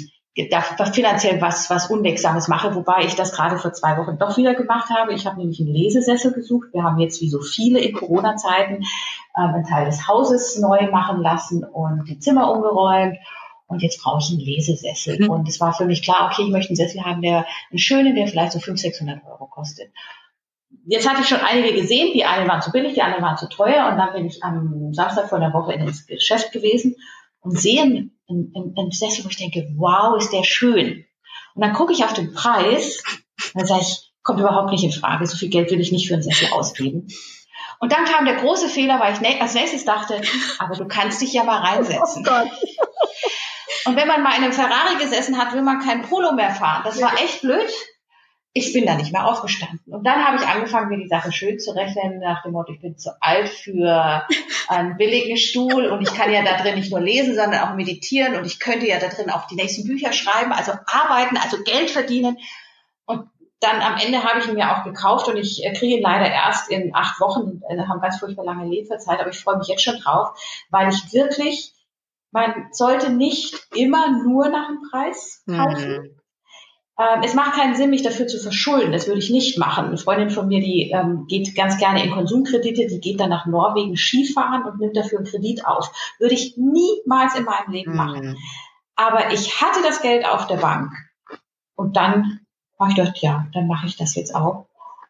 da 0.51 0.61
finanziell 0.63 1.41
was, 1.41 1.71
was 1.71 1.91
Unwegsames 1.91 2.49
mache, 2.49 2.75
wobei 2.75 3.05
ich 3.05 3.15
das 3.15 3.33
gerade 3.33 3.57
vor 3.57 3.73
zwei 3.73 3.97
Wochen 3.99 4.19
doch 4.19 4.37
wieder 4.37 4.55
gemacht 4.55 4.91
habe. 4.91 5.15
Ich 5.15 5.27
habe 5.27 5.39
nämlich 5.39 5.61
einen 5.61 5.73
Lesesessel 5.73 6.33
gesucht. 6.33 6.69
Wir 6.73 6.83
haben 6.83 6.99
jetzt 6.99 7.21
wie 7.21 7.29
so 7.29 7.41
viele 7.41 7.79
in 7.79 7.95
Corona-Zeiten 7.95 8.75
ähm, 8.75 8.85
einen 9.55 9.65
Teil 9.65 9.85
des 9.85 10.09
Hauses 10.09 10.59
neu 10.59 10.91
machen 10.91 11.21
lassen 11.21 11.63
und 11.63 12.09
die 12.09 12.19
Zimmer 12.19 12.51
umgeräumt. 12.51 13.17
Und 13.67 13.83
jetzt 13.83 14.03
brauche 14.03 14.19
ich 14.21 14.31
einen 14.31 14.41
Lesesessel. 14.41 15.21
Mhm. 15.21 15.31
Und 15.31 15.49
es 15.49 15.61
war 15.61 15.73
für 15.73 15.87
mich 15.87 16.03
klar, 16.03 16.29
okay, 16.31 16.43
ich 16.43 16.51
möchte 16.51 16.71
einen 16.71 16.77
Sessel 16.77 17.05
haben, 17.05 17.23
der 17.23 17.47
einen 17.71 17.79
schönen, 17.79 18.17
der 18.17 18.27
vielleicht 18.27 18.53
so 18.53 18.59
500, 18.59 18.81
600 18.81 19.25
Euro 19.27 19.47
kostet 19.47 19.91
jetzt 20.87 21.09
hatte 21.09 21.23
ich 21.23 21.29
schon 21.29 21.39
einige 21.39 21.73
gesehen, 21.75 22.13
die 22.13 22.25
einen 22.25 22.49
waren 22.49 22.61
zu 22.61 22.71
billig, 22.71 22.95
die 22.95 23.03
anderen 23.03 23.25
waren 23.25 23.37
zu 23.37 23.49
teuer 23.49 23.89
und 23.91 23.97
dann 23.97 24.13
bin 24.13 24.27
ich 24.27 24.43
am 24.43 24.93
Samstag 24.93 25.29
vor 25.29 25.41
der 25.41 25.53
Woche 25.53 25.73
ins 25.73 26.07
Geschäft 26.07 26.53
gewesen 26.53 26.97
und 27.41 27.59
sehe 27.59 28.11
einen, 28.29 28.53
einen, 28.55 28.75
einen 28.77 28.91
Sessel, 28.91 29.25
wo 29.25 29.29
ich 29.29 29.37
denke, 29.37 29.69
wow, 29.77 30.17
ist 30.17 30.33
der 30.33 30.45
schön. 30.45 31.05
Und 31.55 31.63
dann 31.63 31.73
gucke 31.73 31.93
ich 31.93 32.05
auf 32.05 32.13
den 32.13 32.33
Preis 32.33 33.03
und 33.53 33.61
dann 33.61 33.67
sage 33.67 33.83
ich, 33.83 34.13
kommt 34.23 34.41
überhaupt 34.41 34.71
nicht 34.71 34.85
in 34.85 34.93
Frage, 34.93 35.27
so 35.27 35.37
viel 35.37 35.51
Geld 35.51 35.71
will 35.71 35.81
ich 35.81 35.93
nicht 35.93 36.09
für 36.09 36.15
einen 36.15 36.23
Sessel 36.23 36.49
ausgeben. 36.53 37.09
Und 37.81 37.93
dann 37.93 38.05
kam 38.05 38.25
der 38.25 38.37
große 38.37 38.69
Fehler, 38.69 38.99
weil 38.99 39.15
ich 39.15 39.41
als 39.41 39.55
nächstes 39.55 39.85
dachte, 39.85 40.21
aber 40.59 40.75
du 40.77 40.87
kannst 40.87 41.21
dich 41.21 41.33
ja 41.33 41.45
mal 41.45 41.59
reinsetzen. 41.59 42.27
Oh 42.27 43.89
und 43.91 43.97
wenn 43.97 44.09
man 44.09 44.23
mal 44.23 44.37
in 44.37 44.45
einem 44.45 44.53
Ferrari 44.53 44.97
gesessen 44.99 45.39
hat, 45.39 45.53
will 45.53 45.63
man 45.63 45.81
kein 45.81 46.03
Polo 46.03 46.33
mehr 46.33 46.55
fahren. 46.55 46.83
Das 46.85 47.01
war 47.01 47.13
echt 47.23 47.43
blöd 47.43 47.71
ich 48.57 48.73
bin 48.73 48.87
da 48.87 48.95
nicht 48.95 49.13
mehr 49.13 49.27
aufgestanden. 49.27 49.93
Und 49.93 50.07
dann 50.07 50.25
habe 50.25 50.37
ich 50.37 50.47
angefangen, 50.47 50.89
mir 50.89 51.03
die 51.03 51.09
Sache 51.09 51.33
schön 51.33 51.59
zu 51.59 51.73
rechnen, 51.73 52.21
nach 52.21 52.45
dem 52.45 52.53
Motto, 52.53 52.73
ich 52.73 52.81
bin 52.81 52.97
zu 52.97 53.11
alt 53.21 53.49
für 53.49 54.27
einen 54.69 54.97
billigen 54.97 55.37
Stuhl 55.37 55.87
und 55.87 56.03
ich 56.03 56.15
kann 56.15 56.33
ja 56.33 56.45
da 56.45 56.63
drin 56.63 56.77
nicht 56.77 56.93
nur 56.93 57.01
lesen, 57.01 57.35
sondern 57.35 57.63
auch 57.63 57.75
meditieren 57.75 58.37
und 58.37 58.47
ich 58.47 58.61
könnte 58.61 58.87
ja 58.87 59.01
da 59.01 59.09
drin 59.09 59.29
auch 59.29 59.49
die 59.49 59.57
nächsten 59.57 59.85
Bücher 59.85 60.13
schreiben, 60.13 60.53
also 60.53 60.71
arbeiten, 60.87 61.37
also 61.37 61.65
Geld 61.65 61.91
verdienen. 61.91 62.39
Und 63.07 63.29
dann 63.59 63.83
am 63.83 63.99
Ende 63.99 64.23
habe 64.23 64.39
ich 64.39 64.47
ihn 64.47 64.55
mir 64.55 64.71
auch 64.71 64.85
gekauft 64.85 65.27
und 65.27 65.37
ich 65.37 65.65
äh, 65.65 65.73
kriege 65.73 65.97
ihn 65.97 66.03
leider 66.03 66.31
erst 66.31 66.71
in 66.71 66.95
acht 66.95 67.21
Wochen, 67.21 67.61
Wir 67.69 67.77
äh, 67.77 67.87
haben 67.89 68.01
ganz 68.01 68.21
furchtbar 68.21 68.45
lange 68.45 68.69
Lieferzeit, 68.69 69.19
aber 69.19 69.31
ich 69.31 69.41
freue 69.43 69.59
mich 69.59 69.67
jetzt 69.67 69.83
schon 69.83 69.99
drauf, 69.99 70.39
weil 70.71 70.91
ich 70.91 71.13
wirklich, 71.13 71.75
man 72.31 72.69
sollte 72.71 73.11
nicht 73.11 73.67
immer 73.75 74.23
nur 74.23 74.49
nach 74.49 74.69
dem 74.69 74.79
Preis 74.91 75.43
kaufen. 75.49 75.91
Mhm 75.91 76.14
es 76.97 77.35
macht 77.35 77.55
keinen 77.55 77.75
Sinn, 77.75 77.91
mich 77.91 78.03
dafür 78.03 78.29
zu 78.29 78.39
verschulden. 78.39 78.93
Das 78.93 79.09
würde 79.09 79.19
ich 79.19 79.31
nicht 79.31 79.59
machen. 79.59 79.87
Eine 79.87 79.99
Freundin 79.99 80.31
von 80.31 80.47
mir, 80.47 80.61
die 80.61 80.93
ähm, 80.95 81.27
geht 81.29 81.57
ganz 81.57 81.77
gerne 81.79 82.05
in 82.05 82.13
Konsumkredite, 82.13 82.87
die 82.87 83.01
geht 83.01 83.19
dann 83.19 83.31
nach 83.31 83.47
Norwegen 83.47 83.97
Skifahren 83.97 84.65
und 84.65 84.79
nimmt 84.79 84.97
dafür 84.97 85.19
einen 85.19 85.27
Kredit 85.27 85.67
auf. 85.67 85.91
Würde 86.21 86.35
ich 86.35 86.57
niemals 86.57 87.35
in 87.37 87.45
meinem 87.45 87.73
Leben 87.73 87.97
machen. 87.97 88.29
Mhm. 88.29 88.37
Aber 88.95 89.33
ich 89.33 89.61
hatte 89.61 89.81
das 89.83 90.03
Geld 90.03 90.25
auf 90.25 90.47
der 90.47 90.59
Bank. 90.59 90.93
Und 91.75 91.97
dann 91.97 92.41
habe 92.79 92.91
ich 92.91 92.97
gedacht, 92.97 93.19
ja, 93.19 93.47
dann 93.53 93.67
mache 93.67 93.87
ich 93.87 93.97
das 93.97 94.15
jetzt 94.15 94.35
auch. 94.35 94.67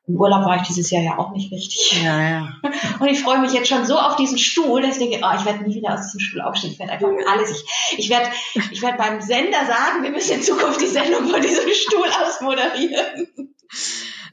Im 0.07 0.17
Urlaub 0.17 0.45
war 0.45 0.57
ich 0.57 0.62
dieses 0.62 0.90
Jahr 0.90 1.03
ja 1.03 1.19
auch 1.19 1.33
nicht 1.33 1.51
richtig. 1.51 2.03
Ja, 2.03 2.21
ja. 2.21 2.49
Und 3.01 3.09
ich 3.09 3.23
freue 3.23 3.38
mich 3.38 3.53
jetzt 3.53 3.69
schon 3.69 3.87
so 3.87 3.99
auf 3.99 4.17
diesen 4.17 4.38
Stuhl, 4.38 4.83
dass 4.83 4.99
ich 4.99 5.11
denke, 5.11 5.25
oh, 5.25 5.35
ich 5.37 5.45
werde 5.47 5.64
nie 5.64 5.77
wieder 5.77 5.95
aus 5.95 6.03
diesem 6.03 6.21
Stuhl 6.21 6.43
aufstehen. 6.43 6.73
Ich 6.73 6.79
werde 6.79 6.93
einfach 6.93 7.09
alles. 7.33 7.51
Ich, 7.51 7.99
ich 7.99 8.11
werde 8.11 8.29
ich 8.71 8.83
werd 8.83 8.99
beim 8.99 9.23
Sender 9.23 9.64
sagen, 9.64 10.03
wir 10.03 10.11
müssen 10.11 10.35
in 10.35 10.43
Zukunft 10.43 10.81
die 10.81 10.88
Sendung 10.88 11.29
von 11.29 11.40
diesem 11.40 11.71
Stuhl 11.73 12.07
aus 12.23 12.40
moderieren. 12.43 13.29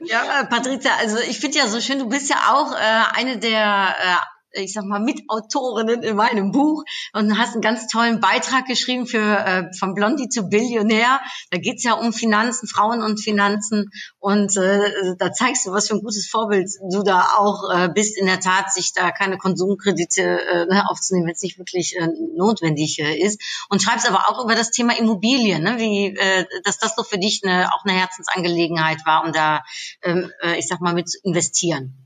Ja, 0.04 0.44
Patricia, 0.44 0.90
also 0.98 1.18
ich 1.18 1.38
finde 1.38 1.58
ja 1.58 1.68
so 1.68 1.80
schön, 1.80 1.98
du 1.98 2.08
bist 2.08 2.28
ja 2.28 2.36
auch 2.52 2.72
äh, 2.72 3.18
eine 3.18 3.38
der 3.38 3.94
äh, 3.98 4.16
ich 4.52 4.72
sag 4.72 4.84
mal, 4.84 5.00
Mitautorinnen 5.00 6.02
in 6.02 6.16
meinem 6.16 6.52
Buch 6.52 6.84
und 7.12 7.38
hast 7.38 7.52
einen 7.52 7.62
ganz 7.62 7.86
tollen 7.86 8.20
Beitrag 8.20 8.66
geschrieben 8.66 9.06
für 9.06 9.18
äh, 9.18 9.64
von 9.78 9.94
Blondie 9.94 10.28
zu 10.28 10.48
Billionär. 10.48 11.20
Da 11.50 11.58
geht's 11.58 11.84
ja 11.84 11.94
um 11.94 12.12
Finanzen, 12.12 12.68
Frauen 12.68 13.02
und 13.02 13.20
Finanzen 13.20 13.90
und 14.18 14.56
äh, 14.56 15.16
da 15.18 15.32
zeigst 15.32 15.66
du, 15.66 15.72
was 15.72 15.88
für 15.88 15.94
ein 15.94 16.00
gutes 16.00 16.28
Vorbild 16.28 16.70
du 16.90 17.02
da 17.02 17.28
auch 17.38 17.70
äh, 17.72 17.88
bist, 17.88 18.18
in 18.18 18.26
der 18.26 18.40
Tat, 18.40 18.72
sich 18.72 18.92
da 18.92 19.10
keine 19.10 19.38
Konsumkredite 19.38 20.22
äh, 20.22 20.66
ne, 20.66 20.88
aufzunehmen, 20.88 21.26
wenn 21.26 21.34
es 21.34 21.42
nicht 21.42 21.58
wirklich 21.58 21.96
äh, 21.96 22.08
notwendig 22.36 22.98
äh, 22.98 23.16
ist. 23.16 23.40
Und 23.68 23.82
schreibst 23.82 24.08
aber 24.08 24.28
auch 24.28 24.44
über 24.44 24.54
das 24.54 24.70
Thema 24.70 24.98
Immobilien, 24.98 25.62
ne, 25.62 25.78
wie 25.78 26.16
äh, 26.16 26.46
dass 26.64 26.78
das 26.78 26.96
doch 26.96 27.06
für 27.06 27.18
dich 27.18 27.42
eine, 27.44 27.72
auch 27.72 27.84
eine 27.84 27.98
Herzensangelegenheit 27.98 29.04
war, 29.06 29.24
um 29.24 29.32
da, 29.32 29.62
ähm, 30.02 30.30
äh, 30.42 30.58
ich 30.58 30.68
sag 30.68 30.80
mal, 30.80 30.94
mit 30.94 31.08
zu 31.08 31.18
investieren. 31.22 32.01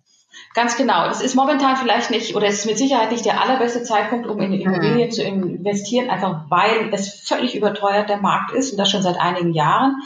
Ganz 0.57 0.79
genau. 0.79 1.07
Das 1.07 1.21
ist 1.21 1.35
momentan 1.35 1.77
vielleicht 1.77 2.11
nicht 2.11 2.35
oder 2.35 2.47
es 2.47 2.61
ist 2.61 2.65
mit 2.67 2.79
Sicherheit 2.79 3.13
nicht 3.13 3.27
der 3.27 3.43
allerbeste 3.43 3.83
Zeitpunkt, 3.83 4.27
um 4.27 4.41
in 4.41 4.55
Immobilien 4.55 5.09
mhm. 5.09 5.13
zu 5.13 5.23
investieren, 5.23 6.09
einfach 6.09 6.47
weil 6.49 6.89
es 6.95 7.13
völlig 7.13 7.55
überteuert 7.55 8.09
der 8.09 8.23
Markt 8.23 8.53
ist 8.53 8.73
und 8.73 8.79
das 8.79 8.91
schon 8.91 9.03
seit 9.03 9.21
einigen 9.21 9.53
Jahren. 9.53 9.97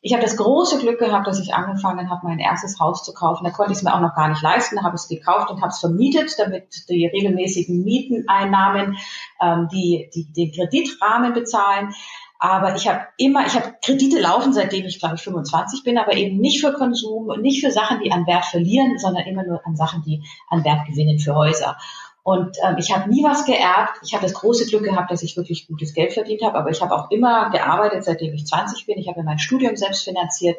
Ich 0.00 0.14
habe 0.14 0.22
das 0.22 0.38
große 0.38 0.78
Glück 0.78 0.98
gehabt, 0.98 1.26
dass 1.26 1.40
ich 1.40 1.52
angefangen 1.52 2.08
habe, 2.08 2.26
mein 2.26 2.38
erstes 2.38 2.80
Haus 2.80 3.04
zu 3.04 3.12
kaufen. 3.12 3.44
Da 3.44 3.50
konnte 3.50 3.72
ich 3.72 3.78
es 3.78 3.84
mir 3.84 3.94
auch 3.94 4.00
noch 4.00 4.14
gar 4.14 4.28
nicht 4.28 4.40
leisten, 4.40 4.82
habe 4.82 4.94
es 4.94 5.08
gekauft 5.08 5.50
und 5.50 5.60
habe 5.60 5.72
es 5.72 5.80
vermietet, 5.80 6.38
damit 6.38 6.88
die 6.88 7.04
regelmäßigen 7.04 7.84
Mieteneinnahmen 7.84 8.96
ähm, 9.42 9.68
die, 9.70 10.08
die 10.14 10.32
den 10.32 10.52
Kreditrahmen 10.52 11.34
bezahlen. 11.34 11.92
Aber 12.38 12.76
ich 12.76 12.86
habe 12.86 13.00
immer, 13.16 13.46
ich 13.46 13.54
habe 13.54 13.74
Kredite 13.84 14.20
laufen, 14.20 14.52
seitdem 14.52 14.86
ich 14.86 15.00
glaube 15.00 15.16
ich 15.16 15.22
25 15.22 15.82
bin, 15.82 15.98
aber 15.98 16.14
eben 16.14 16.38
nicht 16.38 16.60
für 16.60 16.72
Konsum, 16.72 17.28
nicht 17.40 17.60
für 17.60 17.72
Sachen, 17.72 18.00
die 18.00 18.12
an 18.12 18.26
Wert 18.26 18.44
verlieren, 18.44 18.98
sondern 18.98 19.26
immer 19.26 19.44
nur 19.44 19.66
an 19.66 19.74
Sachen, 19.74 20.02
die 20.02 20.22
an 20.48 20.64
Wert 20.64 20.86
gewinnen 20.86 21.18
für 21.18 21.34
Häuser. 21.34 21.76
Und 22.22 22.58
ähm, 22.62 22.76
ich 22.78 22.94
habe 22.94 23.10
nie 23.10 23.24
was 23.24 23.46
geerbt. 23.46 24.00
Ich 24.02 24.12
habe 24.12 24.22
das 24.22 24.34
große 24.34 24.66
Glück 24.66 24.84
gehabt, 24.84 25.10
dass 25.10 25.22
ich 25.22 25.36
wirklich 25.36 25.66
gutes 25.66 25.94
Geld 25.94 26.12
verdient 26.12 26.42
habe. 26.42 26.58
Aber 26.58 26.70
ich 26.70 26.82
habe 26.82 26.94
auch 26.94 27.10
immer 27.10 27.48
gearbeitet, 27.48 28.04
seitdem 28.04 28.34
ich 28.34 28.46
20 28.46 28.84
bin. 28.84 28.98
Ich 28.98 29.08
habe 29.08 29.22
mein 29.22 29.38
Studium 29.38 29.76
selbst 29.76 30.04
finanziert. 30.04 30.58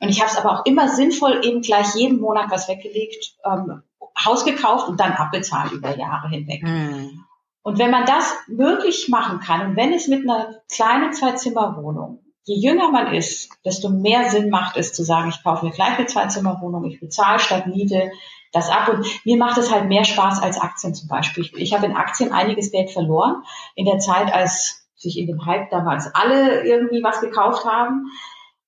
Und 0.00 0.08
ich 0.08 0.20
habe 0.20 0.30
es 0.30 0.38
aber 0.38 0.58
auch 0.58 0.64
immer 0.64 0.88
sinnvoll 0.88 1.44
eben 1.44 1.60
gleich 1.60 1.94
jeden 1.94 2.20
Monat 2.20 2.50
was 2.50 2.68
weggelegt, 2.68 3.34
ähm, 3.44 3.82
Haus 4.24 4.46
gekauft 4.46 4.88
und 4.88 4.98
dann 4.98 5.12
abbezahlt 5.12 5.72
über 5.72 5.94
Jahre 5.94 6.28
hinweg. 6.28 6.62
Mhm. 6.62 7.24
Und 7.62 7.78
wenn 7.78 7.90
man 7.90 8.06
das 8.06 8.34
möglich 8.48 9.08
machen 9.08 9.40
kann, 9.40 9.70
und 9.70 9.76
wenn 9.76 9.92
es 9.92 10.08
mit 10.08 10.28
einer 10.28 10.60
kleinen 10.72 11.12
Zwei-Zimmer-Wohnung, 11.12 12.24
je 12.44 12.56
jünger 12.56 12.90
man 12.90 13.12
ist, 13.12 13.50
desto 13.64 13.90
mehr 13.90 14.30
Sinn 14.30 14.50
macht 14.50 14.76
es 14.76 14.92
zu 14.92 15.04
sagen, 15.04 15.28
ich 15.28 15.42
kaufe 15.42 15.66
mir 15.66 15.72
gleich 15.72 15.98
eine 15.98 16.06
Zwei-Zimmer-Wohnung, 16.06 16.84
ich 16.86 17.00
bezahle 17.00 17.38
statt 17.38 17.66
Miete 17.66 18.10
das 18.52 18.70
ab. 18.70 18.88
Und 18.88 19.06
mir 19.24 19.36
macht 19.36 19.58
es 19.58 19.70
halt 19.70 19.86
mehr 19.88 20.04
Spaß 20.04 20.42
als 20.42 20.60
Aktien 20.60 20.94
zum 20.94 21.08
Beispiel. 21.08 21.44
Ich, 21.44 21.54
ich 21.54 21.74
habe 21.74 21.86
in 21.86 21.96
Aktien 21.96 22.32
einiges 22.32 22.72
Geld 22.72 22.90
verloren 22.90 23.42
in 23.74 23.84
der 23.84 23.98
Zeit, 23.98 24.32
als 24.32 24.88
sich 24.96 25.18
in 25.18 25.26
dem 25.26 25.46
Hype 25.46 25.70
damals 25.70 26.12
alle 26.14 26.64
irgendwie 26.64 27.02
was 27.02 27.20
gekauft 27.20 27.64
haben 27.64 28.10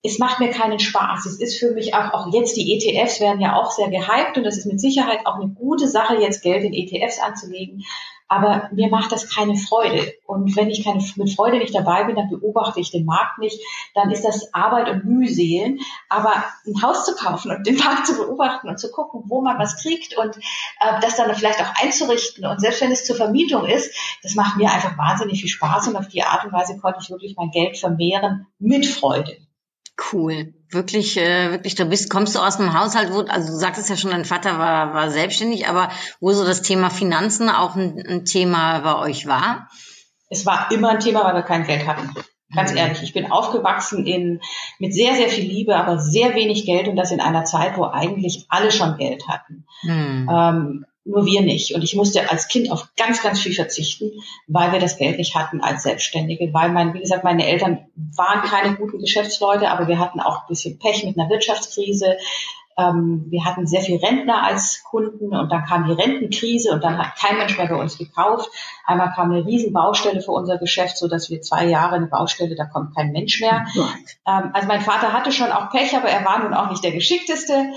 es 0.03 0.19
macht 0.19 0.41
mir 0.41 0.51
keinen 0.51 0.81
Spaß. 0.81 1.27
Es 1.27 1.41
ist 1.41 1.59
für 1.59 1.71
mich 1.73 1.95
auch, 1.95 2.13
auch 2.13 2.33
jetzt 2.33 2.57
die 2.57 2.75
ETFs 2.75 3.21
werden 3.21 3.41
ja 3.41 3.55
auch 3.55 3.71
sehr 3.71 3.89
gehypt 3.89 4.37
und 4.37 4.45
das 4.45 4.59
ist 4.59 4.67
mit 4.67 4.81
Sicherheit 4.81 5.27
auch 5.27 5.37
eine 5.37 5.49
gute 5.49 5.87
Sache, 5.87 6.17
jetzt 6.17 6.43
Geld 6.43 6.65
in 6.65 6.73
ETFs 6.73 7.21
anzulegen. 7.21 7.85
Aber 8.29 8.69
mir 8.73 8.89
macht 8.89 9.13
das 9.13 9.29
keine 9.35 9.57
Freude. 9.57 10.15
Und 10.27 10.57
wenn 10.57 10.71
ich 10.71 10.85
keine, 10.85 11.05
mit 11.17 11.35
Freude 11.35 11.59
nicht 11.59 11.75
dabei 11.75 12.05
bin, 12.05 12.17
dann 12.17 12.31
beobachte 12.31 12.81
ich 12.81 12.91
den 12.91 13.05
Markt 13.05 13.39
nicht. 13.39 13.61
Dann 13.95 14.11
ist 14.11 14.25
das 14.25 14.55
Arbeit 14.55 14.89
und 14.89 15.05
Mühsehen. 15.05 15.81
Aber 16.09 16.45
ein 16.67 16.83
Haus 16.83 17.05
zu 17.05 17.15
kaufen 17.15 17.51
und 17.51 17.67
den 17.67 17.77
Markt 17.77 18.07
zu 18.07 18.17
beobachten 18.17 18.69
und 18.69 18.79
zu 18.79 18.91
gucken, 18.91 19.23
wo 19.27 19.43
man 19.43 19.59
was 19.59 19.83
kriegt 19.83 20.17
und 20.17 20.37
äh, 20.37 21.01
das 21.01 21.17
dann 21.17 21.35
vielleicht 21.35 21.61
auch 21.61 21.83
einzurichten 21.83 22.45
und 22.45 22.61
selbst 22.61 22.81
wenn 22.81 22.93
es 22.93 23.05
zur 23.05 23.17
Vermietung 23.17 23.65
ist, 23.67 23.95
das 24.23 24.35
macht 24.35 24.57
mir 24.57 24.71
einfach 24.71 24.97
wahnsinnig 24.99 25.41
viel 25.41 25.49
Spaß 25.49 25.89
und 25.89 25.97
auf 25.97 26.09
die 26.09 26.23
Art 26.23 26.45
und 26.45 26.53
Weise 26.53 26.79
konnte 26.79 27.01
ich 27.03 27.11
wirklich 27.11 27.35
mein 27.37 27.51
Geld 27.51 27.79
vermehren 27.79 28.47
mit 28.59 28.87
Freude. 28.87 29.37
Cool. 30.13 30.55
Wirklich, 30.73 31.19
äh, 31.19 31.51
wirklich, 31.51 31.75
du 31.75 31.85
bist, 31.85 32.09
kommst 32.09 32.35
du 32.35 32.41
aus 32.41 32.59
einem 32.59 32.79
Haushalt, 32.79 33.13
wo, 33.13 33.21
also 33.21 33.53
du 33.53 33.59
sagtest 33.59 33.91
ja 33.91 33.97
schon, 33.97 34.11
dein 34.11 34.25
Vater 34.25 34.59
war, 34.59 34.95
war 34.95 35.11
selbstständig, 35.11 35.69
aber 35.69 35.91
wo 36.21 36.33
so 36.33 36.45
das 36.47 36.63
Thema 36.63 36.89
Finanzen 36.89 37.51
auch 37.51 37.77
ein, 37.77 38.03
ein 38.09 38.25
Thema 38.25 38.79
bei 38.81 38.99
euch 38.99 39.27
war? 39.27 39.69
Es 40.31 40.47
war 40.47 40.71
immer 40.73 40.91
ein 40.91 41.01
Thema, 41.01 41.25
weil 41.25 41.35
wir 41.35 41.43
kein 41.43 41.67
Geld 41.67 41.87
hatten. 41.87 42.15
Ganz 42.55 42.71
mhm. 42.71 42.79
ehrlich, 42.79 43.03
ich 43.03 43.13
bin 43.13 43.31
aufgewachsen 43.31 44.07
in, 44.07 44.41
mit 44.79 44.95
sehr, 44.95 45.15
sehr 45.15 45.29
viel 45.29 45.45
Liebe, 45.45 45.77
aber 45.77 45.99
sehr 45.99 46.35
wenig 46.35 46.65
Geld 46.65 46.89
und 46.89 46.97
das 46.97 47.11
in 47.11 47.21
einer 47.21 47.45
Zeit, 47.45 47.77
wo 47.77 47.85
eigentlich 47.85 48.47
alle 48.49 48.73
schon 48.73 48.97
Geld 48.97 49.29
hatten. 49.29 49.67
Mhm. 49.83 50.29
Ähm, 50.31 50.87
nur 51.05 51.27
wir 51.27 51.43
nicht. 51.43 51.75
Und 51.75 51.83
ich 51.83 51.97
musste 51.97 52.31
als 52.31 52.49
Kind 52.49 52.71
auf 52.71 52.89
ganz, 52.97 53.23
ganz 53.23 53.41
viel 53.41 53.55
verzichten, 53.55 54.11
weil 54.47 54.73
wir 54.73 54.79
das 54.79 54.99
Geld 54.99 55.19
nicht 55.19 55.35
hatten 55.35 55.61
als 55.61 55.83
Selbstständige, 55.83 56.53
weil 56.53 56.71
mein, 56.71 56.95
wie 56.95 57.01
gesagt, 57.01 57.25
meine 57.25 57.47
Eltern 57.47 57.87
waren 58.17 58.43
keine 58.43 58.77
guten 58.77 58.99
Geschäftsleute, 58.99 59.69
aber 59.69 59.89
wir 59.89 59.99
hatten 59.99 60.21
auch 60.21 60.43
ein 60.43 60.49
bisschen 60.49 60.79
Pech 60.79 61.05
mit 61.05 61.19
einer 61.19 61.29
Wirtschaftskrise. 61.29 62.17
Ähm, 62.79 63.27
wir 63.29 63.45
hatten 63.45 63.67
sehr 63.67 63.83
viel 63.83 63.99
Rentner 63.99 64.45
als 64.45 64.83
Kunden 64.85 65.37
und 65.37 65.51
dann 65.51 65.65
kam 65.65 65.87
die 65.87 65.93
Rentenkrise 65.93 66.71
und 66.71 66.83
dann 66.83 66.97
hat 66.97 67.17
kein 67.17 67.37
Mensch 67.37 67.59
mehr 67.59 67.69
bei 67.69 67.77
uns 67.77 67.99
gekauft. 67.99 68.49
Einmal 68.87 69.13
kam 69.13 69.31
eine 69.31 69.45
riesen 69.45 69.73
Baustelle 69.73 70.23
für 70.23 70.33
unser 70.33 70.57
Geschäft, 70.57 70.97
so 70.97 71.09
dass 71.09 71.29
wir 71.29 71.43
zwei 71.43 71.67
Jahre 71.67 71.97
eine 71.97 72.07
Baustelle, 72.07 72.55
da 72.55 72.65
kommt 72.65 72.95
kein 72.95 73.13
Mensch 73.13 73.41
mehr. 73.41 73.67
Ähm, 74.27 74.51
also 74.53 74.69
mein 74.69 74.81
Vater 74.81 75.13
hatte 75.13 75.33
schon 75.33 75.51
auch 75.51 75.71
Pech, 75.71 75.95
aber 75.97 76.09
er 76.09 76.25
war 76.25 76.39
nun 76.43 76.55
auch 76.55 76.71
nicht 76.71 76.85
der 76.85 76.93
geschickteste. 76.93 77.73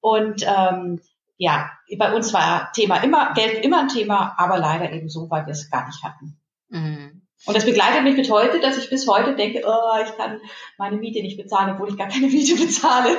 Und 0.00 0.46
ähm, 0.46 1.00
ja, 1.40 1.70
bei 1.96 2.12
uns 2.12 2.34
war 2.34 2.70
Thema 2.72 2.98
immer, 2.98 3.32
Geld 3.32 3.64
immer 3.64 3.80
ein 3.80 3.88
Thema, 3.88 4.34
aber 4.36 4.58
leider 4.58 4.92
eben 4.92 5.08
so, 5.08 5.30
weil 5.30 5.46
wir 5.46 5.52
es 5.52 5.70
gar 5.70 5.86
nicht 5.86 6.04
hatten. 6.04 6.38
Mhm. 6.68 7.22
Und 7.46 7.56
das 7.56 7.64
begleitet 7.64 8.02
mich 8.02 8.14
bis 8.14 8.30
heute, 8.30 8.60
dass 8.60 8.76
ich 8.76 8.90
bis 8.90 9.08
heute 9.08 9.34
denke, 9.34 9.62
oh, 9.66 10.02
ich 10.04 10.14
kann 10.18 10.42
meine 10.76 10.98
Miete 10.98 11.22
nicht 11.22 11.38
bezahlen, 11.38 11.72
obwohl 11.72 11.88
ich 11.88 11.96
gar 11.96 12.08
keine 12.08 12.26
Miete 12.28 12.56
bezahle, 12.56 13.16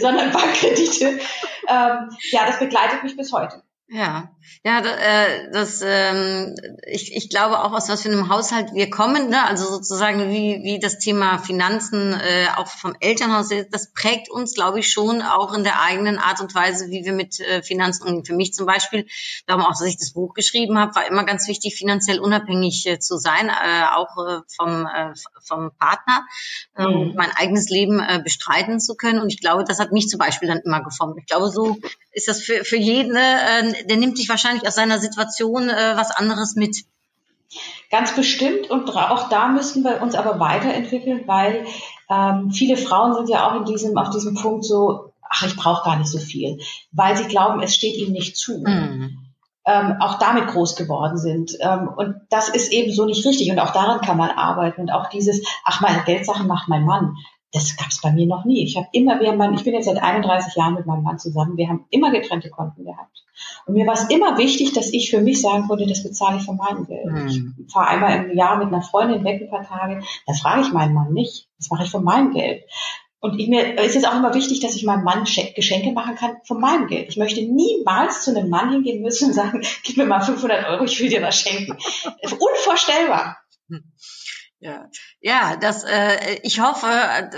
sondern 0.00 0.30
Bankkredite. 0.32 1.18
Ähm, 1.66 2.10
ja, 2.30 2.46
das 2.46 2.60
begleitet 2.60 3.02
mich 3.02 3.16
bis 3.16 3.32
heute. 3.32 3.64
Ja, 3.94 4.30
ja, 4.64 4.80
äh, 4.80 5.50
das, 5.52 5.82
ähm, 5.84 6.54
ich, 6.86 7.14
ich 7.14 7.28
glaube 7.28 7.62
auch 7.62 7.72
aus 7.72 7.88
was 7.88 8.02
für 8.02 8.10
einem 8.10 8.28
Haushalt 8.28 8.72
wir 8.72 8.88
kommen, 8.88 9.28
ne? 9.28 9.44
also 9.44 9.66
sozusagen 9.66 10.30
wie, 10.30 10.60
wie 10.62 10.78
das 10.78 10.98
Thema 10.98 11.38
Finanzen 11.38 12.14
äh, 12.14 12.46
auch 12.56 12.68
vom 12.68 12.94
Elternhaus, 13.00 13.50
das 13.70 13.92
prägt 13.92 14.30
uns, 14.30 14.54
glaube 14.54 14.80
ich, 14.80 14.90
schon 14.90 15.20
auch 15.20 15.52
in 15.52 15.64
der 15.64 15.82
eigenen 15.82 16.18
Art 16.18 16.40
und 16.40 16.54
Weise, 16.54 16.88
wie 16.90 17.04
wir 17.04 17.12
mit 17.12 17.40
äh, 17.40 17.62
Finanzen 17.62 18.06
umgehen. 18.06 18.24
Für 18.24 18.34
mich 18.34 18.54
zum 18.54 18.64
Beispiel, 18.64 19.06
darum 19.46 19.64
auch, 19.64 19.72
dass 19.72 19.82
ich 19.82 19.98
das 19.98 20.12
Buch 20.12 20.32
geschrieben 20.32 20.78
habe, 20.78 20.94
war 20.94 21.06
immer 21.06 21.24
ganz 21.24 21.46
wichtig, 21.48 21.74
finanziell 21.74 22.18
unabhängig 22.18 22.86
äh, 22.86 22.98
zu 22.98 23.18
sein, 23.18 23.48
äh, 23.48 23.84
auch 23.94 24.16
äh, 24.26 24.40
vom, 24.56 24.86
äh, 24.86 25.12
vom 25.46 25.70
Partner, 25.78 26.24
äh, 26.76 26.86
mhm. 26.86 27.14
mein 27.14 27.30
eigenes 27.32 27.68
Leben 27.68 28.00
äh, 28.00 28.20
bestreiten 28.22 28.80
zu 28.80 28.94
können. 28.94 29.20
Und 29.20 29.32
ich 29.32 29.40
glaube, 29.40 29.64
das 29.64 29.80
hat 29.80 29.92
mich 29.92 30.08
zum 30.08 30.18
Beispiel 30.18 30.48
dann 30.48 30.60
immer 30.64 30.82
geformt. 30.82 31.18
Ich 31.18 31.26
glaube, 31.26 31.50
so 31.50 31.78
ist 32.12 32.28
das 32.28 32.42
für, 32.42 32.64
für 32.64 32.76
jeden, 32.76 33.16
äh, 33.16 33.81
der 33.84 33.96
nimmt 33.96 34.16
sich 34.16 34.28
wahrscheinlich 34.28 34.66
aus 34.66 34.74
seiner 34.74 34.98
Situation 34.98 35.68
äh, 35.68 35.92
was 35.96 36.10
anderes 36.10 36.56
mit. 36.56 36.84
Ganz 37.90 38.14
bestimmt 38.14 38.70
und 38.70 38.88
auch 38.88 39.28
da 39.28 39.48
müssen 39.48 39.84
wir 39.84 40.00
uns 40.00 40.14
aber 40.14 40.40
weiterentwickeln, 40.40 41.24
weil 41.26 41.66
ähm, 42.08 42.50
viele 42.50 42.78
Frauen 42.78 43.14
sind 43.14 43.28
ja 43.28 43.46
auch 43.46 43.56
in 43.56 43.64
diesem, 43.66 43.96
auf 43.98 44.10
diesem 44.10 44.34
Punkt 44.34 44.64
so, 44.64 45.12
ach, 45.28 45.46
ich 45.46 45.56
brauche 45.56 45.84
gar 45.84 45.98
nicht 45.98 46.10
so 46.10 46.18
viel, 46.18 46.58
weil 46.92 47.16
sie 47.16 47.28
glauben, 47.28 47.60
es 47.60 47.74
steht 47.74 47.96
ihnen 47.96 48.12
nicht 48.12 48.36
zu. 48.36 48.62
Mhm. 48.64 49.18
Ähm, 49.64 49.96
auch 50.00 50.18
damit 50.18 50.48
groß 50.48 50.74
geworden 50.74 51.18
sind. 51.18 51.52
Ähm, 51.60 51.88
und 51.94 52.16
das 52.30 52.48
ist 52.48 52.72
eben 52.72 52.92
so 52.92 53.04
nicht 53.04 53.24
richtig. 53.24 53.48
Und 53.48 53.60
auch 53.60 53.70
daran 53.70 54.00
kann 54.00 54.16
man 54.16 54.30
arbeiten. 54.30 54.80
Und 54.80 54.90
auch 54.90 55.08
dieses, 55.08 55.46
ach, 55.64 55.80
meine 55.80 56.02
Geldsachen 56.02 56.48
macht 56.48 56.68
mein 56.68 56.84
Mann 56.84 57.14
das 57.52 57.76
gab 57.76 57.88
es 57.88 58.00
bei 58.00 58.10
mir 58.10 58.26
noch 58.26 58.44
nie. 58.44 58.64
Ich 58.64 58.76
habe 58.76 58.88
immer, 58.92 59.20
wir 59.20 59.30
haben, 59.30 59.54
ich 59.54 59.62
bin 59.62 59.74
jetzt 59.74 59.84
seit 59.84 60.02
31 60.02 60.56
Jahren 60.56 60.74
mit 60.74 60.86
meinem 60.86 61.02
Mann 61.02 61.18
zusammen. 61.18 61.56
Wir 61.56 61.68
haben 61.68 61.84
immer 61.90 62.10
getrennte 62.10 62.48
Konten 62.48 62.84
gehabt. 62.84 63.24
Und 63.66 63.74
mir 63.74 63.86
war 63.86 63.94
es 63.94 64.04
immer 64.04 64.38
wichtig, 64.38 64.72
dass 64.72 64.92
ich 64.92 65.10
für 65.10 65.20
mich 65.20 65.40
sagen 65.42 65.68
konnte, 65.68 65.86
das 65.86 66.02
bezahle 66.02 66.38
ich 66.38 66.44
von 66.44 66.56
meinem 66.56 66.86
Geld. 66.86 67.06
Mhm. 67.06 67.54
Ich 67.66 67.72
fahre 67.72 67.88
einmal 67.88 68.24
im 68.24 68.36
Jahr 68.36 68.56
mit 68.56 68.68
einer 68.68 68.82
Freundin 68.82 69.24
weg 69.24 69.42
ein 69.42 69.50
paar 69.50 69.66
Tage. 69.66 70.02
Da 70.26 70.32
frage 70.32 70.62
ich 70.62 70.72
meinen 70.72 70.94
Mann 70.94 71.12
nicht. 71.12 71.48
Das 71.58 71.70
mache 71.70 71.84
ich 71.84 71.90
von 71.90 72.04
meinem 72.04 72.32
Geld. 72.32 72.64
Und 73.20 73.38
ich, 73.38 73.48
mir 73.48 73.78
ist 73.78 73.94
es 73.94 74.04
auch 74.04 74.16
immer 74.16 74.34
wichtig, 74.34 74.60
dass 74.60 74.74
ich 74.74 74.84
meinem 74.84 75.04
Mann 75.04 75.24
Geschenke 75.24 75.92
machen 75.92 76.16
kann 76.16 76.38
von 76.44 76.58
meinem 76.58 76.88
Geld. 76.88 77.08
Ich 77.08 77.18
möchte 77.18 77.42
niemals 77.42 78.24
zu 78.24 78.36
einem 78.36 78.48
Mann 78.48 78.72
hingehen 78.72 79.02
müssen 79.02 79.28
und 79.28 79.34
sagen, 79.34 79.62
gib 79.84 79.96
mir 79.96 80.06
mal 80.06 80.22
500 80.22 80.66
Euro, 80.68 80.84
ich 80.84 80.98
will 80.98 81.08
dir 81.08 81.22
was 81.22 81.38
schenken. 81.38 81.76
Unvorstellbar. 82.22 83.36
Hm. 83.68 83.84
Ja, 84.62 84.88
ja, 85.20 85.56
das. 85.56 85.82
Äh, 85.82 86.38
ich 86.44 86.60
hoffe, 86.60 86.86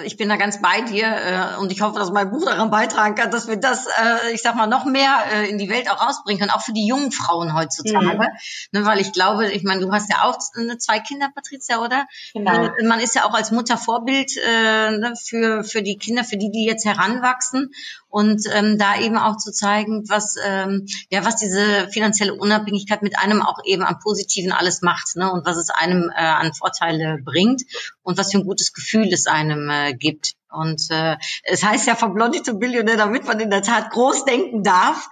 ich 0.05 0.19
bin 0.19 0.29
da 0.29 0.37
ganz 0.37 0.61
bei 0.61 0.83
dir 0.83 1.07
äh, 1.07 1.59
und 1.59 1.73
ich 1.73 1.81
hoffe, 1.81 1.99
dass 1.99 2.11
mein 2.11 2.31
Buch 2.31 2.45
daran 2.45 2.71
beitragen 2.71 3.15
kann, 3.15 3.31
dass 3.31 3.49
wir 3.49 3.57
das, 3.57 3.87
äh, 3.87 4.33
ich 4.35 4.43
sag 4.43 4.57
mal, 4.57 4.67
noch 4.67 4.85
mehr 4.85 5.25
äh, 5.33 5.49
in 5.49 5.57
die 5.57 5.71
Welt 5.71 5.91
auch 5.91 6.07
rausbringen 6.07 6.39
können, 6.39 6.51
auch 6.51 6.61
für 6.61 6.75
die 6.75 6.87
jungen 6.87 7.13
Frauen 7.13 7.55
heutzutage. 7.55 8.19
Mhm. 8.19 8.27
Ne, 8.73 8.85
weil 8.85 9.01
ich 9.01 9.15
glaube, 9.15 9.51
ich 9.51 9.65
meine, 9.65 9.81
du 9.81 9.91
hast 9.91 10.11
ja 10.11 10.25
auch 10.25 10.37
äh, 10.55 10.77
zwei 10.77 11.01
Kinder, 11.01 11.31
Patricia, 11.35 11.79
oder? 11.79 12.07
Genau. 12.35 12.67
Äh, 12.67 12.85
man 12.85 13.01
ist 13.01 13.15
ja 13.15 13.25
auch 13.25 13.33
als 13.33 13.51
Mutter 13.53 13.79
Vorbild 13.79 14.31
äh, 14.37 14.91
ne, 14.91 15.15
für 15.17 15.65
für 15.65 15.81
die 15.81 15.97
Kinder, 15.97 16.25
für 16.25 16.37
die, 16.37 16.51
die 16.51 16.67
jetzt 16.67 16.85
heranwachsen 16.85 17.73
und 18.15 18.47
ähm, 18.53 18.79
da 18.79 18.97
eben 19.01 19.19
auch 19.19 19.39
zu 19.39 19.51
zeigen, 19.51 20.09
was 20.09 20.37
ähm, 20.47 20.87
ja 21.11 21.25
was 21.25 21.35
diese 21.35 21.89
finanzielle 21.91 22.33
Unabhängigkeit 22.33 23.03
mit 23.03 23.19
einem 23.19 23.43
auch 23.43 23.59
eben 23.65 23.83
am 23.83 23.99
Positiven 23.99 24.53
alles 24.53 24.83
macht, 24.83 25.17
ne? 25.17 25.33
Und 25.33 25.45
was 25.45 25.57
es 25.57 25.69
einem 25.71 26.13
äh, 26.15 26.21
an 26.21 26.53
Vorteile 26.53 27.19
bringt 27.25 27.63
und 28.05 28.17
was 28.17 28.31
für 28.31 28.39
ein 28.39 28.45
gutes 28.45 28.73
Gefühl 28.73 29.13
es 29.13 29.27
einem 29.27 29.69
äh, 29.69 29.95
gibt. 29.95 30.35
Und 30.49 30.89
äh, 30.91 31.17
es 31.43 31.65
heißt 31.65 31.89
ja 31.89 31.97
von 31.97 32.15
Blondie 32.15 32.43
to 32.43 32.57
Billionaire, 32.57 32.99
damit 32.99 33.27
man 33.27 33.41
in 33.41 33.51
der 33.51 33.63
Tat 33.63 33.91
groß 33.91 34.25
denken 34.27 34.63
darf 34.63 35.09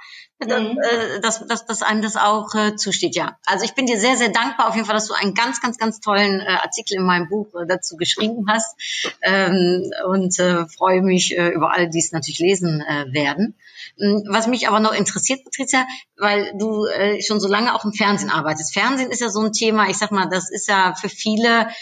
mhm. 0.47 0.79
Äh, 0.79 1.21
dass, 1.21 1.47
dass, 1.47 1.67
dass 1.67 1.83
einem 1.83 2.03
das 2.03 2.17
auch 2.17 2.55
äh, 2.55 2.77
zusteht, 2.77 3.15
ja. 3.15 3.39
Also 3.47 3.65
ich 3.65 3.75
bin 3.75 3.87
dir 3.87 3.99
sehr, 3.99 4.17
sehr 4.17 4.31
dankbar 4.31 4.69
auf 4.69 4.75
jeden 4.75 4.87
Fall, 4.87 4.95
dass 4.95 5.09
du 5.09 5.15
einen 5.15 5.35
ganz, 5.35 5.61
ganz, 5.61 5.79
ganz 5.79 6.01
tollen 6.01 6.41
äh, 6.41 6.45
Artikel 6.45 6.97
in 6.97 7.05
meinem 7.05 7.29
Buch 7.29 7.49
äh, 7.55 7.67
dazu 7.67 7.97
geschrieben 7.97 8.47
hast 8.49 8.77
ähm, 9.23 9.91
und 10.07 10.39
äh, 10.39 10.67
freue 10.67 11.03
mich 11.03 11.37
äh, 11.37 11.49
über 11.49 11.73
alle, 11.73 11.89
die 11.89 11.99
es 11.99 12.13
natürlich 12.13 12.39
lesen 12.39 12.81
äh, 12.81 13.13
werden. 13.13 13.55
Ähm, 14.01 14.25
was 14.29 14.47
mich 14.47 14.69
aber 14.69 14.81
noch 14.81 14.95
interessiert, 14.95 15.45
Patricia, 15.45 15.87
weil 16.17 16.53
du 16.59 16.87
äh, 16.87 17.23
schon 17.23 17.41
so 17.41 17.49
lange 17.49 17.75
auch 17.75 17.85
im 17.85 17.93
Fernsehen 17.93 18.31
arbeitest. 18.31 18.73
Fernsehen 18.73 19.11
ist 19.11 19.21
ja 19.21 19.29
so 19.29 19.41
ein 19.41 19.53
Thema, 19.53 19.89
ich 19.89 19.99
sag 19.99 20.13
mal, 20.13 20.29
das 20.29 20.51
ist 20.51 20.69
ja 20.69 20.95
für 20.95 21.09
viele 21.09 21.67
hm, 21.67 21.73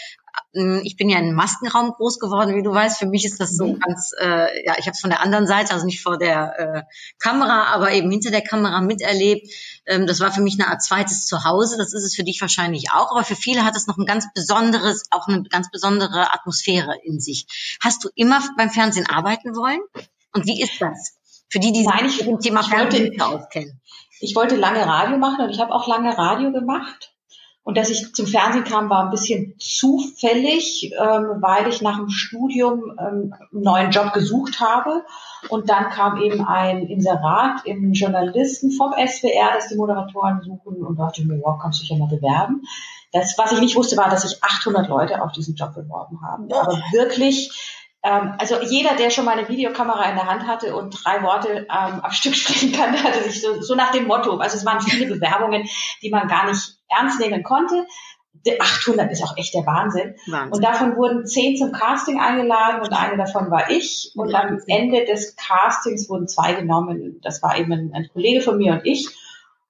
ich 0.53 0.97
bin 0.97 1.09
ja 1.09 1.17
in 1.17 1.33
Maskenraum 1.33 1.91
groß 1.91 2.19
geworden, 2.19 2.55
wie 2.55 2.63
du 2.63 2.73
weißt. 2.73 2.99
Für 2.99 3.05
mich 3.05 3.25
ist 3.25 3.39
das 3.39 3.55
so 3.55 3.67
mhm. 3.67 3.79
ganz, 3.79 4.11
äh, 4.19 4.65
ja, 4.65 4.75
ich 4.77 4.85
habe 4.85 4.91
es 4.91 4.99
von 4.99 5.09
der 5.09 5.21
anderen 5.21 5.47
Seite, 5.47 5.73
also 5.73 5.85
nicht 5.85 6.01
vor 6.01 6.17
der 6.17 6.59
äh, 6.59 6.83
Kamera, 7.19 7.73
aber 7.73 7.93
eben 7.93 8.11
hinter 8.11 8.31
der 8.31 8.41
Kamera 8.41 8.81
miterlebt. 8.81 9.47
Ähm, 9.85 10.07
das 10.07 10.19
war 10.19 10.31
für 10.31 10.41
mich 10.41 10.59
eine 10.59 10.69
Art 10.69 10.83
zweites 10.83 11.25
Zuhause. 11.25 11.77
Das 11.77 11.93
ist 11.93 12.03
es 12.03 12.15
für 12.15 12.23
dich 12.23 12.41
wahrscheinlich 12.41 12.91
auch, 12.91 13.11
aber 13.11 13.23
für 13.23 13.35
viele 13.35 13.63
hat 13.63 13.77
es 13.77 13.87
noch 13.87 13.97
ein 13.97 14.05
ganz 14.05 14.25
besonderes, 14.33 15.05
auch 15.11 15.27
eine 15.27 15.43
ganz 15.43 15.71
besondere 15.71 16.33
Atmosphäre 16.33 16.95
in 17.03 17.19
sich. 17.19 17.77
Hast 17.81 18.03
du 18.03 18.09
immer 18.15 18.41
beim 18.57 18.69
Fernsehen 18.69 19.07
arbeiten 19.07 19.55
wollen? 19.55 19.79
Und 20.33 20.45
wie 20.45 20.61
ist 20.61 20.81
das? 20.81 21.17
Für 21.49 21.59
die, 21.59 21.71
die 21.71 21.83
sich 21.83 22.19
mit 22.19 22.27
dem 22.27 22.39
Thema 22.39 22.63
Fernsehen 22.63 23.19
auskennen. 23.21 23.81
Ich 24.19 24.35
wollte 24.35 24.55
lange 24.55 24.85
Radio 24.85 25.17
machen 25.17 25.45
und 25.45 25.49
ich 25.49 25.59
habe 25.59 25.73
auch 25.73 25.87
lange 25.87 26.17
Radio 26.17 26.51
gemacht. 26.51 27.11
Und 27.63 27.77
dass 27.77 27.91
ich 27.91 28.13
zum 28.15 28.25
Fernsehen 28.25 28.63
kam, 28.63 28.89
war 28.89 29.05
ein 29.05 29.11
bisschen 29.11 29.55
zufällig, 29.59 30.91
ähm, 30.97 31.41
weil 31.41 31.67
ich 31.67 31.81
nach 31.81 31.97
dem 31.97 32.09
Studium 32.09 32.97
ähm, 32.99 33.35
einen 33.51 33.63
neuen 33.63 33.91
Job 33.91 34.13
gesucht 34.13 34.59
habe. 34.59 35.03
Und 35.49 35.69
dann 35.69 35.89
kam 35.89 36.21
eben 36.21 36.43
ein 36.43 36.87
Inserat 36.87 37.65
im 37.65 37.93
Journalisten 37.93 38.71
vom 38.71 38.93
SWR, 38.93 39.53
dass 39.53 39.67
die 39.67 39.75
Moderatoren 39.75 40.41
suchen 40.41 40.83
und 40.83 40.97
dachte 40.97 41.23
mir, 41.23 41.39
wow, 41.43 41.59
kannst 41.61 41.79
du 41.79 41.81
dich 41.83 41.91
ja 41.91 41.97
mal 41.97 42.07
bewerben. 42.07 42.63
Das, 43.11 43.37
was 43.37 43.51
ich 43.51 43.59
nicht 43.59 43.75
wusste, 43.75 43.95
war, 43.97 44.09
dass 44.09 44.23
sich 44.23 44.43
800 44.43 44.87
Leute 44.87 45.21
auf 45.21 45.31
diesen 45.31 45.55
Job 45.55 45.75
beworben 45.75 46.19
haben. 46.23 46.51
Aber 46.51 46.81
wirklich 46.91 47.51
ähm, 48.03 48.33
also 48.39 48.59
jeder, 48.61 48.95
der 48.95 49.11
schon 49.11 49.25
mal 49.25 49.37
eine 49.37 49.47
Videokamera 49.47 50.09
in 50.09 50.15
der 50.15 50.25
Hand 50.25 50.47
hatte 50.47 50.75
und 50.75 51.03
drei 51.03 51.21
Worte 51.21 51.67
ähm, 51.69 51.99
am 52.01 52.11
Stück 52.11 52.35
sprechen 52.35 52.71
kann, 52.71 52.91
hatte 53.03 53.23
sich 53.23 53.41
so, 53.41 53.61
so 53.61 53.75
nach 53.75 53.91
dem 53.91 54.07
Motto, 54.07 54.37
also 54.37 54.57
es 54.57 54.65
waren 54.65 54.81
viele 54.81 55.05
Bewerbungen, 55.05 55.69
die 56.01 56.09
man 56.09 56.27
gar 56.27 56.47
nicht 56.47 56.80
ernst 56.97 57.19
nehmen 57.19 57.43
konnte. 57.43 57.85
800 58.59 59.11
ist 59.11 59.23
auch 59.23 59.37
echt 59.37 59.53
der 59.53 59.65
Wahnsinn. 59.65 60.15
Wahnsinn. 60.27 60.53
Und 60.53 60.63
davon 60.63 60.95
wurden 60.95 61.25
zehn 61.25 61.57
zum 61.57 61.71
Casting 61.71 62.19
eingeladen 62.19 62.81
und 62.81 62.93
eine 62.93 63.17
davon 63.17 63.51
war 63.51 63.69
ich. 63.69 64.11
Und 64.15 64.33
am 64.33 64.59
Ende 64.67 65.05
des 65.05 65.35
Castings 65.35 66.09
wurden 66.09 66.27
zwei 66.27 66.53
genommen. 66.53 67.19
Das 67.21 67.43
war 67.43 67.57
eben 67.57 67.71
ein, 67.71 67.91
ein 67.93 68.09
Kollege 68.11 68.41
von 68.41 68.57
mir 68.57 68.73
und 68.73 68.85
ich. 68.85 69.09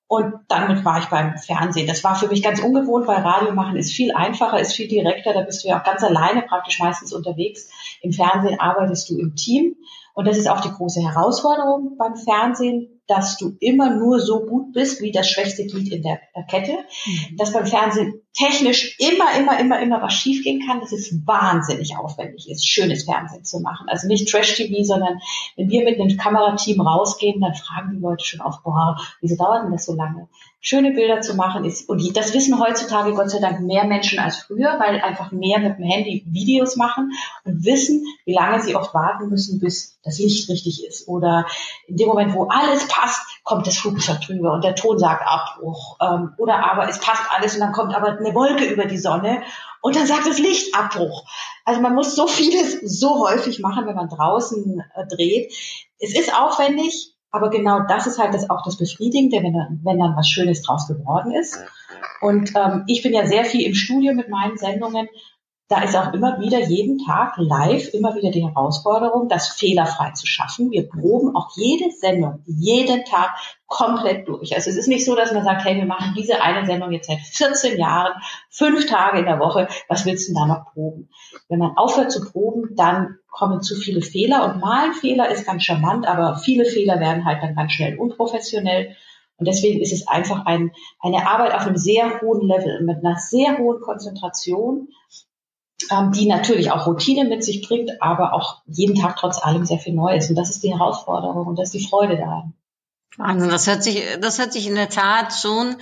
Und 0.08 0.34
damit 0.50 0.84
war 0.84 1.00
ich 1.00 1.06
beim 1.06 1.38
Fernsehen. 1.38 1.88
Das 1.88 2.04
war 2.04 2.16
für 2.16 2.28
mich 2.28 2.44
ganz 2.44 2.60
ungewohnt, 2.60 3.08
weil 3.08 3.22
Radio 3.22 3.54
machen 3.54 3.78
ist 3.78 3.94
viel 3.94 4.14
einfacher, 4.14 4.60
ist 4.60 4.74
viel 4.74 4.90
direkter. 4.90 5.34
Da 5.34 5.42
bist 5.42 5.64
du 5.64 5.70
ja 5.70 5.80
auch 5.80 5.86
ganz 5.86 6.04
alleine 6.04 6.42
praktisch 6.42 6.80
meistens 6.80 7.14
unterwegs. 7.14 7.70
Im 8.02 8.12
Fernsehen 8.12 8.60
arbeitest 8.60 9.10
du 9.10 9.18
im 9.18 9.36
Team. 9.36 9.78
Und 10.14 10.28
das 10.28 10.38
ist 10.38 10.50
auch 10.50 10.60
die 10.60 10.72
große 10.72 11.02
Herausforderung 11.02 11.96
beim 11.98 12.18
Fernsehen, 12.18 13.01
dass 13.08 13.38
du 13.38 13.56
immer 13.60 13.96
nur 13.96 14.20
so 14.20 14.46
gut 14.46 14.74
bist 14.74 15.02
wie 15.02 15.12
das 15.12 15.30
schwächste 15.30 15.66
Glied 15.66 15.92
in 15.92 16.04
der, 16.04 16.22
Kette, 16.50 16.72
mhm. 16.72 17.38
dass 17.38 17.54
beim 17.54 17.66
Fernsehen 17.66 18.22
technisch 18.34 18.98
immer, 19.00 19.38
immer, 19.38 19.60
immer, 19.60 19.80
immer 19.82 20.02
was 20.02 20.14
schiefgehen 20.14 20.66
kann, 20.66 20.80
dass 20.80 20.92
es 20.92 21.14
wahnsinnig 21.26 21.98
aufwendig 21.98 22.50
ist, 22.50 22.68
schönes 22.68 23.04
Fernsehen 23.04 23.44
zu 23.44 23.60
machen. 23.60 23.90
Also 23.90 24.08
nicht 24.08 24.30
Trash-TV, 24.30 24.84
sondern 24.84 25.20
wenn 25.58 25.70
wir 25.70 25.84
mit 25.84 26.00
einem 26.00 26.18
Kamerateam 26.18 26.82
rausgehen, 26.82 27.42
dann 27.42 27.56
fragen 27.56 27.92
die 27.94 28.02
Leute 28.02 28.26
schon 28.26 28.42
auf, 28.42 28.64
boah, 28.64 28.98
wieso 29.20 29.36
dauert 29.36 29.66
denn 29.66 29.72
das 29.72 29.86
so 29.86 29.96
lange? 29.96 30.28
schöne 30.64 30.92
Bilder 30.92 31.22
zu 31.22 31.36
machen 31.36 31.66
ist, 31.66 31.90
und 31.90 32.16
das 32.16 32.34
wissen 32.36 32.60
heutzutage 32.60 33.14
Gott 33.14 33.32
sei 33.32 33.40
Dank 33.40 33.62
mehr 33.62 33.84
Menschen 33.86 34.20
als 34.20 34.38
früher, 34.38 34.80
weil 34.80 35.02
einfach 35.02 35.32
mehr 35.32 35.60
mit 35.60 35.80
dem 35.80 35.86
Handy 35.86 36.24
Videos 36.28 36.76
machen 36.76 37.12
und 37.44 37.66
wissen, 37.66 38.06
wie 38.26 38.34
lange 38.34 38.62
sie 38.62 38.76
oft 38.76 38.94
warten 38.94 39.30
müssen, 39.30 39.60
bis 39.60 40.00
das 40.04 40.20
Licht 40.20 40.50
richtig 40.50 40.86
ist. 40.86 41.08
Oder 41.08 41.48
in 41.88 41.98
dem 41.98 42.08
Moment, 42.08 42.36
wo 42.36 42.44
alles 42.44 42.88
passt, 42.88 43.22
kommt 43.44 43.66
das 43.66 43.78
Flugzeug 43.78 44.22
drüber 44.22 44.54
und 44.54 44.64
der 44.64 44.76
Ton 44.76 45.00
sagt 45.00 45.24
Abbruch. 45.26 45.98
Ähm, 46.00 46.34
oder 46.38 46.64
aber 46.72 46.88
es 46.88 47.00
passt 47.00 47.24
alles 47.36 47.56
und 47.56 47.62
dann 47.62 47.72
kommt 47.72 47.96
aber 47.96 48.21
eine 48.26 48.36
Wolke 48.36 48.66
über 48.66 48.86
die 48.86 48.98
Sonne 48.98 49.44
und 49.82 49.96
dann 49.96 50.08
sagt 50.08 50.28
das 50.28 50.40
Licht 50.40 50.76
Abbruch. 50.76 51.26
Also 51.66 51.82
man 51.82 51.96
muss 51.96 52.16
so 52.16 52.28
vieles 52.28 52.80
so 52.82 53.28
häufig 53.28 53.60
machen, 53.60 53.86
wenn 53.86 53.96
man 53.96 54.10
draußen 54.10 54.84
äh, 54.96 55.08
dreht. 55.08 55.54
Es 56.00 56.16
ist 56.18 56.34
aufwendig, 56.36 57.14
aber 57.32 57.50
genau 57.50 57.82
das 57.88 58.08
ist 58.08 58.20
halt 58.20 58.34
das, 58.34 58.50
auch 58.50 58.64
das 58.64 58.78
Befriedigende, 58.78 59.38
wenn 59.38 59.54
dann, 59.54 59.80
wenn 59.84 60.00
dann 60.00 60.16
was 60.16 60.28
Schönes 60.28 60.62
draus 60.62 60.88
geworden 60.88 61.32
ist. 61.32 61.60
Und 62.20 62.54
ähm, 62.56 62.84
ich 62.88 63.02
bin 63.02 63.14
ja 63.14 63.26
sehr 63.26 63.46
viel 63.46 63.66
im 63.66 63.74
Studio 63.74 64.14
mit 64.14 64.30
meinen 64.30 64.58
Sendungen 64.58 65.08
da 65.72 65.82
ist 65.84 65.96
auch 65.96 66.14
immer 66.14 66.42
wieder 66.42 66.60
jeden 66.60 66.98
Tag 66.98 67.36
live 67.38 67.94
immer 67.94 68.14
wieder 68.14 68.30
die 68.30 68.46
Herausforderung, 68.46 69.30
das 69.30 69.48
fehlerfrei 69.48 70.12
zu 70.12 70.28
schaffen. 70.28 70.70
Wir 70.70 70.90
proben 70.90 71.34
auch 71.34 71.56
jede 71.56 71.90
Sendung, 71.92 72.44
jeden 72.46 73.06
Tag 73.06 73.38
komplett 73.68 74.28
durch. 74.28 74.54
Also 74.54 74.70
es 74.70 74.76
ist 74.76 74.90
nicht 74.90 75.06
so, 75.06 75.16
dass 75.16 75.32
man 75.32 75.46
sagt, 75.46 75.64
hey, 75.64 75.78
wir 75.78 75.86
machen 75.86 76.14
diese 76.18 76.42
eine 76.42 76.66
Sendung 76.66 76.92
jetzt 76.92 77.08
seit 77.08 77.20
14 77.20 77.80
Jahren, 77.80 78.12
fünf 78.50 78.86
Tage 78.86 79.20
in 79.20 79.26
der 79.26 79.40
Woche. 79.40 79.70
Was 79.88 80.06
willst 80.06 80.28
du 80.28 80.34
denn 80.34 80.42
da 80.42 80.54
noch 80.54 80.74
proben? 80.74 81.08
Wenn 81.48 81.60
man 81.60 81.78
aufhört 81.78 82.12
zu 82.12 82.30
proben, 82.30 82.76
dann 82.76 83.20
kommen 83.30 83.62
zu 83.62 83.76
viele 83.76 84.02
Fehler 84.02 84.44
und 84.44 84.60
mal 84.60 84.90
ein 84.90 84.94
Fehler 84.94 85.30
ist 85.30 85.46
ganz 85.46 85.64
charmant, 85.64 86.06
aber 86.06 86.36
viele 86.36 86.66
Fehler 86.66 87.00
werden 87.00 87.24
halt 87.24 87.42
dann 87.42 87.56
ganz 87.56 87.72
schnell 87.72 87.98
unprofessionell. 87.98 88.98
Und 89.38 89.48
deswegen 89.48 89.82
ist 89.82 89.94
es 89.94 90.06
einfach 90.06 90.46
ein, 90.46 90.72
eine 91.00 91.28
Arbeit 91.28 91.56
auf 91.56 91.66
einem 91.66 91.78
sehr 91.78 92.20
hohen 92.20 92.46
Level, 92.46 92.84
mit 92.84 92.98
einer 92.98 93.16
sehr 93.16 93.58
hohen 93.58 93.80
Konzentration, 93.80 94.90
die 95.90 96.28
natürlich 96.28 96.72
auch 96.72 96.88
Routine 96.88 97.28
mit 97.28 97.44
sich 97.44 97.68
bringt, 97.68 98.02
aber 98.02 98.34
auch 98.34 98.62
jeden 98.66 98.96
Tag 98.96 99.18
trotz 99.18 99.42
allem 99.42 99.66
sehr 99.66 99.80
viel 99.80 99.94
Neues. 99.94 100.30
Und 100.30 100.36
das 100.36 100.50
ist 100.50 100.64
die 100.64 100.74
Herausforderung 100.74 101.48
und 101.48 101.58
das 101.58 101.70
ist 101.70 101.74
die 101.74 101.88
Freude 101.88 102.18
daran. 102.18 102.54
Wahnsinn, 103.18 103.50
das 103.50 103.68
hört 103.68 103.84
sich, 103.84 104.04
das 104.22 104.40
hört 104.40 104.54
sich 104.54 104.68
in 104.68 104.76
der 104.76 104.90
Tat 104.90 105.34
schon 105.34 105.76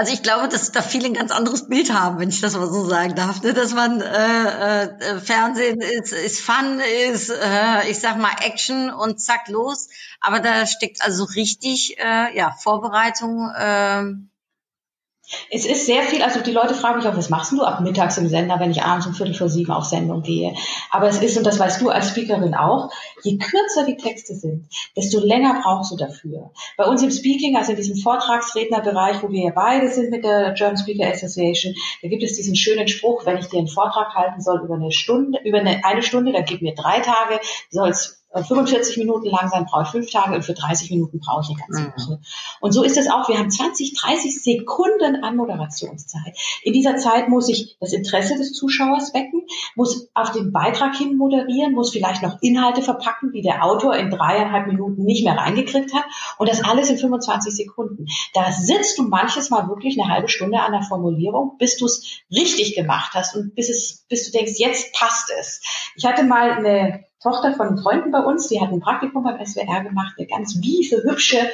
also 0.00 0.14
ich 0.14 0.22
glaube, 0.22 0.48
dass 0.48 0.72
da 0.72 0.80
viele 0.80 1.04
ein 1.04 1.12
ganz 1.12 1.30
anderes 1.30 1.68
Bild 1.68 1.92
haben, 1.92 2.18
wenn 2.18 2.30
ich 2.30 2.40
das 2.40 2.56
mal 2.56 2.72
so 2.72 2.88
sagen 2.88 3.14
darf, 3.16 3.42
ne? 3.42 3.52
dass 3.52 3.74
man 3.74 4.00
äh, 4.00 4.84
äh, 4.84 5.20
Fernsehen 5.20 5.82
ist, 5.82 6.14
ist 6.14 6.40
Fun, 6.40 6.80
ist, 7.12 7.28
äh, 7.28 7.86
ich 7.90 7.98
sag 7.98 8.16
mal 8.16 8.32
Action 8.40 8.90
und 8.90 9.20
zack 9.20 9.48
los. 9.48 9.90
Aber 10.22 10.40
da 10.40 10.64
steckt 10.64 11.02
also 11.02 11.24
richtig 11.24 11.98
äh, 11.98 12.34
ja 12.34 12.50
Vorbereitung. 12.52 13.50
Äh, 13.54 14.29
es 15.50 15.64
ist 15.64 15.86
sehr 15.86 16.02
viel, 16.02 16.22
also 16.22 16.40
die 16.40 16.52
Leute 16.52 16.74
fragen 16.74 16.98
mich 16.98 17.08
auch, 17.08 17.16
was 17.16 17.30
machst 17.30 17.52
du 17.52 17.62
ab 17.62 17.80
mittags 17.80 18.18
im 18.18 18.28
Sender, 18.28 18.58
wenn 18.60 18.70
ich 18.70 18.82
abends 18.82 19.06
um 19.06 19.14
Viertel 19.14 19.34
vor 19.34 19.48
sieben 19.48 19.72
auf 19.72 19.84
Sendung 19.84 20.22
gehe? 20.22 20.54
Aber 20.90 21.08
es 21.08 21.20
ist, 21.20 21.36
und 21.36 21.44
das 21.44 21.58
weißt 21.58 21.80
du 21.80 21.90
als 21.90 22.10
Speakerin 22.10 22.54
auch, 22.54 22.90
je 23.22 23.38
kürzer 23.38 23.84
die 23.86 23.96
Texte 23.96 24.34
sind, 24.34 24.68
desto 24.96 25.20
länger 25.20 25.60
brauchst 25.62 25.92
du 25.92 25.96
dafür. 25.96 26.50
Bei 26.76 26.84
uns 26.84 27.02
im 27.02 27.10
Speaking, 27.10 27.56
also 27.56 27.72
in 27.72 27.76
diesem 27.76 27.96
Vortragsrednerbereich, 27.96 29.22
wo 29.22 29.30
wir 29.30 29.44
ja 29.44 29.52
beide 29.54 29.90
sind 29.90 30.10
mit 30.10 30.24
der 30.24 30.52
German 30.52 30.78
Speaker 30.78 31.10
Association, 31.10 31.74
da 32.02 32.08
gibt 32.08 32.22
es 32.22 32.34
diesen 32.34 32.56
schönen 32.56 32.88
Spruch, 32.88 33.26
wenn 33.26 33.38
ich 33.38 33.46
dir 33.46 33.58
einen 33.58 33.68
Vortrag 33.68 34.14
halten 34.14 34.40
soll 34.40 34.60
über 34.64 34.74
eine 34.74 34.92
Stunde, 34.92 35.40
über 35.44 35.58
eine, 35.58 35.84
eine 35.84 36.02
Stunde, 36.02 36.32
dann 36.32 36.44
gib 36.44 36.62
mir 36.62 36.74
drei 36.74 37.00
Tage, 37.00 37.40
soll 37.70 37.90
es 37.90 38.19
45 38.32 38.96
äh, 38.96 39.00
Minuten 39.00 39.28
lang 39.28 39.48
sein, 39.48 39.66
brauche 39.68 39.82
ich 39.82 39.88
fünf 39.88 40.10
Tage 40.10 40.34
und 40.34 40.44
für 40.44 40.54
30 40.54 40.90
Minuten 40.90 41.18
brauche 41.18 41.42
ich 41.42 41.48
eine 41.48 41.58
ganze. 41.58 41.80
Woche. 41.80 42.16
Mhm. 42.18 42.24
Und 42.60 42.72
so 42.72 42.82
ist 42.82 42.96
es 42.96 43.10
auch. 43.10 43.28
Wir 43.28 43.38
haben 43.38 43.50
20, 43.50 43.94
30 44.00 44.42
Sekunden 44.42 45.24
an 45.24 45.36
Moderationszeit. 45.36 46.38
In 46.62 46.72
dieser 46.72 46.96
Zeit 46.96 47.28
muss 47.28 47.48
ich 47.48 47.76
das 47.80 47.92
Interesse 47.92 48.36
des 48.36 48.52
Zuschauers 48.52 49.14
wecken, 49.14 49.42
muss 49.74 50.08
auf 50.14 50.30
den 50.32 50.52
Beitrag 50.52 50.94
hin 50.96 51.16
moderieren, 51.16 51.72
muss 51.72 51.90
vielleicht 51.90 52.22
noch 52.22 52.40
Inhalte 52.40 52.82
verpacken, 52.82 53.32
die 53.32 53.42
der 53.42 53.64
Autor 53.64 53.96
in 53.96 54.10
dreieinhalb 54.10 54.66
Minuten 54.68 55.04
nicht 55.04 55.24
mehr 55.24 55.36
reingekriegt 55.36 55.92
hat. 55.92 56.04
Und 56.38 56.48
das 56.48 56.62
alles 56.62 56.90
in 56.90 56.98
25 56.98 57.54
Sekunden. 57.54 58.06
Da 58.34 58.52
sitzt 58.52 58.98
du 58.98 59.02
manches 59.02 59.50
Mal 59.50 59.68
wirklich 59.68 60.00
eine 60.00 60.10
halbe 60.10 60.28
Stunde 60.28 60.60
an 60.60 60.72
der 60.72 60.82
Formulierung, 60.82 61.56
bis 61.58 61.76
du 61.76 61.86
es 61.86 62.22
richtig 62.30 62.76
gemacht 62.76 63.12
hast 63.14 63.34
und 63.34 63.54
bis 63.54 63.68
es, 63.68 64.04
bis 64.08 64.30
du 64.30 64.38
denkst, 64.38 64.54
jetzt 64.56 64.92
passt 64.94 65.32
es. 65.40 65.62
Ich 65.96 66.04
hatte 66.04 66.22
mal 66.22 66.52
eine 66.52 67.09
Tochter 67.22 67.54
von 67.54 67.78
Freunden 67.78 68.10
bei 68.10 68.20
uns, 68.20 68.48
die 68.48 68.60
hat 68.60 68.70
ein 68.70 68.80
Praktikum 68.80 69.24
beim 69.24 69.44
SWR 69.44 69.82
gemacht, 69.82 70.14
eine 70.16 70.26
ganz 70.26 70.60
wiese, 70.62 71.02
hübsche. 71.02 71.50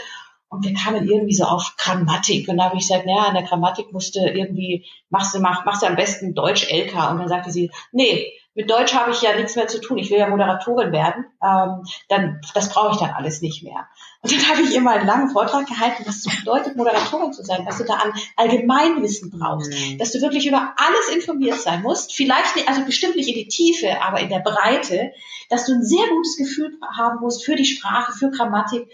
Und 0.49 0.65
wir 0.65 0.75
kamen 0.75 1.09
irgendwie 1.09 1.35
so 1.35 1.45
auf 1.45 1.75
Grammatik. 1.77 2.49
Und 2.49 2.59
da 2.59 2.65
habe 2.65 2.77
ich 2.77 2.83
gesagt, 2.83 3.05
naja, 3.05 3.25
an 3.29 3.35
der 3.35 3.43
Grammatik 3.43 3.93
musste 3.93 4.21
irgendwie, 4.21 4.87
machst 5.11 5.35
du, 5.35 5.41
mach, 5.41 5.65
machst 5.65 5.83
du 5.83 5.87
am 5.87 5.97
besten 5.97 6.35
Deutsch-LK. 6.35 7.11
Und 7.11 7.19
dann 7.19 7.29
sagte 7.29 7.51
sie, 7.51 7.73
nee, 7.91 8.33
mit 8.57 8.71
Deutsch 8.71 8.95
habe 8.95 9.11
ich 9.11 9.21
ja 9.21 9.37
nichts 9.37 9.55
mehr 9.55 9.69
zu 9.69 9.81
tun. 9.83 9.99
Ich 9.99 10.11
will 10.11 10.19
ja 10.19 10.29
Moderatorin 10.29 10.91
werden. 10.91 11.27
Ähm, 11.43 11.85
dann, 12.09 12.41
das 12.55 12.71
brauche 12.71 12.93
ich 12.93 12.97
dann 12.97 13.11
alles 13.11 13.43
nicht 13.43 13.63
mehr. 13.63 13.87
Und 14.23 14.33
dann 14.33 14.49
habe 14.49 14.63
ich 14.63 14.81
mal 14.81 14.97
einen 14.97 15.07
langen 15.07 15.31
Vortrag 15.31 15.67
gehalten, 15.67 16.05
was 16.07 16.25
es 16.25 16.37
bedeutet, 16.41 16.75
Moderatorin 16.75 17.35
zu 17.35 17.45
sein, 17.45 17.67
was 17.67 17.77
du 17.77 17.85
da 17.85 17.95
an 17.97 18.15
Allgemeinwissen 18.35 19.31
brauchst, 19.31 19.71
mhm. 19.71 19.99
dass 19.99 20.13
du 20.13 20.23
wirklich 20.23 20.47
über 20.47 20.75
alles 20.79 21.15
informiert 21.15 21.61
sein 21.61 21.83
musst. 21.83 22.15
Vielleicht, 22.15 22.57
nicht, 22.57 22.67
also 22.67 22.83
bestimmt 22.83 23.17
nicht 23.17 23.29
in 23.29 23.35
die 23.35 23.49
Tiefe, 23.49 24.01
aber 24.03 24.21
in 24.21 24.31
der 24.31 24.41
Breite, 24.41 25.13
dass 25.51 25.67
du 25.67 25.75
ein 25.75 25.85
sehr 25.85 26.09
gutes 26.09 26.39
Gefühl 26.39 26.79
haben 26.97 27.21
musst 27.21 27.45
für 27.45 27.57
die 27.57 27.67
Sprache, 27.67 28.13
für 28.13 28.31
Grammatik. 28.31 28.91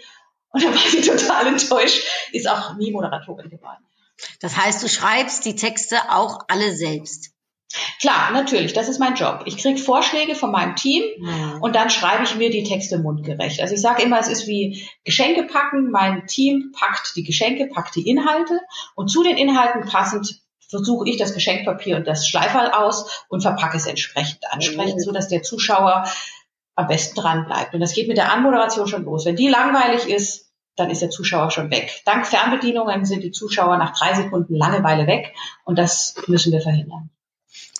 Und 0.49 0.61
da 0.61 0.67
war 0.67 0.89
sie 0.89 1.01
total 1.01 1.47
enttäuscht, 1.47 2.03
ist 2.33 2.49
auch 2.49 2.75
nie 2.75 2.91
Moderatorin 2.91 3.49
geworden. 3.49 3.83
Das 4.41 4.57
heißt, 4.57 4.83
du 4.83 4.89
schreibst 4.89 5.45
die 5.45 5.55
Texte 5.55 5.95
auch 6.09 6.41
alle 6.49 6.75
selbst. 6.75 7.32
Klar, 7.99 8.31
natürlich, 8.31 8.73
das 8.73 8.89
ist 8.89 8.99
mein 8.99 9.15
Job. 9.15 9.43
Ich 9.45 9.57
kriege 9.57 9.79
Vorschläge 9.79 10.35
von 10.35 10.51
meinem 10.51 10.75
Team 10.75 11.03
mhm. 11.17 11.59
und 11.61 11.75
dann 11.75 11.89
schreibe 11.89 12.23
ich 12.23 12.35
mir 12.35 12.49
die 12.49 12.63
Texte 12.63 12.99
mundgerecht. 12.99 13.61
Also 13.61 13.73
ich 13.73 13.81
sage 13.81 14.03
immer, 14.03 14.19
es 14.19 14.27
ist 14.27 14.47
wie 14.47 14.87
Geschenke 15.03 15.43
packen. 15.43 15.89
Mein 15.89 16.27
Team 16.27 16.71
packt 16.77 17.15
die 17.15 17.23
Geschenke, 17.23 17.67
packt 17.67 17.95
die 17.95 18.07
Inhalte 18.07 18.59
und 18.95 19.09
zu 19.09 19.23
den 19.23 19.37
Inhalten 19.37 19.85
passend 19.85 20.41
versuche 20.69 21.07
ich 21.07 21.17
das 21.17 21.33
Geschenkpapier 21.33 21.97
und 21.97 22.07
das 22.07 22.27
Schleiferl 22.27 22.71
aus 22.71 23.25
und 23.29 23.41
verpacke 23.41 23.77
es 23.77 23.85
entsprechend 23.85 24.39
ansprechend, 24.49 24.95
mhm. 24.95 25.03
so 25.03 25.11
dass 25.11 25.27
der 25.27 25.43
Zuschauer 25.43 26.05
am 26.75 26.87
besten 26.87 27.19
dran 27.19 27.45
bleibt. 27.45 27.73
Und 27.73 27.79
das 27.79 27.93
geht 27.93 28.07
mit 28.07 28.17
der 28.17 28.31
Anmoderation 28.31 28.87
schon 28.87 29.05
los. 29.05 29.25
Wenn 29.25 29.35
die 29.35 29.49
langweilig 29.49 30.09
ist, 30.09 30.51
dann 30.75 30.89
ist 30.89 31.03
der 31.03 31.11
Zuschauer 31.11 31.51
schon 31.51 31.69
weg. 31.69 32.01
Dank 32.05 32.25
Fernbedienungen 32.25 33.05
sind 33.05 33.23
die 33.23 33.31
Zuschauer 33.31 33.77
nach 33.77 33.95
drei 33.95 34.15
Sekunden 34.15 34.55
Langeweile 34.55 35.05
weg 35.05 35.33
und 35.65 35.77
das 35.77 36.15
müssen 36.27 36.51
wir 36.51 36.61
verhindern. 36.61 37.11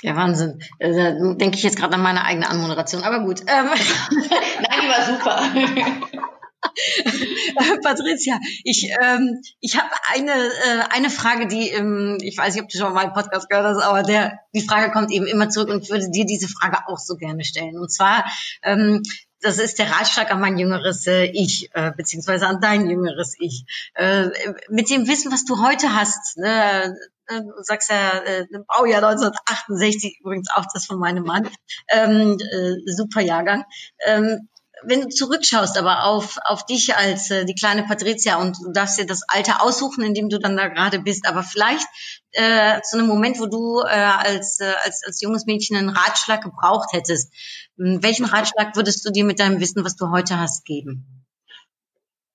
Ja, 0.01 0.15
Wahnsinn. 0.15 0.59
Da 0.79 0.89
denke 1.35 1.57
ich 1.57 1.63
jetzt 1.63 1.77
gerade 1.77 1.93
an 1.95 2.01
meine 2.01 2.25
eigene 2.25 2.49
Anmoderation, 2.49 3.03
aber 3.03 3.19
gut. 3.21 3.41
Ähm. 3.41 3.65
Nein, 3.69 4.79
die 4.81 4.89
war 4.89 5.05
super. 5.05 6.19
Patricia, 7.83 8.39
ich, 8.63 8.89
ähm, 9.01 9.41
ich 9.59 9.77
habe 9.77 9.89
eine, 10.13 10.31
äh, 10.31 10.83
eine 10.89 11.09
Frage, 11.09 11.47
die, 11.47 11.69
ähm, 11.69 12.17
ich 12.21 12.37
weiß 12.37 12.53
nicht, 12.53 12.63
ob 12.63 12.69
du 12.69 12.77
schon 12.77 12.93
mal 12.93 13.03
meinen 13.03 13.13
Podcast 13.13 13.49
gehört 13.49 13.65
hast, 13.65 13.83
aber 13.83 14.03
der, 14.03 14.39
die 14.53 14.61
Frage 14.61 14.91
kommt 14.91 15.11
eben 15.11 15.25
immer 15.25 15.49
zurück 15.49 15.69
und 15.69 15.83
ich 15.83 15.89
würde 15.89 16.09
dir 16.09 16.25
diese 16.25 16.47
Frage 16.47 16.87
auch 16.87 16.97
so 16.97 17.15
gerne 17.15 17.43
stellen. 17.43 17.77
Und 17.77 17.91
zwar, 17.91 18.25
ähm, 18.63 19.03
das 19.41 19.59
ist 19.59 19.77
der 19.77 19.91
Ratschlag 19.91 20.31
an 20.31 20.39
mein 20.39 20.57
jüngeres 20.57 21.05
äh, 21.05 21.25
Ich, 21.25 21.69
äh, 21.73 21.91
beziehungsweise 21.95 22.47
an 22.47 22.61
dein 22.61 22.89
jüngeres 22.89 23.35
Ich. 23.39 23.65
Äh, 23.93 24.29
mit 24.69 24.89
dem 24.89 25.07
Wissen, 25.07 25.31
was 25.31 25.43
du 25.43 25.61
heute 25.61 25.93
hast, 25.93 26.37
ne, 26.37 26.95
äh, 27.27 27.41
du 27.41 27.51
sagst 27.61 27.89
ja, 27.89 28.19
äh, 28.19 28.45
Baujahr 28.67 29.03
1968, 29.03 30.19
übrigens 30.21 30.49
auch 30.53 30.65
das 30.73 30.85
von 30.85 30.99
meinem 30.99 31.23
Mann, 31.23 31.49
ähm, 31.89 32.37
äh, 32.39 32.75
super 32.85 33.21
Jahrgang. 33.21 33.65
Ähm, 34.05 34.49
wenn 34.85 35.01
du 35.01 35.09
zurückschaust 35.09 35.77
aber 35.77 36.03
auf, 36.03 36.37
auf 36.45 36.65
dich 36.65 36.95
als 36.95 37.31
äh, 37.31 37.45
die 37.45 37.55
kleine 37.55 37.83
Patricia 37.83 38.37
und 38.37 38.57
du 38.61 38.71
darfst 38.71 38.99
dir 38.99 39.05
das 39.05 39.21
Alter 39.27 39.63
aussuchen, 39.63 40.03
in 40.03 40.13
dem 40.13 40.29
du 40.29 40.39
dann 40.39 40.57
da 40.57 40.67
gerade 40.67 40.99
bist, 40.99 41.27
aber 41.27 41.43
vielleicht 41.43 41.87
äh, 42.31 42.81
zu 42.81 42.97
einem 42.97 43.07
Moment, 43.07 43.39
wo 43.39 43.45
du 43.45 43.81
äh, 43.81 43.87
als, 43.87 44.59
äh, 44.59 44.73
als, 44.83 45.03
als 45.05 45.21
junges 45.21 45.45
Mädchen 45.45 45.77
einen 45.77 45.89
Ratschlag 45.89 46.43
gebraucht 46.43 46.89
hättest, 46.91 47.31
welchen 47.77 48.25
Ratschlag 48.25 48.75
würdest 48.75 49.05
du 49.05 49.11
dir 49.11 49.23
mit 49.23 49.39
deinem 49.39 49.59
Wissen, 49.59 49.85
was 49.85 49.95
du 49.95 50.09
heute 50.09 50.39
hast, 50.39 50.65
geben? 50.65 51.25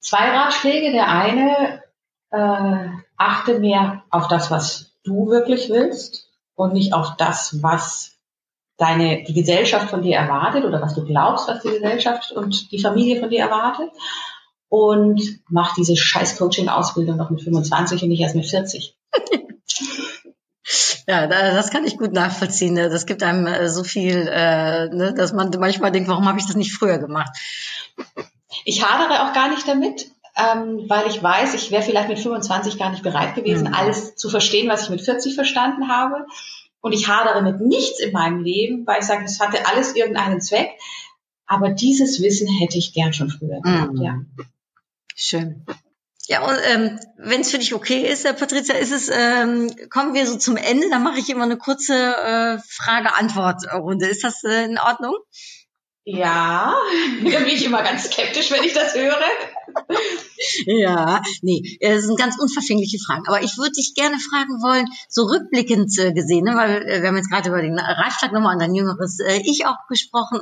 Zwei 0.00 0.30
Ratschläge. 0.30 0.92
Der 0.92 1.08
eine, 1.08 1.82
äh, 2.30 2.88
achte 3.16 3.58
mehr 3.58 4.02
auf 4.10 4.28
das, 4.28 4.50
was 4.50 4.92
du 5.04 5.28
wirklich 5.28 5.70
willst 5.70 6.28
und 6.54 6.72
nicht 6.72 6.92
auf 6.92 7.16
das, 7.16 7.62
was 7.62 8.18
deine, 8.76 9.24
die 9.24 9.34
Gesellschaft 9.34 9.90
von 9.90 10.02
dir 10.02 10.16
erwartet 10.16 10.64
oder 10.64 10.80
was 10.80 10.94
du 10.94 11.04
glaubst, 11.04 11.48
was 11.48 11.62
die 11.62 11.70
Gesellschaft 11.70 12.32
und 12.32 12.70
die 12.72 12.80
Familie 12.80 13.20
von 13.20 13.30
dir 13.30 13.40
erwartet. 13.40 13.90
Und 14.70 15.22
mach 15.48 15.74
diese 15.74 15.96
scheiß 15.96 16.36
Coaching-Ausbildung 16.36 17.16
noch 17.16 17.30
mit 17.30 17.42
25 17.42 18.02
und 18.02 18.10
nicht 18.10 18.20
erst 18.20 18.34
mit 18.34 18.46
40. 18.46 18.96
Ja, 21.06 21.26
das 21.26 21.70
kann 21.70 21.86
ich 21.86 21.96
gut 21.96 22.12
nachvollziehen. 22.12 22.74
Ne? 22.74 22.90
Das 22.90 23.06
gibt 23.06 23.22
einem 23.22 23.46
äh, 23.46 23.70
so 23.70 23.82
viel, 23.82 24.28
äh, 24.30 24.88
ne, 24.90 25.14
dass 25.14 25.32
man 25.32 25.50
manchmal 25.58 25.90
denkt, 25.90 26.10
warum 26.10 26.28
habe 26.28 26.38
ich 26.38 26.46
das 26.46 26.54
nicht 26.54 26.74
früher 26.74 26.98
gemacht? 26.98 27.30
Ich 28.66 28.84
hadere 28.84 29.22
auch 29.22 29.32
gar 29.32 29.48
nicht 29.48 29.66
damit, 29.66 30.10
ähm, 30.38 30.84
weil 30.88 31.08
ich 31.08 31.22
weiß, 31.22 31.54
ich 31.54 31.70
wäre 31.70 31.82
vielleicht 31.82 32.08
mit 32.08 32.18
25 32.18 32.78
gar 32.78 32.90
nicht 32.90 33.02
bereit 33.02 33.34
gewesen, 33.34 33.68
mhm. 33.68 33.74
alles 33.74 34.14
zu 34.14 34.30
verstehen, 34.30 34.68
was 34.68 34.84
ich 34.84 34.90
mit 34.90 35.00
40 35.00 35.34
verstanden 35.34 35.88
habe. 35.88 36.26
Und 36.80 36.92
ich 36.92 37.08
hadere 37.08 37.42
mit 37.42 37.60
nichts 37.60 37.98
in 37.98 38.12
meinem 38.12 38.42
Leben, 38.42 38.86
weil 38.86 39.00
ich 39.00 39.06
sage, 39.06 39.24
es 39.24 39.40
hatte 39.40 39.66
alles 39.66 39.96
irgendeinen 39.96 40.40
Zweck. 40.40 40.70
Aber 41.46 41.70
dieses 41.70 42.22
Wissen 42.22 42.46
hätte 42.46 42.78
ich 42.78 42.92
gern 42.92 43.12
schon 43.12 43.30
früher 43.30 43.60
gehabt, 43.60 43.94
mhm. 43.94 44.02
ja. 44.02 44.20
Schön. 45.16 45.66
Ja, 46.28 46.46
und 46.46 46.58
ähm, 46.70 47.00
wenn 47.16 47.40
es 47.40 47.50
für 47.50 47.58
dich 47.58 47.74
okay 47.74 48.06
ist, 48.06 48.24
Herr 48.24 48.34
Patricia, 48.34 48.74
ist 48.76 48.92
es, 48.92 49.08
ähm, 49.08 49.74
kommen 49.88 50.12
wir 50.12 50.26
so 50.26 50.36
zum 50.36 50.58
Ende, 50.58 50.90
dann 50.90 51.02
mache 51.02 51.18
ich 51.18 51.30
immer 51.30 51.44
eine 51.44 51.56
kurze 51.56 51.94
äh, 51.94 52.58
Frage-Antwort-Runde. 52.68 54.06
Ist 54.06 54.24
das 54.24 54.44
äh, 54.44 54.66
in 54.66 54.78
Ordnung? 54.78 55.14
Ja, 56.04 56.76
da 57.24 57.38
bin 57.38 57.48
ich 57.48 57.64
immer 57.64 57.82
ganz 57.82 58.04
skeptisch, 58.04 58.50
wenn 58.52 58.62
ich 58.62 58.74
das 58.74 58.94
höre. 58.94 59.18
Ja, 60.66 61.22
nee, 61.42 61.78
das 61.80 62.04
sind 62.04 62.18
ganz 62.18 62.38
unverfängliche 62.38 62.98
Fragen. 62.98 63.24
Aber 63.26 63.42
ich 63.42 63.58
würde 63.58 63.72
dich 63.72 63.94
gerne 63.94 64.18
fragen 64.18 64.62
wollen, 64.62 64.86
so 65.08 65.24
rückblickend 65.24 65.96
äh, 65.98 66.12
gesehen, 66.12 66.44
ne, 66.44 66.56
weil 66.56 66.86
äh, 66.86 67.02
wir 67.02 67.08
haben 67.08 67.16
jetzt 67.16 67.30
gerade 67.30 67.48
über 67.48 67.60
den 67.60 67.78
Ratschlag 67.78 68.32
nochmal 68.32 68.52
an 68.52 68.58
dein 68.58 68.74
jüngeres 68.74 69.18
äh, 69.20 69.40
Ich 69.44 69.66
auch 69.66 69.86
gesprochen. 69.88 70.40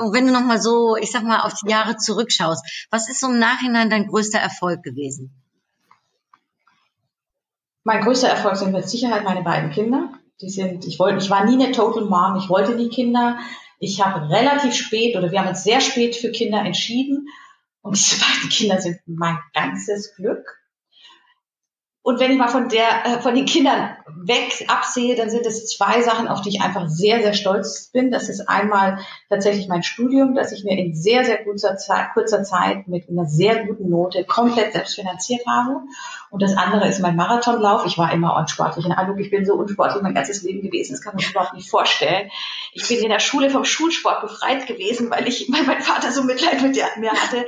Und 0.00 0.12
wenn 0.12 0.26
du 0.26 0.32
nochmal 0.32 0.60
so, 0.60 0.96
ich 0.96 1.10
sag 1.10 1.24
mal, 1.24 1.40
auf 1.40 1.54
die 1.54 1.70
Jahre 1.70 1.96
zurückschaust, 1.96 2.88
was 2.90 3.08
ist 3.08 3.20
so 3.20 3.28
im 3.28 3.38
Nachhinein 3.38 3.90
dein 3.90 4.06
größter 4.06 4.38
Erfolg 4.38 4.82
gewesen? 4.82 5.32
Mein 7.84 8.02
größter 8.02 8.28
Erfolg 8.28 8.56
sind 8.56 8.72
mit 8.72 8.88
Sicherheit 8.88 9.24
meine 9.24 9.42
beiden 9.42 9.70
Kinder. 9.70 10.10
Die 10.40 10.50
sind, 10.50 10.84
ich 10.84 10.98
wollte, 10.98 11.24
ich 11.24 11.30
war 11.30 11.44
nie 11.44 11.62
eine 11.62 11.72
Total 11.72 12.04
Mom, 12.04 12.36
ich 12.36 12.48
wollte 12.48 12.74
nie 12.74 12.90
Kinder. 12.90 13.38
Ich 13.80 14.04
habe 14.04 14.28
relativ 14.28 14.74
spät 14.74 15.16
oder 15.16 15.30
wir 15.30 15.40
haben 15.40 15.48
uns 15.48 15.64
sehr 15.64 15.80
spät 15.80 16.16
für 16.16 16.30
Kinder 16.30 16.60
entschieden. 16.60 17.28
Und 17.88 17.96
Kinder 18.50 18.80
sind 18.80 19.00
mein 19.06 19.38
ganzes 19.54 20.14
Glück. 20.14 20.57
Und 22.08 22.20
wenn 22.20 22.30
ich 22.30 22.38
mal 22.38 22.48
von 22.48 22.70
der, 22.70 23.04
äh, 23.04 23.20
von 23.20 23.34
den 23.34 23.44
Kindern 23.44 23.94
weg 24.06 24.64
absehe, 24.68 25.14
dann 25.14 25.28
sind 25.28 25.44
es 25.44 25.66
zwei 25.66 26.00
Sachen, 26.00 26.26
auf 26.26 26.40
die 26.40 26.48
ich 26.48 26.62
einfach 26.62 26.88
sehr, 26.88 27.20
sehr 27.20 27.34
stolz 27.34 27.90
bin. 27.92 28.10
Das 28.10 28.30
ist 28.30 28.48
einmal 28.48 29.00
tatsächlich 29.28 29.68
mein 29.68 29.82
Studium, 29.82 30.34
das 30.34 30.52
ich 30.52 30.64
mir 30.64 30.78
in 30.78 30.94
sehr, 30.94 31.26
sehr 31.26 31.44
kurzer 31.44 31.76
Zeit, 31.76 32.14
kurzer 32.14 32.44
Zeit 32.44 32.88
mit 32.88 33.10
einer 33.10 33.26
sehr 33.26 33.66
guten 33.66 33.90
Note 33.90 34.24
komplett 34.24 34.72
selbst 34.72 34.94
finanziert 34.94 35.42
habe. 35.46 35.82
Und 36.30 36.40
das 36.40 36.56
andere 36.56 36.88
ist 36.88 37.00
mein 37.00 37.14
Marathonlauf. 37.14 37.84
Ich 37.84 37.98
war 37.98 38.10
immer 38.10 38.36
unsportlich. 38.38 38.86
In 38.86 38.92
Anuk, 38.92 39.20
ich 39.20 39.30
bin 39.30 39.44
so 39.44 39.52
unsportlich 39.52 40.02
mein 40.02 40.14
ganzes 40.14 40.42
Leben 40.42 40.62
gewesen. 40.62 40.92
Das 40.92 41.02
kann 41.02 41.12
man 41.12 41.20
sich 41.20 41.32
überhaupt 41.32 41.52
nicht 41.52 41.68
vorstellen. 41.68 42.30
Ich 42.72 42.88
bin 42.88 43.00
in 43.00 43.10
der 43.10 43.20
Schule 43.20 43.50
vom 43.50 43.66
Schulsport 43.66 44.22
befreit 44.22 44.66
gewesen, 44.66 45.10
weil 45.10 45.28
ich, 45.28 45.46
weil 45.52 45.64
mein 45.64 45.82
Vater 45.82 46.10
so 46.10 46.22
Mitleid 46.22 46.62
mit 46.62 46.74
mir 46.74 47.12
hatte. 47.12 47.46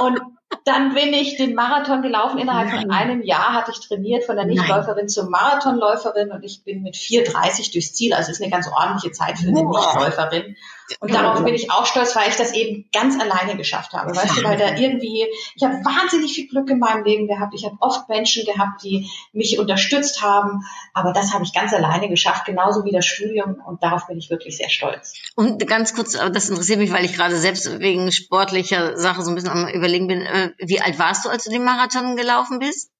Und 0.00 0.20
dann 0.64 0.94
bin 0.94 1.12
ich 1.12 1.36
den 1.36 1.54
Marathon 1.54 2.02
gelaufen. 2.02 2.38
Innerhalb 2.38 2.68
Nein. 2.68 2.82
von 2.82 2.90
einem 2.90 3.22
Jahr 3.22 3.54
hatte 3.54 3.72
ich 3.72 3.80
trainiert 3.80 4.24
von 4.24 4.36
der 4.36 4.44
Nichtläuferin 4.44 5.08
zur 5.08 5.28
Marathonläuferin 5.30 6.30
und 6.30 6.42
ich 6.44 6.62
bin 6.64 6.82
mit 6.82 6.94
4,30 6.94 7.72
durchs 7.72 7.94
Ziel. 7.94 8.14
Also 8.14 8.30
ist 8.30 8.42
eine 8.42 8.50
ganz 8.50 8.68
ordentliche 8.68 9.12
Zeit 9.12 9.38
für 9.38 9.48
eine 9.48 9.62
Nichtläuferin. 9.64 10.56
Und 10.98 11.14
darauf 11.14 11.44
bin 11.44 11.54
ich 11.54 11.70
auch 11.70 11.86
stolz, 11.86 12.16
weil 12.16 12.28
ich 12.28 12.36
das 12.36 12.52
eben 12.52 12.88
ganz 12.92 13.20
alleine 13.20 13.56
geschafft 13.56 13.92
habe. 13.92 14.14
Weißt 14.14 14.38
du, 14.38 14.44
weil 14.44 14.58
da 14.58 14.76
irgendwie, 14.76 15.26
ich 15.54 15.62
habe 15.62 15.74
wahnsinnig 15.84 16.34
viel 16.34 16.48
Glück 16.48 16.68
in 16.70 16.78
meinem 16.78 17.04
Leben 17.04 17.28
gehabt. 17.28 17.54
Ich 17.54 17.64
habe 17.64 17.76
oft 17.80 18.08
Menschen 18.08 18.44
gehabt, 18.44 18.82
die 18.82 19.08
mich 19.32 19.58
unterstützt 19.58 20.22
haben. 20.22 20.64
Aber 20.94 21.12
das 21.12 21.32
habe 21.32 21.44
ich 21.44 21.52
ganz 21.52 21.72
alleine 21.72 22.08
geschafft, 22.08 22.44
genauso 22.44 22.84
wie 22.84 22.92
das 22.92 23.06
Studium. 23.06 23.56
Und 23.64 23.82
darauf 23.82 24.06
bin 24.06 24.18
ich 24.18 24.30
wirklich 24.30 24.56
sehr 24.56 24.70
stolz. 24.70 25.14
Und 25.36 25.64
ganz 25.66 25.94
kurz, 25.94 26.12
das 26.12 26.48
interessiert 26.48 26.78
mich, 26.78 26.92
weil 26.92 27.04
ich 27.04 27.14
gerade 27.14 27.36
selbst 27.36 27.78
wegen 27.78 28.10
sportlicher 28.10 28.96
Sache 28.96 29.22
so 29.22 29.30
ein 29.30 29.34
bisschen 29.34 29.50
am 29.50 29.68
überlegen 29.68 30.08
bin. 30.08 30.22
Äh, 30.22 30.52
wie 30.58 30.80
alt 30.80 30.98
warst 30.98 31.24
du, 31.24 31.28
als 31.28 31.44
du 31.44 31.50
den 31.50 31.64
Marathon 31.64 32.16
gelaufen 32.16 32.58
bist? 32.58 32.90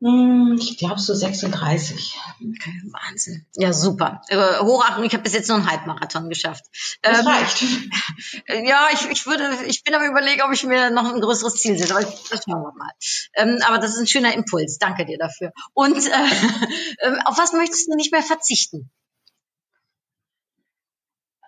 Hm, 0.00 0.58
ich 0.60 0.76
glaube 0.76 1.00
so 1.00 1.14
36. 1.14 2.18
Okay, 2.40 2.82
Wahnsinn. 2.90 3.46
Ja, 3.54 3.72
super. 3.72 4.20
Äh, 4.28 4.58
Hochachtung, 4.58 5.04
ich 5.04 5.12
habe 5.14 5.22
bis 5.22 5.32
jetzt 5.32 5.48
nur 5.48 5.56
einen 5.56 5.70
Halbmarathon 5.70 6.28
geschafft. 6.28 6.64
Das 7.02 7.20
ähm, 7.20 7.26
reicht. 7.26 7.64
Ja, 8.66 8.88
ich, 8.92 9.08
ich 9.10 9.26
würde, 9.26 9.44
ich 9.66 9.82
bin 9.82 9.94
aber 9.94 10.06
überlegen, 10.06 10.42
ob 10.42 10.52
ich 10.52 10.64
mir 10.64 10.90
noch 10.90 11.12
ein 11.12 11.20
größeres 11.20 11.54
Ziel 11.54 11.78
setze. 11.78 11.94
Aber 11.94 12.04
das 12.04 12.44
schauen 12.44 12.62
wir 12.62 12.74
mal. 12.76 12.90
Ähm, 13.34 13.58
aber 13.66 13.78
das 13.78 13.92
ist 13.92 14.00
ein 14.00 14.06
schöner 14.06 14.34
Impuls. 14.34 14.78
Danke 14.78 15.06
dir 15.06 15.18
dafür. 15.18 15.52
Und 15.72 15.96
äh, 15.96 16.10
äh, 16.98 17.16
auf 17.24 17.38
was 17.38 17.52
möchtest 17.52 17.88
du 17.88 17.96
nicht 17.96 18.12
mehr 18.12 18.22
verzichten? 18.22 18.90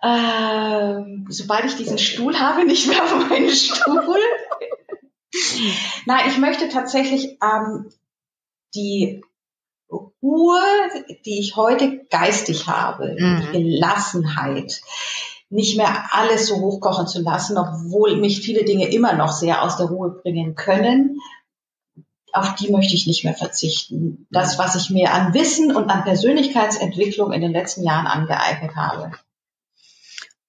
Ähm, 0.03 1.25
sobald 1.29 1.65
ich 1.65 1.75
diesen 1.75 1.97
Stuhl 1.97 2.39
habe, 2.39 2.65
nicht 2.65 2.87
mehr 2.87 3.03
auf 3.03 3.29
meinen 3.29 3.49
Stuhl. 3.49 4.19
Nein, 6.05 6.29
ich 6.29 6.37
möchte 6.37 6.69
tatsächlich 6.69 7.37
ähm, 7.41 7.91
die 8.77 9.21
Ruhe, 9.89 10.61
die 11.25 11.39
ich 11.39 11.55
heute 11.55 12.05
geistig 12.09 12.67
habe, 12.67 13.15
mhm. 13.17 13.41
die 13.41 13.59
Gelassenheit, 13.59 14.81
nicht 15.49 15.77
mehr 15.77 16.09
alles 16.11 16.47
so 16.47 16.59
hochkochen 16.59 17.07
zu 17.07 17.21
lassen, 17.21 17.57
obwohl 17.57 18.17
mich 18.17 18.41
viele 18.41 18.65
Dinge 18.65 18.89
immer 18.89 19.13
noch 19.13 19.31
sehr 19.31 19.63
aus 19.63 19.77
der 19.77 19.87
Ruhe 19.87 20.09
bringen 20.21 20.55
können. 20.55 21.19
Auf 22.33 22.55
die 22.55 22.69
möchte 22.69 22.93
ich 22.93 23.07
nicht 23.07 23.23
mehr 23.23 23.33
verzichten. 23.33 24.27
Das, 24.29 24.59
was 24.59 24.75
ich 24.75 24.89
mir 24.89 25.13
an 25.13 25.33
Wissen 25.33 25.73
und 25.73 25.89
an 25.89 26.03
Persönlichkeitsentwicklung 26.03 27.31
in 27.31 27.41
den 27.41 27.53
letzten 27.53 27.83
Jahren 27.83 28.07
angeeignet 28.07 28.75
habe. 28.75 29.11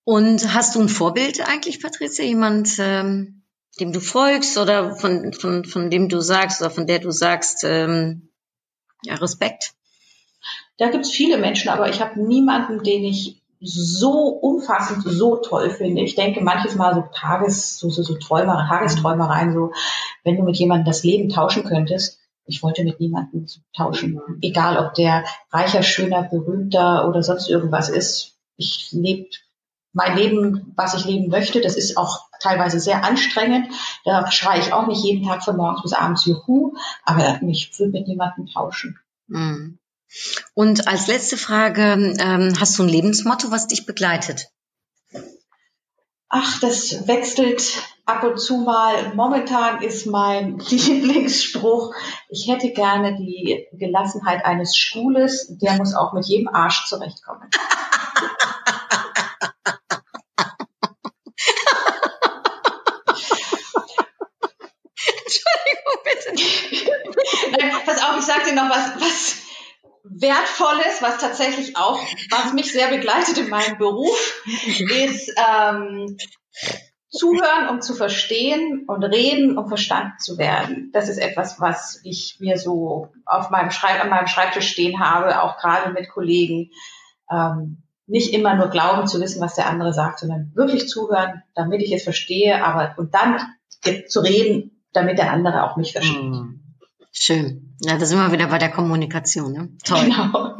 Und 0.02 0.52
hast 0.54 0.74
du 0.74 0.80
ein 0.80 0.88
Vorbild 0.88 1.48
eigentlich, 1.48 1.80
Patricia? 1.80 2.24
Jemand, 2.24 2.70
ähm, 2.78 3.37
dem 3.80 3.92
du 3.92 4.00
folgst 4.00 4.58
oder 4.58 4.96
von, 4.96 5.32
von, 5.32 5.64
von 5.64 5.90
dem 5.90 6.08
du 6.08 6.20
sagst 6.20 6.60
oder 6.60 6.70
von 6.70 6.86
der 6.86 6.98
du 6.98 7.10
sagst, 7.10 7.64
ähm, 7.64 8.30
ja, 9.02 9.14
Respekt? 9.14 9.72
Da 10.78 10.90
gibt's 10.90 11.10
viele 11.10 11.38
Menschen, 11.38 11.70
aber 11.70 11.88
ich 11.88 12.00
habe 12.00 12.20
niemanden, 12.20 12.82
den 12.82 13.04
ich 13.04 13.42
so 13.60 14.28
umfassend 14.28 15.02
so 15.04 15.36
toll 15.36 15.70
finde. 15.70 16.02
Ich 16.02 16.14
denke 16.14 16.40
manches 16.40 16.76
Mal 16.76 16.94
so 16.94 17.04
Tages, 17.12 17.78
so, 17.78 17.90
so, 17.90 18.02
so 18.02 18.14
Träumer, 18.14 18.66
Tagesträumereien, 18.68 19.52
so, 19.52 19.72
wenn 20.22 20.36
du 20.36 20.44
mit 20.44 20.56
jemandem 20.56 20.86
das 20.86 21.02
Leben 21.02 21.28
tauschen 21.28 21.64
könntest. 21.64 22.20
Ich 22.44 22.62
wollte 22.62 22.84
mit 22.84 23.00
niemandem 23.00 23.46
tauschen. 23.76 24.20
Egal, 24.40 24.78
ob 24.78 24.94
der 24.94 25.24
reicher, 25.50 25.82
schöner, 25.82 26.22
berühmter 26.22 27.06
oder 27.08 27.22
sonst 27.22 27.48
irgendwas 27.48 27.88
ist. 27.88 28.38
Ich 28.56 28.88
lebe 28.92 29.28
mein 29.92 30.16
Leben, 30.16 30.72
was 30.76 30.94
ich 30.94 31.04
leben 31.04 31.28
möchte. 31.28 31.60
Das 31.60 31.76
ist 31.76 31.98
auch 31.98 32.27
teilweise 32.40 32.80
sehr 32.80 33.04
anstrengend. 33.04 33.72
Da 34.04 34.30
schreie 34.30 34.60
ich 34.60 34.72
auch 34.72 34.86
nicht 34.86 35.04
jeden 35.04 35.26
Tag 35.26 35.44
von 35.44 35.56
morgens 35.56 35.82
bis 35.82 35.92
abends 35.92 36.24
Juhu, 36.24 36.74
aber 37.04 37.40
ich 37.42 37.78
würde 37.78 37.92
mit 37.92 38.08
niemandem 38.08 38.46
tauschen. 38.46 38.98
Mhm. 39.26 39.78
Und 40.54 40.88
als 40.88 41.06
letzte 41.06 41.36
Frage, 41.36 42.16
ähm, 42.18 42.54
hast 42.58 42.78
du 42.78 42.82
ein 42.82 42.88
Lebensmotto, 42.88 43.50
was 43.50 43.66
dich 43.66 43.84
begleitet? 43.84 44.48
Ach, 46.30 46.60
das 46.60 47.06
wechselt 47.08 47.82
ab 48.04 48.22
und 48.24 48.38
zu 48.38 48.58
mal. 48.58 49.14
Momentan 49.14 49.82
ist 49.82 50.06
mein 50.06 50.58
Lieblingsspruch, 50.70 51.94
ich 52.28 52.48
hätte 52.48 52.70
gerne 52.72 53.16
die 53.16 53.66
Gelassenheit 53.72 54.44
eines 54.44 54.76
Stuhles, 54.76 55.46
der 55.58 55.76
muss 55.76 55.94
auch 55.94 56.12
mit 56.12 56.26
jedem 56.26 56.48
Arsch 56.48 56.86
zurechtkommen. 56.86 57.48
Pass 67.86 68.02
auf, 68.02 68.18
ich 68.18 68.24
sag 68.24 68.44
dir 68.44 68.54
noch 68.54 68.70
was, 68.70 69.00
was 69.00 69.36
Wertvolles, 70.04 71.02
was 71.02 71.18
tatsächlich 71.18 71.76
auch, 71.76 72.00
was 72.30 72.52
mich 72.52 72.72
sehr 72.72 72.88
begleitet 72.88 73.38
in 73.38 73.48
meinem 73.48 73.78
Beruf, 73.78 74.42
ist 74.78 75.32
ähm, 75.36 76.16
zuhören, 77.10 77.68
um 77.70 77.80
zu 77.80 77.94
verstehen 77.94 78.84
und 78.86 79.04
reden, 79.04 79.58
um 79.58 79.68
verstanden 79.68 80.18
zu 80.18 80.38
werden. 80.38 80.90
Das 80.92 81.08
ist 81.08 81.18
etwas, 81.18 81.60
was 81.60 82.00
ich 82.04 82.36
mir 82.40 82.58
so 82.58 83.10
auf 83.26 83.50
meinem 83.50 83.70
Schreib 83.70 84.02
an 84.02 84.10
meinem 84.10 84.26
Schreibtisch 84.26 84.68
stehen 84.68 85.00
habe, 85.00 85.42
auch 85.42 85.58
gerade 85.58 85.92
mit 85.92 86.10
Kollegen. 86.10 86.70
Ähm, 87.30 87.82
nicht 88.06 88.32
immer 88.32 88.54
nur 88.54 88.68
glauben 88.68 89.06
zu 89.06 89.20
wissen, 89.20 89.42
was 89.42 89.54
der 89.54 89.68
andere 89.68 89.92
sagt, 89.92 90.20
sondern 90.20 90.50
wirklich 90.54 90.88
zuhören, 90.88 91.42
damit 91.54 91.82
ich 91.82 91.92
es 91.92 92.04
verstehe, 92.04 92.64
aber 92.64 92.94
und 92.96 93.14
dann 93.14 93.38
zu 94.08 94.20
reden, 94.20 94.77
damit 94.92 95.18
der 95.18 95.32
andere 95.32 95.64
auch 95.64 95.76
mich 95.76 95.92
versteht. 95.92 96.22
Mhm. 96.22 96.60
Schön. 97.12 97.67
Ja, 97.80 97.96
da 97.96 98.04
sind 98.04 98.18
wir 98.18 98.32
wieder 98.32 98.48
bei 98.48 98.58
der 98.58 98.70
Kommunikation. 98.70 99.52
Ne? 99.52 99.68
Toll. 99.84 100.04
Genau. 100.04 100.56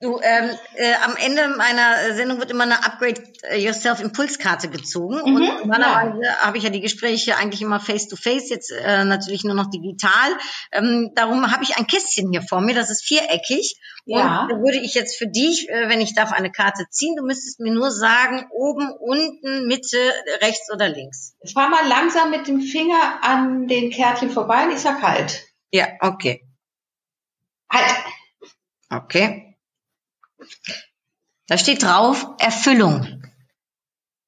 Du, 0.00 0.20
ähm, 0.22 0.50
äh, 0.76 0.94
am 1.04 1.16
Ende 1.16 1.56
meiner 1.56 2.14
Sendung 2.14 2.38
wird 2.38 2.50
immer 2.50 2.64
eine 2.64 2.84
Upgrade 2.84 3.20
Yourself 3.56 4.00
Impulskarte 4.00 4.68
gezogen. 4.68 5.16
Mhm, 5.16 5.36
und 5.36 5.42
normalerweise 5.60 6.22
ja. 6.22 6.36
habe 6.40 6.58
ich 6.58 6.64
ja 6.64 6.70
die 6.70 6.80
Gespräche 6.80 7.36
eigentlich 7.36 7.62
immer 7.62 7.80
face 7.80 8.06
to 8.06 8.16
face, 8.16 8.50
jetzt 8.50 8.70
äh, 8.70 9.04
natürlich 9.04 9.44
nur 9.44 9.54
noch 9.54 9.70
digital. 9.70 10.36
Ähm, 10.70 11.10
darum 11.14 11.50
habe 11.50 11.64
ich 11.64 11.78
ein 11.78 11.86
Kästchen 11.86 12.30
hier 12.30 12.42
vor 12.42 12.60
mir, 12.60 12.74
das 12.74 12.90
ist 12.90 13.02
viereckig. 13.02 13.80
Ja. 14.04 14.42
Und 14.42 14.50
da 14.52 14.56
würde 14.58 14.78
ich 14.78 14.94
jetzt 14.94 15.16
für 15.16 15.26
dich, 15.26 15.68
äh, 15.68 15.88
wenn 15.88 16.00
ich 16.00 16.14
darf, 16.14 16.32
eine 16.32 16.52
Karte 16.52 16.84
ziehen. 16.90 17.16
Du 17.16 17.24
müsstest 17.24 17.58
mir 17.58 17.72
nur 17.72 17.90
sagen, 17.90 18.46
oben, 18.50 18.90
unten, 18.92 19.66
Mitte, 19.66 19.98
rechts 20.42 20.70
oder 20.72 20.88
links. 20.88 21.34
Ich 21.40 21.54
fahr 21.54 21.70
mal 21.70 21.86
langsam 21.88 22.30
mit 22.30 22.46
dem 22.46 22.60
Finger 22.60 23.18
an 23.22 23.66
den 23.66 23.90
Kärtchen 23.90 24.30
vorbei 24.30 24.66
und 24.66 24.72
ich 24.72 24.80
sag 24.80 25.02
halt. 25.02 25.44
Ja, 25.72 25.88
okay. 26.00 26.47
Halt. 27.70 27.94
Okay. 28.90 29.56
Da 31.46 31.58
steht 31.58 31.82
drauf 31.82 32.26
Erfüllung. 32.38 33.22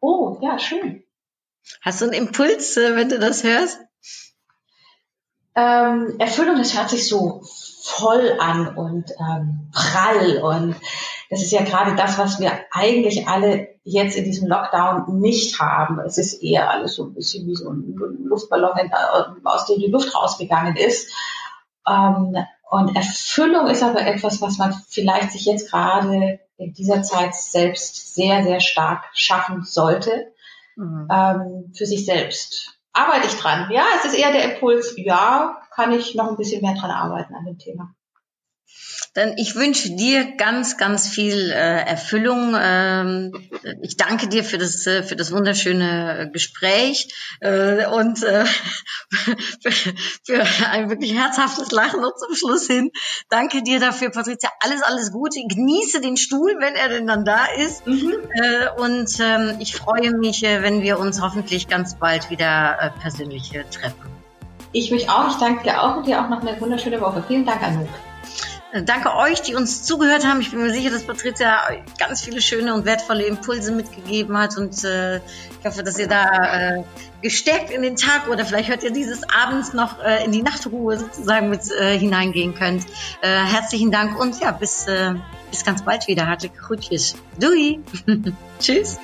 Oh, 0.00 0.38
ja, 0.42 0.58
schön. 0.58 1.04
Hast 1.82 2.00
du 2.00 2.06
einen 2.06 2.14
Impuls, 2.14 2.76
äh, 2.76 2.96
wenn 2.96 3.08
du 3.08 3.18
das 3.18 3.44
hörst? 3.44 3.78
Ähm, 5.54 6.16
Erfüllung, 6.18 6.56
das 6.56 6.76
hört 6.76 6.90
sich 6.90 7.08
so 7.08 7.42
voll 7.82 8.36
an 8.38 8.76
und 8.76 9.10
ähm, 9.18 9.70
prall 9.72 10.38
und 10.38 10.76
das 11.28 11.42
ist 11.42 11.52
ja 11.52 11.62
gerade 11.62 11.94
das, 11.94 12.18
was 12.18 12.40
wir 12.40 12.52
eigentlich 12.72 13.28
alle 13.28 13.68
jetzt 13.84 14.16
in 14.16 14.24
diesem 14.24 14.48
Lockdown 14.48 15.20
nicht 15.20 15.60
haben. 15.60 16.00
Es 16.00 16.18
ist 16.18 16.42
eher 16.42 16.70
alles 16.70 16.94
so 16.94 17.04
ein 17.04 17.14
bisschen 17.14 17.46
wie 17.46 17.54
so 17.54 17.70
ein 17.70 17.94
Luftballon, 18.24 18.76
äh, 18.78 18.90
aus 19.44 19.66
dem 19.66 19.78
die 19.78 19.90
Luft 19.90 20.14
rausgegangen 20.14 20.76
ist. 20.76 21.12
Ähm, 21.88 22.36
und 22.70 22.94
Erfüllung 22.94 23.66
ist 23.66 23.82
aber 23.82 24.06
etwas, 24.06 24.40
was 24.40 24.58
man 24.58 24.72
vielleicht 24.88 25.32
sich 25.32 25.44
jetzt 25.44 25.70
gerade 25.70 26.38
in 26.56 26.72
dieser 26.72 27.02
Zeit 27.02 27.34
selbst 27.34 28.14
sehr, 28.14 28.44
sehr 28.44 28.60
stark 28.60 29.04
schaffen 29.12 29.64
sollte. 29.64 30.32
Mhm. 30.76 31.08
Ähm, 31.10 31.72
für 31.76 31.86
sich 31.86 32.06
selbst. 32.06 32.78
Arbeite 32.92 33.26
ich 33.26 33.34
dran? 33.34 33.70
Ja, 33.72 33.84
es 33.98 34.04
ist 34.04 34.18
eher 34.18 34.32
der 34.32 34.54
Impuls, 34.54 34.94
ja, 34.96 35.60
kann 35.74 35.92
ich 35.92 36.14
noch 36.14 36.28
ein 36.28 36.36
bisschen 36.36 36.62
mehr 36.62 36.74
dran 36.74 36.90
arbeiten 36.90 37.34
an 37.34 37.44
dem 37.44 37.58
Thema. 37.58 37.94
Dann 39.14 39.36
ich 39.38 39.56
wünsche 39.56 39.90
dir 39.90 40.36
ganz, 40.36 40.76
ganz 40.76 41.08
viel 41.08 41.50
äh, 41.50 41.80
Erfüllung. 41.80 42.54
Ähm, 42.56 43.32
ich 43.82 43.96
danke 43.96 44.28
dir 44.28 44.44
für 44.44 44.58
das 44.58 44.86
äh, 44.86 45.02
für 45.02 45.16
das 45.16 45.32
wunderschöne 45.32 46.30
Gespräch 46.32 47.08
äh, 47.40 47.86
und 47.86 48.22
äh, 48.22 48.44
für, 49.62 49.72
für 50.24 50.44
ein 50.70 50.90
wirklich 50.90 51.14
herzhaftes 51.14 51.72
Lachen 51.72 52.00
noch 52.00 52.14
zum 52.14 52.36
Schluss 52.36 52.66
hin. 52.66 52.90
Danke 53.28 53.62
dir 53.62 53.80
dafür, 53.80 54.10
Patricia. 54.10 54.50
Alles, 54.60 54.82
alles 54.82 55.10
Gute. 55.10 55.40
Genieße 55.48 56.00
den 56.00 56.16
Stuhl, 56.16 56.56
wenn 56.60 56.74
er 56.74 56.88
denn 56.88 57.06
dann 57.06 57.24
da 57.24 57.46
ist. 57.56 57.86
Mhm. 57.86 58.14
Äh, 58.34 58.80
und 58.80 59.18
ähm, 59.20 59.56
ich 59.58 59.74
freue 59.74 60.12
mich, 60.12 60.44
äh, 60.44 60.62
wenn 60.62 60.82
wir 60.82 61.00
uns 61.00 61.20
hoffentlich 61.20 61.66
ganz 61.66 61.96
bald 61.96 62.30
wieder 62.30 62.78
äh, 62.80 62.90
persönlich 63.00 63.54
äh, 63.54 63.64
treffen. 63.64 64.10
Ich 64.72 64.92
mich 64.92 65.08
auch. 65.08 65.28
Ich 65.28 65.36
danke 65.36 65.64
dir 65.64 65.82
auch 65.82 65.96
und 65.96 66.06
dir 66.06 66.22
auch 66.22 66.28
noch 66.28 66.42
eine 66.42 66.60
wunderschöne 66.60 67.00
Woche. 67.00 67.24
Vielen 67.26 67.44
Dank, 67.44 67.62
Anouk. 67.62 67.88
Danke 68.72 69.16
euch, 69.16 69.42
die 69.42 69.56
uns 69.56 69.82
zugehört 69.82 70.24
haben. 70.24 70.40
Ich 70.40 70.50
bin 70.50 70.62
mir 70.62 70.70
sicher, 70.70 70.90
dass 70.90 71.04
Patricia 71.04 71.58
ganz 71.98 72.22
viele 72.22 72.40
schöne 72.40 72.72
und 72.72 72.84
wertvolle 72.84 73.24
Impulse 73.24 73.72
mitgegeben 73.72 74.38
hat 74.38 74.56
und 74.56 74.84
äh, 74.84 75.16
ich 75.16 75.64
hoffe, 75.64 75.82
dass 75.82 75.98
ihr 75.98 76.06
da 76.06 76.76
äh, 76.76 76.84
gestärkt 77.20 77.70
in 77.70 77.82
den 77.82 77.96
Tag 77.96 78.28
oder 78.28 78.44
vielleicht 78.44 78.68
hört 78.68 78.84
ihr 78.84 78.92
dieses 78.92 79.22
abends 79.28 79.72
noch 79.72 80.02
äh, 80.02 80.24
in 80.24 80.30
die 80.30 80.42
Nachtruhe 80.42 80.98
sozusagen 80.98 81.50
mit 81.50 81.62
äh, 81.72 81.98
hineingehen 81.98 82.54
könnt. 82.54 82.86
Äh, 83.22 83.28
herzlichen 83.28 83.90
Dank 83.90 84.18
und 84.18 84.40
ja, 84.40 84.52
bis, 84.52 84.86
äh, 84.86 85.14
bis 85.50 85.64
ganz 85.64 85.84
bald 85.84 86.06
wieder. 86.06 86.28
Hartliche 86.28 86.54
Groetjes. 86.54 87.16
Doei. 87.38 87.80
Tschüss. 88.60 88.98